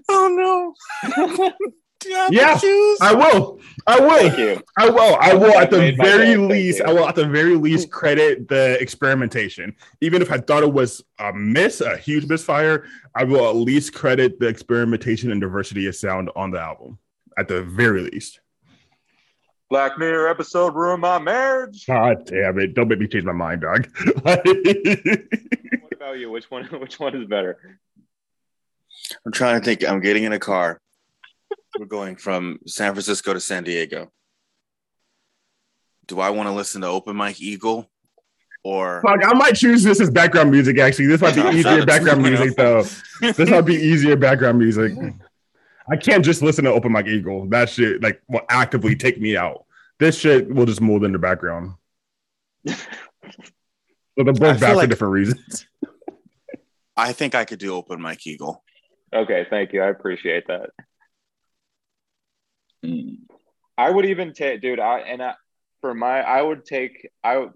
Oh 0.09 0.73
no! 1.05 1.51
Do 1.99 2.15
I 2.15 2.29
Yeah. 2.31 2.59
I 3.01 3.13
will. 3.13 3.59
I 3.85 3.99
will. 3.99 4.29
Thank 4.29 4.37
you. 4.37 4.63
I 4.77 4.89
will. 4.89 5.17
I 5.19 5.33
will 5.33 5.53
at 5.57 5.69
the 5.69 5.91
very 5.91 6.37
least. 6.37 6.81
I 6.81 6.93
will 6.93 7.07
at 7.07 7.15
the 7.15 7.27
very 7.27 7.55
least 7.55 7.91
credit 7.91 8.47
the 8.47 8.79
experimentation. 8.79 9.75
Even 9.99 10.21
if 10.21 10.31
I 10.31 10.37
thought 10.37 10.63
it 10.63 10.71
was 10.71 11.03
a 11.19 11.33
miss, 11.33 11.81
a 11.81 11.97
huge 11.97 12.25
misfire, 12.27 12.85
I 13.15 13.25
will 13.25 13.49
at 13.49 13.55
least 13.55 13.93
credit 13.93 14.39
the 14.39 14.47
experimentation 14.47 15.31
and 15.31 15.41
diversity 15.41 15.87
of 15.87 15.95
sound 15.95 16.29
on 16.35 16.51
the 16.51 16.59
album. 16.59 16.99
At 17.37 17.47
the 17.47 17.63
very 17.63 18.01
least. 18.01 18.39
Black 19.69 19.99
Mirror 19.99 20.29
episode 20.29 20.75
ruined 20.75 21.01
my 21.01 21.19
marriage. 21.19 21.85
God 21.85 22.25
damn 22.25 22.57
it! 22.59 22.73
Don't 22.73 22.87
make 22.87 22.99
me 22.99 23.07
change 23.07 23.25
my 23.25 23.33
mind, 23.33 23.61
dog. 23.61 23.87
What 24.23 24.45
about 25.93 26.17
you? 26.17 26.31
Which 26.31 26.49
one? 26.49 26.63
Which 26.79 26.99
one 26.99 27.15
is 27.15 27.27
better? 27.27 27.79
I'm 29.25 29.31
trying 29.31 29.59
to 29.59 29.65
think. 29.65 29.87
I'm 29.87 29.99
getting 29.99 30.23
in 30.23 30.33
a 30.33 30.39
car. 30.39 30.81
We're 31.79 31.85
going 31.85 32.17
from 32.17 32.59
San 32.67 32.91
Francisco 32.93 33.33
to 33.33 33.39
San 33.39 33.63
Diego. 33.63 34.11
Do 36.07 36.19
I 36.19 36.29
want 36.29 36.47
to 36.49 36.51
listen 36.53 36.81
to 36.81 36.87
Open 36.87 37.15
Mike 37.15 37.39
Eagle 37.39 37.89
or 38.65 39.01
Fuck, 39.01 39.21
I 39.25 39.33
might 39.33 39.55
choose 39.55 39.81
this 39.83 40.01
as 40.01 40.09
background 40.09 40.51
music. 40.51 40.77
Actually, 40.77 41.05
this 41.07 41.21
might 41.21 41.35
be 41.35 41.41
easier 41.57 41.85
background 41.85 42.21
music 42.21 42.57
though. 42.57 42.83
This 43.21 43.49
might 43.49 43.61
be 43.61 43.75
easier 43.75 44.17
background 44.17 44.59
music. 44.59 44.91
I 45.89 45.95
can't 45.95 46.25
just 46.25 46.41
listen 46.41 46.65
to 46.65 46.71
Open 46.73 46.91
Mike 46.91 47.07
Eagle. 47.07 47.47
That 47.47 47.69
shit 47.69 48.03
like 48.03 48.21
will 48.27 48.41
actively 48.49 48.97
take 48.97 49.17
me 49.21 49.37
out. 49.37 49.63
This 49.99 50.19
shit 50.19 50.53
will 50.53 50.65
just 50.65 50.81
mold 50.81 51.05
in 51.05 51.13
the 51.13 51.19
background. 51.19 51.75
But 52.65 52.75
they're 54.17 54.27
I 54.27 54.31
both 54.31 54.37
feel 54.37 54.53
bad 54.59 54.59
for 54.59 54.75
like- 54.75 54.89
different 54.89 55.13
reasons. 55.13 55.65
I 56.97 57.13
think 57.13 57.35
I 57.35 57.45
could 57.45 57.59
do 57.59 57.73
Open 57.73 58.01
Mike 58.01 58.27
Eagle. 58.27 58.65
Okay, 59.15 59.47
thank 59.49 59.71
you. 59.71 59.81
I 59.81 59.87
appreciate 59.87 60.47
that. 60.47 60.71
I 63.77 63.89
would 63.89 64.05
even 64.05 64.33
take, 64.33 64.61
dude. 64.61 64.79
I 64.79 64.99
and 64.99 65.21
I, 65.21 65.33
for 65.81 65.93
my, 65.93 66.21
I 66.21 66.41
would 66.41 66.65
take. 66.65 67.09
I 67.23 67.47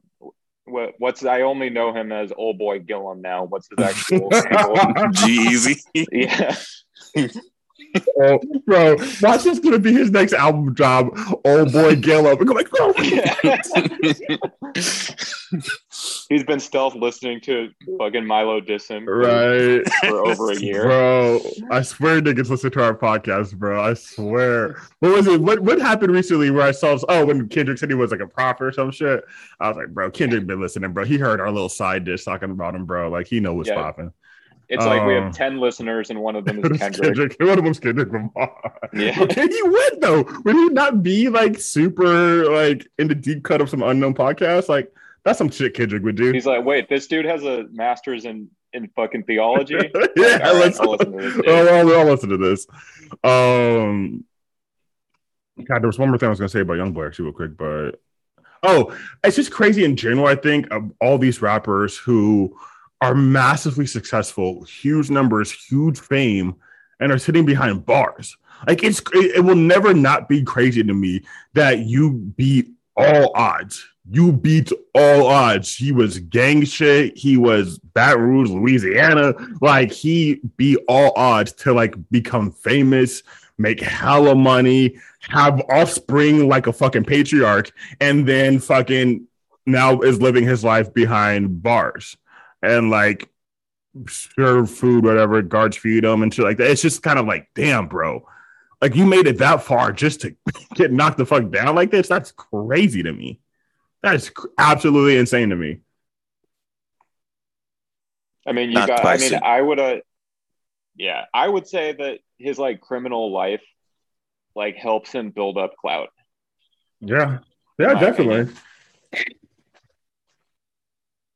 what, 0.66 0.94
what's 0.98 1.26
I 1.26 1.42
only 1.42 1.70
know 1.70 1.94
him 1.94 2.12
as 2.12 2.32
Old 2.36 2.58
Boy 2.58 2.80
Gillum 2.80 3.22
now. 3.22 3.43
What's 3.43 3.68
his 3.70 3.86
actual 3.86 4.30
name? 4.30 5.14
G 5.14 5.32
Easy. 5.50 5.82
Yeah, 6.12 6.56
oh, 8.22 8.39
bro, 8.66 8.95
watch 9.22 9.43
this 9.43 9.60
gonna 9.60 9.80
be 9.80 9.93
his 9.93 10.12
next 10.12 10.34
album 10.34 10.76
job. 10.76 11.18
Old 11.45 11.72
boy 11.72 11.95
Gillum. 11.95 12.38
I'm 12.39 12.47
like, 12.47 12.70
oh, 12.80 12.93
bro, 13.43 13.56
he's 16.30 16.43
been 16.43 16.59
stealth 16.59 16.95
listening 16.95 17.41
to 17.41 17.69
fucking 17.99 18.26
Milo 18.26 18.59
diss 18.59 18.88
him 18.88 19.05
for- 19.05 19.17
right. 19.19 19.88
for 20.07 20.26
over 20.28 20.51
a 20.51 20.55
year. 20.55 20.84
Bro, 20.84 21.41
I 21.71 21.82
swear 21.82 22.21
niggas 22.21 22.49
listen 22.49 22.71
to 22.71 22.84
our 22.84 22.95
podcast, 22.95 23.55
bro. 23.55 23.82
I 23.84 23.93
swear. 23.93 24.78
What 24.99 25.11
was 25.13 25.28
it? 25.28 25.41
What 25.41 25.59
what 25.61 25.80
happened 25.80 26.13
recently 26.13 26.51
where 26.51 26.65
I 26.67 26.71
saw 26.71 26.97
oh 27.09 27.26
when 27.26 27.47
Kendrick 27.49 27.78
said 27.78 27.89
he 27.89 27.95
was 27.95 28.11
like 28.11 28.19
a 28.21 28.28
prophet 28.28 28.63
or 28.65 28.71
some 28.71 28.91
shit? 28.91 29.24
I 29.59 29.67
was 29.67 29.78
like, 29.78 29.89
bro, 29.89 30.09
Kendrick 30.11 30.45
been 30.47 30.61
listening, 30.61 30.93
bro. 30.93 31.05
He 31.05 31.17
heard 31.17 31.39
our 31.41 31.51
little 31.51 31.69
side 31.69 32.03
dish 32.03 32.24
talking 32.26 32.51
about 32.51 32.76
him, 32.76 32.86
bro. 32.86 33.09
Like 33.09 33.28
he 33.28 33.39
know 33.39 33.53
what's 33.53 33.69
Yeah. 33.69 33.76
popping. 33.82 34.11
It's 34.69 34.86
like 34.86 35.05
we 35.05 35.15
Um, 35.17 35.26
have 35.26 35.34
ten 35.36 35.59
listeners 35.59 36.09
and 36.09 36.19
one 36.19 36.36
of 36.36 36.45
them 36.45 36.59
is 36.59 36.63
Kendrick. 36.80 37.03
Kendrick. 37.03 37.36
One 37.39 37.57
of 37.59 37.63
them's 37.63 37.80
Kendrick 37.80 38.11
Lamar. 38.11 38.74
Yeah. 38.93 39.15
But 39.19 39.30
Can 39.30 39.51
he 39.51 39.61
win 39.61 39.99
though? 39.99 40.24
Would 40.45 40.55
he 40.55 40.69
not 40.69 41.03
be 41.03 41.30
like 41.30 41.59
super 41.59 42.49
like 42.49 42.88
in 42.97 43.07
the 43.09 43.13
deep 43.13 43.43
cut 43.43 43.61
of 43.61 43.69
some 43.69 43.84
unknown 43.84 44.13
podcast? 44.15 44.69
Like 44.69 44.91
that's 45.24 45.38
some 45.38 45.49
shit 45.49 45.74
Kendrick 45.74 46.03
would 46.03 46.15
do. 46.15 46.32
He's 46.32 46.45
like, 46.45 46.65
wait, 46.65 46.89
this 46.89 47.07
dude 47.07 47.26
has 47.26 47.43
a 47.43 47.65
master's 47.71 48.26
in 48.26 48.49
in 48.74 48.89
fucking 48.95 49.24
theology. 49.24 49.76
yeah, 50.15 50.39
all 50.43 50.53
right, 50.53 50.55
let's, 50.55 50.80
I'll 50.80 50.91
listen 50.91 51.11
to 51.11 51.17
this 51.17 51.34
dude. 51.36 51.47
Oh, 51.47 51.67
I'll, 51.67 51.99
I'll 51.99 52.05
listen 52.05 52.30
to 52.30 52.38
this. 52.38 52.67
Um, 53.24 54.26
God, 55.63 55.82
there 55.82 55.88
was 55.88 55.99
one 55.99 56.09
more 56.09 56.17
thing 56.17 56.28
I 56.28 56.30
was 56.32 56.39
gonna 56.39 56.49
say 56.49 56.61
about 56.61 56.78
YoungBoy 56.78 57.07
actually, 57.07 57.26
real 57.26 57.34
quick, 57.34 57.57
but 57.57 58.01
oh, 58.63 58.95
it's 59.24 59.36
just 59.36 59.51
crazy 59.51 59.84
in 59.84 59.95
general. 59.95 60.28
I 60.28 60.36
think 60.36 60.71
of 60.71 60.91
all 60.99 61.17
these 61.17 61.41
rappers 61.41 61.97
who 61.97 62.57
are 63.01 63.15
massively 63.15 63.86
successful, 63.86 64.63
huge 64.63 65.09
numbers, 65.09 65.51
huge 65.51 65.99
fame, 65.99 66.55
and 66.99 67.11
are 67.11 67.17
sitting 67.17 67.45
behind 67.45 67.86
bars. 67.86 68.38
Like 68.67 68.84
it's 68.84 69.01
it, 69.13 69.38
it 69.38 69.41
will 69.41 69.55
never 69.55 69.93
not 69.93 70.28
be 70.28 70.43
crazy 70.43 70.84
to 70.84 70.93
me 70.93 71.21
that 71.53 71.80
you 71.80 72.11
beat 72.11 72.71
all 72.95 73.32
odds. 73.36 73.86
You 74.10 74.34
beat 74.34 74.72
all 74.93 75.28
odds. 75.28 75.76
He 75.76 75.91
was 75.91 76.20
gang 76.20 76.66
shit. 76.66 77.18
He 77.18 77.38
was 77.38 77.80
Baton 77.80 78.22
Rouge, 78.22 78.49
Louisiana. 78.49 79.34
Like 79.62 79.91
he 79.91 80.41
beat 80.58 80.80
all 80.88 81.14
odds 81.16 81.54
to 81.54 81.74
like 81.74 81.95
become 82.12 82.51
famous, 82.51 83.24
make 83.58 83.80
hella 83.80 84.36
money, 84.36 84.99
have 85.22 85.62
offspring 85.70 86.49
like 86.49 86.68
a 86.68 86.74
fucking 86.74 87.06
patriarch, 87.06 87.72
and 88.01 88.28
then 88.28 88.60
fucking 88.60 89.26
now 89.66 90.01
is 90.01 90.22
living 90.22 90.43
his 90.43 90.64
life 90.64 90.93
behind 90.93 91.64
bars 91.64 92.18
and 92.62 92.89
like 92.89 93.30
serve 94.08 94.70
food, 94.70 95.04
whatever, 95.04 95.41
guards 95.41 95.78
feed 95.78 96.04
him 96.04 96.24
and 96.24 96.34
shit 96.34 96.45
like 96.45 96.58
that. 96.58 96.72
It's 96.72 96.82
just 96.82 97.04
kind 97.04 97.20
of 97.20 97.26
like, 97.26 97.47
damn, 97.56 97.88
bro. 97.88 98.28
Like 98.82 98.95
you 98.95 99.06
made 99.06 99.28
it 99.28 99.38
that 99.38 99.64
far 99.64 99.91
just 99.93 100.22
to 100.22 100.36
get 100.76 100.91
knocked 100.91 101.18
the 101.18 101.26
fuck 101.26 101.49
down 101.51 101.76
like 101.76 101.91
this. 101.91 102.08
That's 102.08 102.32
crazy 102.32 103.04
to 103.04 103.14
me. 103.14 103.39
That 104.04 104.16
is 104.16 104.32
absolutely 104.58 105.18
insane 105.18 105.49
to 105.49 105.56
me. 105.56 105.80
I 108.45 108.51
mean, 108.51 108.70
you 108.70 108.76
Not 108.76 108.88
got. 108.89 109.01
twice. 109.01 109.26
I 109.32 109.36
mean, 109.36 109.39
I 109.43 109.62
would. 109.62 109.80
Uh, 109.80 109.95
yeah, 110.95 111.26
I 111.34 111.47
would 111.47 111.66
say 111.68 111.93
that 111.93 112.20
his 112.38 112.60
like 112.60 112.82
criminal 112.82 113.32
life, 113.32 113.64
like, 114.56 114.76
helps 114.76 115.12
him 115.12 115.30
build 115.32 115.58
up 115.58 115.76
clout. 115.78 116.10
Yeah. 116.99 117.39
Yeah, 117.80 117.93
My 117.93 117.99
definitely. 117.99 118.54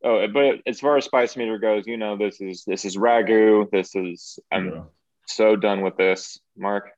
Oh, 0.03 0.27
but 0.27 0.61
as 0.67 0.79
far 0.79 0.97
as 0.97 1.05
Spice 1.05 1.35
Meter 1.35 1.57
goes, 1.57 1.87
you 1.87 1.97
know, 1.97 2.15
this 2.17 2.39
is 2.39 2.63
this 2.65 2.85
is 2.85 2.95
ragu. 2.97 3.69
This 3.71 3.95
is. 3.95 4.39
I'm 4.51 4.69
Yeah. 4.73 4.83
so 5.25 5.55
done 5.55 5.81
with 5.81 5.97
this, 5.97 6.39
Mark. 6.55 6.91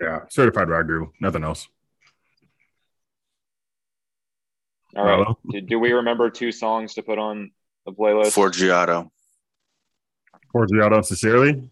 yeah. 0.00 0.20
Certified 0.30 0.68
ragu. 0.68 1.10
Nothing 1.20 1.44
else. 1.44 1.68
All 4.96 5.04
right. 5.04 5.26
Do, 5.50 5.60
do 5.60 5.78
we 5.78 5.92
remember 5.92 6.30
two 6.30 6.50
songs 6.52 6.94
to 6.94 7.02
put 7.02 7.18
on 7.18 7.50
the 7.84 7.92
playlist? 7.92 8.32
Forgiato. 8.34 9.10
Forgiato, 10.54 11.04
sincerely. 11.04 11.68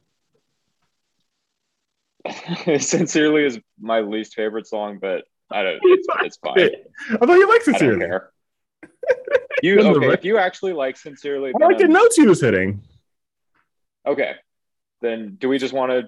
Sincerely 2.78 3.44
is 3.44 3.58
my 3.78 4.00
least 4.00 4.34
favorite 4.34 4.66
song, 4.66 4.98
but 5.00 5.24
I 5.50 5.62
don't. 5.62 5.78
It's, 5.82 6.06
it's 6.22 6.36
fine. 6.38 6.70
I 7.10 7.26
thought 7.26 7.34
you 7.34 7.48
liked 7.48 7.68
I 7.68 7.72
don't 7.72 7.78
sincerely. 7.78 8.06
care. 8.06 8.30
You 9.62 9.80
okay? 9.80 10.12
If 10.12 10.24
you 10.24 10.36
actually 10.36 10.72
like 10.74 10.96
sincerely, 10.96 11.52
I 11.58 11.64
like 11.66 11.78
the 11.78 11.88
notes 11.88 12.16
he 12.16 12.26
was 12.26 12.40
hitting. 12.40 12.82
okay. 14.04 14.32
Then 15.00 15.36
do 15.38 15.48
we 15.48 15.58
just 15.58 15.72
want 15.72 15.92
to 15.92 16.02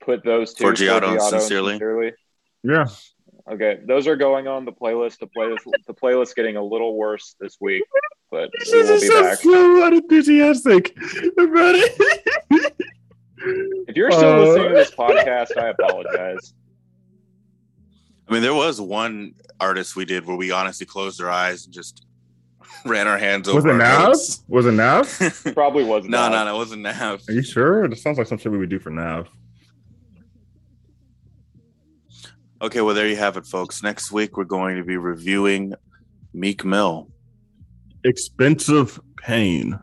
put 0.00 0.24
those 0.24 0.54
two 0.54 0.64
Forgiato 0.64 1.10
and 1.10 1.20
Forgiato 1.20 1.40
Sincerely? 1.40 2.12
Yeah. 2.64 2.86
Okay, 3.50 3.80
those 3.86 4.06
are 4.06 4.16
going 4.16 4.48
on 4.48 4.64
the 4.64 4.72
playlist. 4.72 5.18
The 5.18 5.26
playlist, 5.26 5.58
the 5.86 5.92
playlist 5.94 6.34
getting 6.34 6.56
a 6.56 6.62
little 6.64 6.96
worse 6.96 7.36
this 7.40 7.58
week, 7.60 7.82
but 8.30 8.48
This 8.58 8.72
we 8.72 8.82
will 8.82 8.90
is 8.92 9.00
be 9.02 9.06
so, 9.08 9.22
back. 9.22 9.38
so 9.38 9.86
unenthusiastic 9.86 10.96
about 11.38 11.74
it. 11.76 12.74
If 13.86 13.94
you're 13.96 14.10
still 14.10 14.30
Uh, 14.30 14.38
listening 14.38 14.68
to 14.70 14.74
this 14.74 14.90
podcast, 14.92 15.58
I 15.58 15.68
apologize. 15.68 16.54
I 18.26 18.32
mean, 18.32 18.40
there 18.40 18.54
was 18.54 18.80
one 18.80 19.34
artist 19.60 19.96
we 19.96 20.06
did 20.06 20.24
where 20.24 20.36
we 20.36 20.50
honestly 20.50 20.86
closed 20.86 21.20
our 21.20 21.28
eyes 21.28 21.66
and 21.66 21.74
just 21.74 22.06
ran 22.86 23.06
our 23.06 23.18
hands 23.18 23.46
over 23.46 23.56
Was 23.56 23.64
it 23.66 23.70
our 23.72 23.76
Nav? 23.76 24.16
Was 24.48 24.64
it 24.66 24.72
Nav? 24.72 25.52
Probably 25.54 25.84
wasn't. 25.84 26.12
no, 26.12 26.22
that. 26.22 26.30
no, 26.30 26.44
no, 26.46 26.54
it 26.54 26.58
wasn't 26.58 26.82
Nav. 26.82 27.20
Are 27.28 27.32
you 27.32 27.42
sure? 27.42 27.84
It 27.84 27.98
sounds 27.98 28.16
like 28.16 28.26
some 28.28 28.38
shit 28.38 28.50
we 28.50 28.56
would 28.56 28.70
do 28.70 28.78
for 28.78 28.88
Nav. 28.88 29.28
Okay, 32.62 32.80
well, 32.80 32.94
there 32.94 33.08
you 33.08 33.16
have 33.16 33.36
it, 33.36 33.46
folks. 33.46 33.82
Next 33.82 34.10
week, 34.12 34.36
we're 34.36 34.44
going 34.44 34.76
to 34.76 34.84
be 34.84 34.96
reviewing 34.96 35.74
Meek 36.32 36.64
Mill. 36.64 37.08
Expensive 38.04 39.00
Pain 39.16 39.78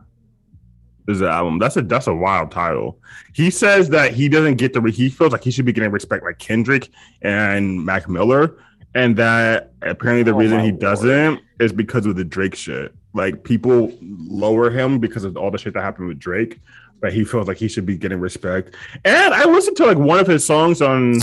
is 1.07 1.19
the 1.19 1.29
album. 1.29 1.59
That's 1.59 1.77
a 1.77 1.81
that's 1.81 2.07
a 2.07 2.13
wild 2.13 2.51
title. 2.51 2.99
He 3.33 3.49
says 3.49 3.89
that 3.89 4.13
he 4.13 4.29
doesn't 4.29 4.55
get 4.55 4.73
the 4.73 4.81
he 4.91 5.09
feels 5.09 5.31
like 5.31 5.43
he 5.43 5.51
should 5.51 5.65
be 5.65 5.73
getting 5.73 5.91
respect 5.91 6.23
like 6.23 6.37
Kendrick 6.37 6.89
and 7.23 7.83
Mac 7.83 8.07
Miller, 8.07 8.57
and 8.93 9.15
that 9.17 9.73
apparently 9.81 10.23
the 10.23 10.33
Oh, 10.33 10.37
reason 10.39 10.59
he 10.59 10.67
lord. 10.69 10.79
doesn't 10.79 11.39
is 11.59 11.73
because 11.73 12.05
of 12.05 12.15
the 12.15 12.23
Drake 12.23 12.55
shit. 12.55 12.93
Like 13.13 13.43
people 13.43 13.91
lower 14.01 14.69
him 14.69 14.99
because 14.99 15.23
of 15.23 15.35
all 15.35 15.51
the 15.51 15.57
shit 15.57 15.73
that 15.73 15.81
happened 15.81 16.07
with 16.07 16.19
Drake, 16.19 16.59
but 17.01 17.11
he 17.11 17.23
feels 17.25 17.47
like 17.47 17.57
he 17.57 17.67
should 17.67 17.85
be 17.85 17.97
getting 17.97 18.19
respect. 18.19 18.75
And 19.03 19.33
I 19.33 19.45
listened 19.45 19.77
to 19.77 19.85
like 19.87 19.97
one 19.97 20.19
of 20.19 20.27
his 20.27 20.45
songs 20.45 20.81
on 20.81 21.15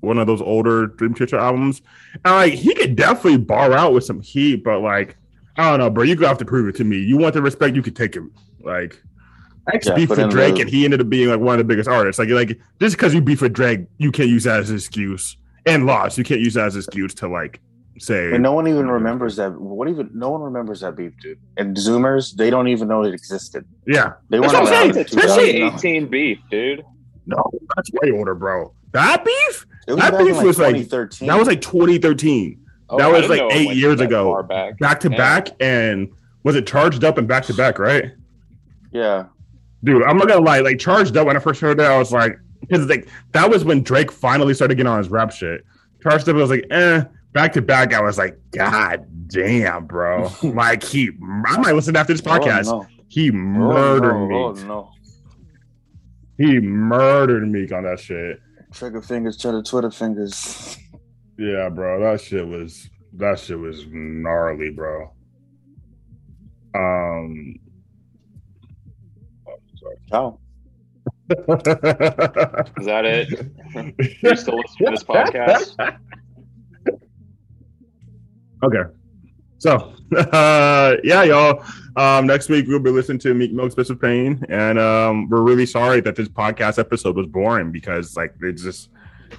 one 0.00 0.18
of 0.18 0.26
those 0.26 0.40
older 0.40 0.86
Dream 0.86 1.14
Theater 1.14 1.38
albums, 1.38 1.82
and 2.24 2.34
like 2.34 2.52
he 2.54 2.74
could 2.74 2.96
definitely 2.96 3.38
bar 3.38 3.72
out 3.72 3.92
with 3.92 4.04
some 4.04 4.20
heat, 4.20 4.62
but 4.64 4.80
like 4.80 5.16
I 5.56 5.70
don't 5.70 5.80
know, 5.80 5.90
bro. 5.90 6.04
You 6.04 6.14
gonna 6.14 6.28
have 6.28 6.38
to 6.38 6.44
prove 6.44 6.68
it 6.68 6.76
to 6.76 6.84
me. 6.84 6.98
You 6.98 7.16
want 7.16 7.34
the 7.34 7.42
respect, 7.42 7.74
you 7.74 7.82
could 7.82 7.96
take 7.96 8.14
it. 8.16 8.22
Like 8.60 9.00
X 9.72 9.86
Yeah, 9.86 9.94
beef 9.94 10.08
but 10.08 10.18
with 10.18 10.30
Drake, 10.30 10.54
the- 10.56 10.60
and 10.62 10.70
he 10.70 10.84
ended 10.84 11.00
up 11.00 11.08
being 11.08 11.28
like 11.28 11.40
one 11.40 11.54
of 11.54 11.58
the 11.58 11.64
biggest 11.64 11.88
artists. 11.88 12.18
Like, 12.18 12.28
like 12.30 12.58
just 12.80 12.96
because 12.96 13.12
you 13.12 13.20
beef 13.20 13.42
with 13.42 13.52
Drake, 13.52 13.80
you 13.98 14.10
can't 14.12 14.28
use 14.28 14.44
that 14.44 14.60
as 14.60 14.70
an 14.70 14.76
excuse. 14.76 15.36
And 15.66 15.84
lost, 15.84 16.16
you 16.16 16.24
can't 16.24 16.40
use 16.40 16.54
that 16.54 16.66
as 16.66 16.74
an 16.76 16.80
excuse 16.80 17.12
to 17.14 17.28
like 17.28 17.60
say. 17.98 18.32
And 18.32 18.42
no 18.42 18.52
one 18.52 18.66
even 18.68 18.88
remembers 18.88 19.36
that. 19.36 19.60
What 19.60 19.88
even? 19.88 20.10
No 20.14 20.30
one 20.30 20.40
remembers 20.42 20.80
that 20.80 20.96
beef, 20.96 21.12
dude. 21.20 21.38
And 21.58 21.76
Zoomers, 21.76 22.34
they 22.36 22.48
don't 22.50 22.68
even 22.68 22.88
know 22.88 23.02
it 23.02 23.12
existed. 23.12 23.66
yeah, 23.86 24.12
They 24.30 24.38
That's 24.38 24.52
weren't 24.54 24.64
what 24.64 24.72
I'm 24.74 24.92
saying. 24.92 24.96
in 24.96 24.98
Especially 25.04 25.52
2000. 25.52 25.62
Especially 25.66 25.90
18 26.00 26.06
beef, 26.08 26.38
dude. 26.50 26.84
no, 27.26 27.42
that's 27.76 27.90
way 28.00 28.12
older, 28.12 28.34
bro. 28.34 28.72
That 28.92 29.22
beef, 29.24 29.66
It 29.70 29.77
was 29.94 30.02
that 30.02 30.12
back 30.12 30.20
in 30.20 30.34
like 30.34 30.44
was 30.46 30.58
like- 30.58 30.74
2013. 30.76 31.28
that 31.28 31.38
was 31.38 31.46
like 31.48 31.60
2013, 31.60 32.60
Oh, 32.90 32.96
That 32.96 33.10
was 33.12 33.28
like 33.28 33.42
eight 33.52 33.76
years 33.76 34.00
ago. 34.00 34.42
back. 34.44 34.78
back 34.78 35.00
to 35.00 35.10
Yeah. 35.10 35.16
back, 35.16 35.48
and 35.60 36.08
was 36.42 36.56
it 36.56 36.66
charged 36.66 37.04
up 37.04 37.18
and 37.18 37.28
back 37.28 37.44
to 37.44 37.54
back, 37.54 37.78
right? 37.78 38.12
yeah. 38.92 39.24
Dude, 39.84 40.02
I'm 40.02 40.16
not 40.16 40.26
gonna 40.26 40.40
lie. 40.44 40.58
Like 40.60 40.78
charged 40.80 41.16
up 41.16 41.26
when 41.26 41.36
I 41.36 41.38
first 41.40 41.60
heard 41.60 41.78
that, 41.78 41.90
I 41.90 41.98
was 41.98 42.10
like, 42.10 42.38
because 42.62 42.86
like 42.88 43.08
that 43.32 43.48
was 43.48 43.64
when 43.64 43.82
Drake 43.82 44.10
finally 44.10 44.52
started 44.54 44.74
getting 44.74 44.90
on 44.90 44.98
his 44.98 45.08
rap 45.08 45.30
shit. 45.30 45.64
Charged 46.02 46.28
up, 46.28 46.34
I 46.34 46.38
was 46.38 46.50
like, 46.50 46.66
eh. 46.70 47.04
Back 47.34 47.52
to 47.52 47.62
back, 47.62 47.92
I 47.92 48.00
was 48.00 48.16
like, 48.18 48.38
God 48.52 49.06
damn, 49.28 49.84
bro. 49.84 50.32
like 50.42 50.82
he, 50.82 51.10
I 51.46 51.58
might 51.58 51.74
listen 51.74 51.94
after 51.94 52.12
this 52.14 52.22
podcast. 52.22 52.66
Oh, 52.66 52.80
no. 52.80 52.86
He 53.06 53.30
murdered 53.30 54.14
oh, 54.14 54.26
me. 54.26 54.34
Oh, 54.34 54.52
no. 54.66 54.90
He 56.38 56.58
murdered 56.58 57.46
me 57.48 57.70
on 57.70 57.84
that 57.84 58.00
shit. 58.00 58.40
Trigger 58.72 59.02
fingers, 59.02 59.36
cheddar 59.36 59.62
Twitter 59.62 59.90
fingers. 59.90 60.76
Yeah, 61.38 61.68
bro. 61.68 62.00
That 62.00 62.20
shit 62.20 62.46
was 62.46 62.88
that 63.14 63.38
shit 63.38 63.58
was 63.58 63.84
gnarly, 63.88 64.70
bro. 64.70 65.12
Um. 66.74 67.56
Ciao. 70.10 70.38
Is 71.30 71.36
that 72.86 73.04
it? 73.04 73.28
You're 74.22 74.36
still 74.36 74.56
listening 74.58 74.86
to 74.86 74.90
this 74.90 75.04
podcast? 75.04 75.98
Okay. 78.64 78.97
So, 79.58 79.92
uh, 80.16 80.96
yeah, 81.04 81.22
y'all. 81.24 81.64
Um, 81.96 82.26
next 82.26 82.48
week 82.48 82.66
we'll 82.68 82.78
be 82.78 82.90
listening 82.90 83.18
to 83.20 83.34
Meek 83.34 83.52
Mill's 83.52 83.74
Bits 83.74 83.90
of 83.90 84.00
Pain, 84.00 84.44
and 84.48 84.78
um, 84.78 85.28
we're 85.28 85.42
really 85.42 85.66
sorry 85.66 86.00
that 86.02 86.14
this 86.14 86.28
podcast 86.28 86.78
episode 86.78 87.16
was 87.16 87.26
boring 87.26 87.72
because 87.72 88.16
like 88.16 88.34
it's 88.40 88.62
just 88.62 88.90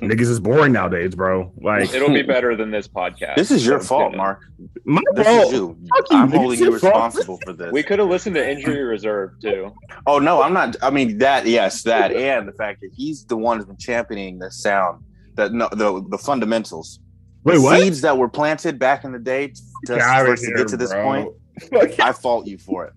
niggas 0.02 0.22
is 0.30 0.40
boring 0.42 0.74
nowadays, 0.74 1.16
bro. 1.16 1.54
Like 1.62 1.94
It'll 1.94 2.10
be 2.14 2.22
better 2.36 2.58
than 2.58 2.70
this 2.70 2.86
podcast. 2.88 3.36
This 3.38 3.50
is 3.50 3.66
your 3.66 3.80
So, 3.80 3.88
fault, 3.88 4.12
you. 4.12 4.18
Mark. 4.18 4.42
my 4.84 5.02
This 5.14 5.26
fault. 5.26 5.46
is 5.46 5.54
you. 5.54 5.78
You, 5.82 5.90
I'm 6.12 6.32
holding 6.32 6.60
you 6.60 6.66
your 6.72 6.80
fault. 6.80 6.94
responsible 6.94 7.40
for 7.46 7.54
this. 7.54 7.72
We 7.72 7.82
could 7.82 8.00
have 8.00 8.10
listened 8.10 8.36
to 8.36 8.48
Injury 8.52 8.84
Reserve 8.84 9.40
too. 9.42 9.74
Oh 10.06 10.20
no, 10.20 10.42
I'm 10.42 10.54
not. 10.54 10.76
I 10.82 10.90
mean 10.90 11.18
that. 11.20 11.46
Yes, 11.48 11.82
that, 11.84 12.12
and 12.12 12.46
the 12.46 12.52
fact 12.54 12.82
that 12.82 12.92
he's 12.94 13.24
the 13.24 13.38
one 13.38 13.56
who's 13.58 13.66
been 13.68 13.78
championing 13.78 14.38
the 14.38 14.52
sound, 14.52 15.02
that 15.36 15.54
no, 15.54 15.70
the 15.72 16.06
the 16.10 16.18
fundamentals, 16.18 17.00
Wait, 17.44 17.56
the 17.56 17.62
what? 17.62 17.80
seeds 17.82 18.02
that 18.02 18.18
were 18.18 18.30
planted 18.30 18.78
back 18.80 19.04
in 19.04 19.12
the 19.12 19.20
day 19.20 19.48
to, 19.86 19.96
Get 19.96 20.02
outta 20.02 20.36
to 20.36 20.42
here, 20.42 20.58
get 20.58 20.68
to 20.70 20.78
this 20.78 20.92
bro. 20.92 21.04
point. 21.04 21.30
Fuck 21.72 22.00
I 22.00 22.12
fault 22.14 22.48
you 22.48 22.58
for 22.58 22.86
it. 22.86 22.94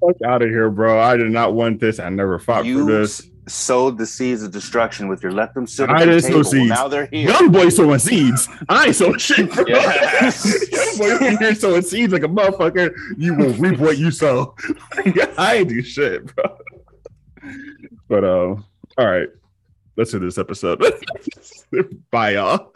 fuck 0.00 0.16
out 0.24 0.42
of 0.42 0.48
here, 0.48 0.70
bro. 0.70 1.00
I 1.00 1.16
did 1.16 1.30
not 1.30 1.54
want 1.54 1.80
this. 1.80 1.98
I 1.98 2.08
never 2.10 2.38
fought 2.38 2.64
you 2.66 2.84
for 2.86 2.92
this. 2.92 3.22
sowed 3.48 3.96
the 3.98 4.06
seeds 4.06 4.42
of 4.42 4.50
destruction 4.52 5.08
with 5.08 5.22
your 5.22 5.32
let 5.32 5.54
them 5.54 5.66
sit 5.66 5.88
I 5.90 6.00
didn't 6.04 6.22
sow 6.22 6.28
table. 6.28 6.44
seeds. 6.44 6.68
Now 6.68 6.88
they're 6.88 7.06
here. 7.06 7.28
Young 7.30 7.50
boy 7.52 7.68
sowing 7.68 7.98
seeds. 7.98 8.48
I 8.68 8.86
ain't 8.86 8.96
sowing 8.96 9.18
shit, 9.18 9.50
bro. 9.52 9.64
Yeah. 9.66 10.30
Young 10.70 10.98
boy 10.98 11.26
in 11.26 11.38
here 11.38 11.54
sowing 11.54 11.82
seeds 11.82 12.12
like 12.12 12.22
a 12.24 12.28
motherfucker. 12.28 12.94
You 13.16 13.34
will 13.34 13.52
reap 13.54 13.78
what 13.78 13.98
you 13.98 14.10
sow. 14.10 14.54
I 15.38 15.56
ain't 15.56 15.68
do 15.68 15.82
shit, 15.82 16.34
bro. 16.34 16.58
But 18.08 18.24
uh, 18.24 18.56
all 18.98 19.06
right. 19.06 19.28
Let's 19.96 20.10
do 20.10 20.18
this 20.18 20.38
episode. 20.38 20.80
Bye, 22.10 22.34
y'all. 22.34 22.72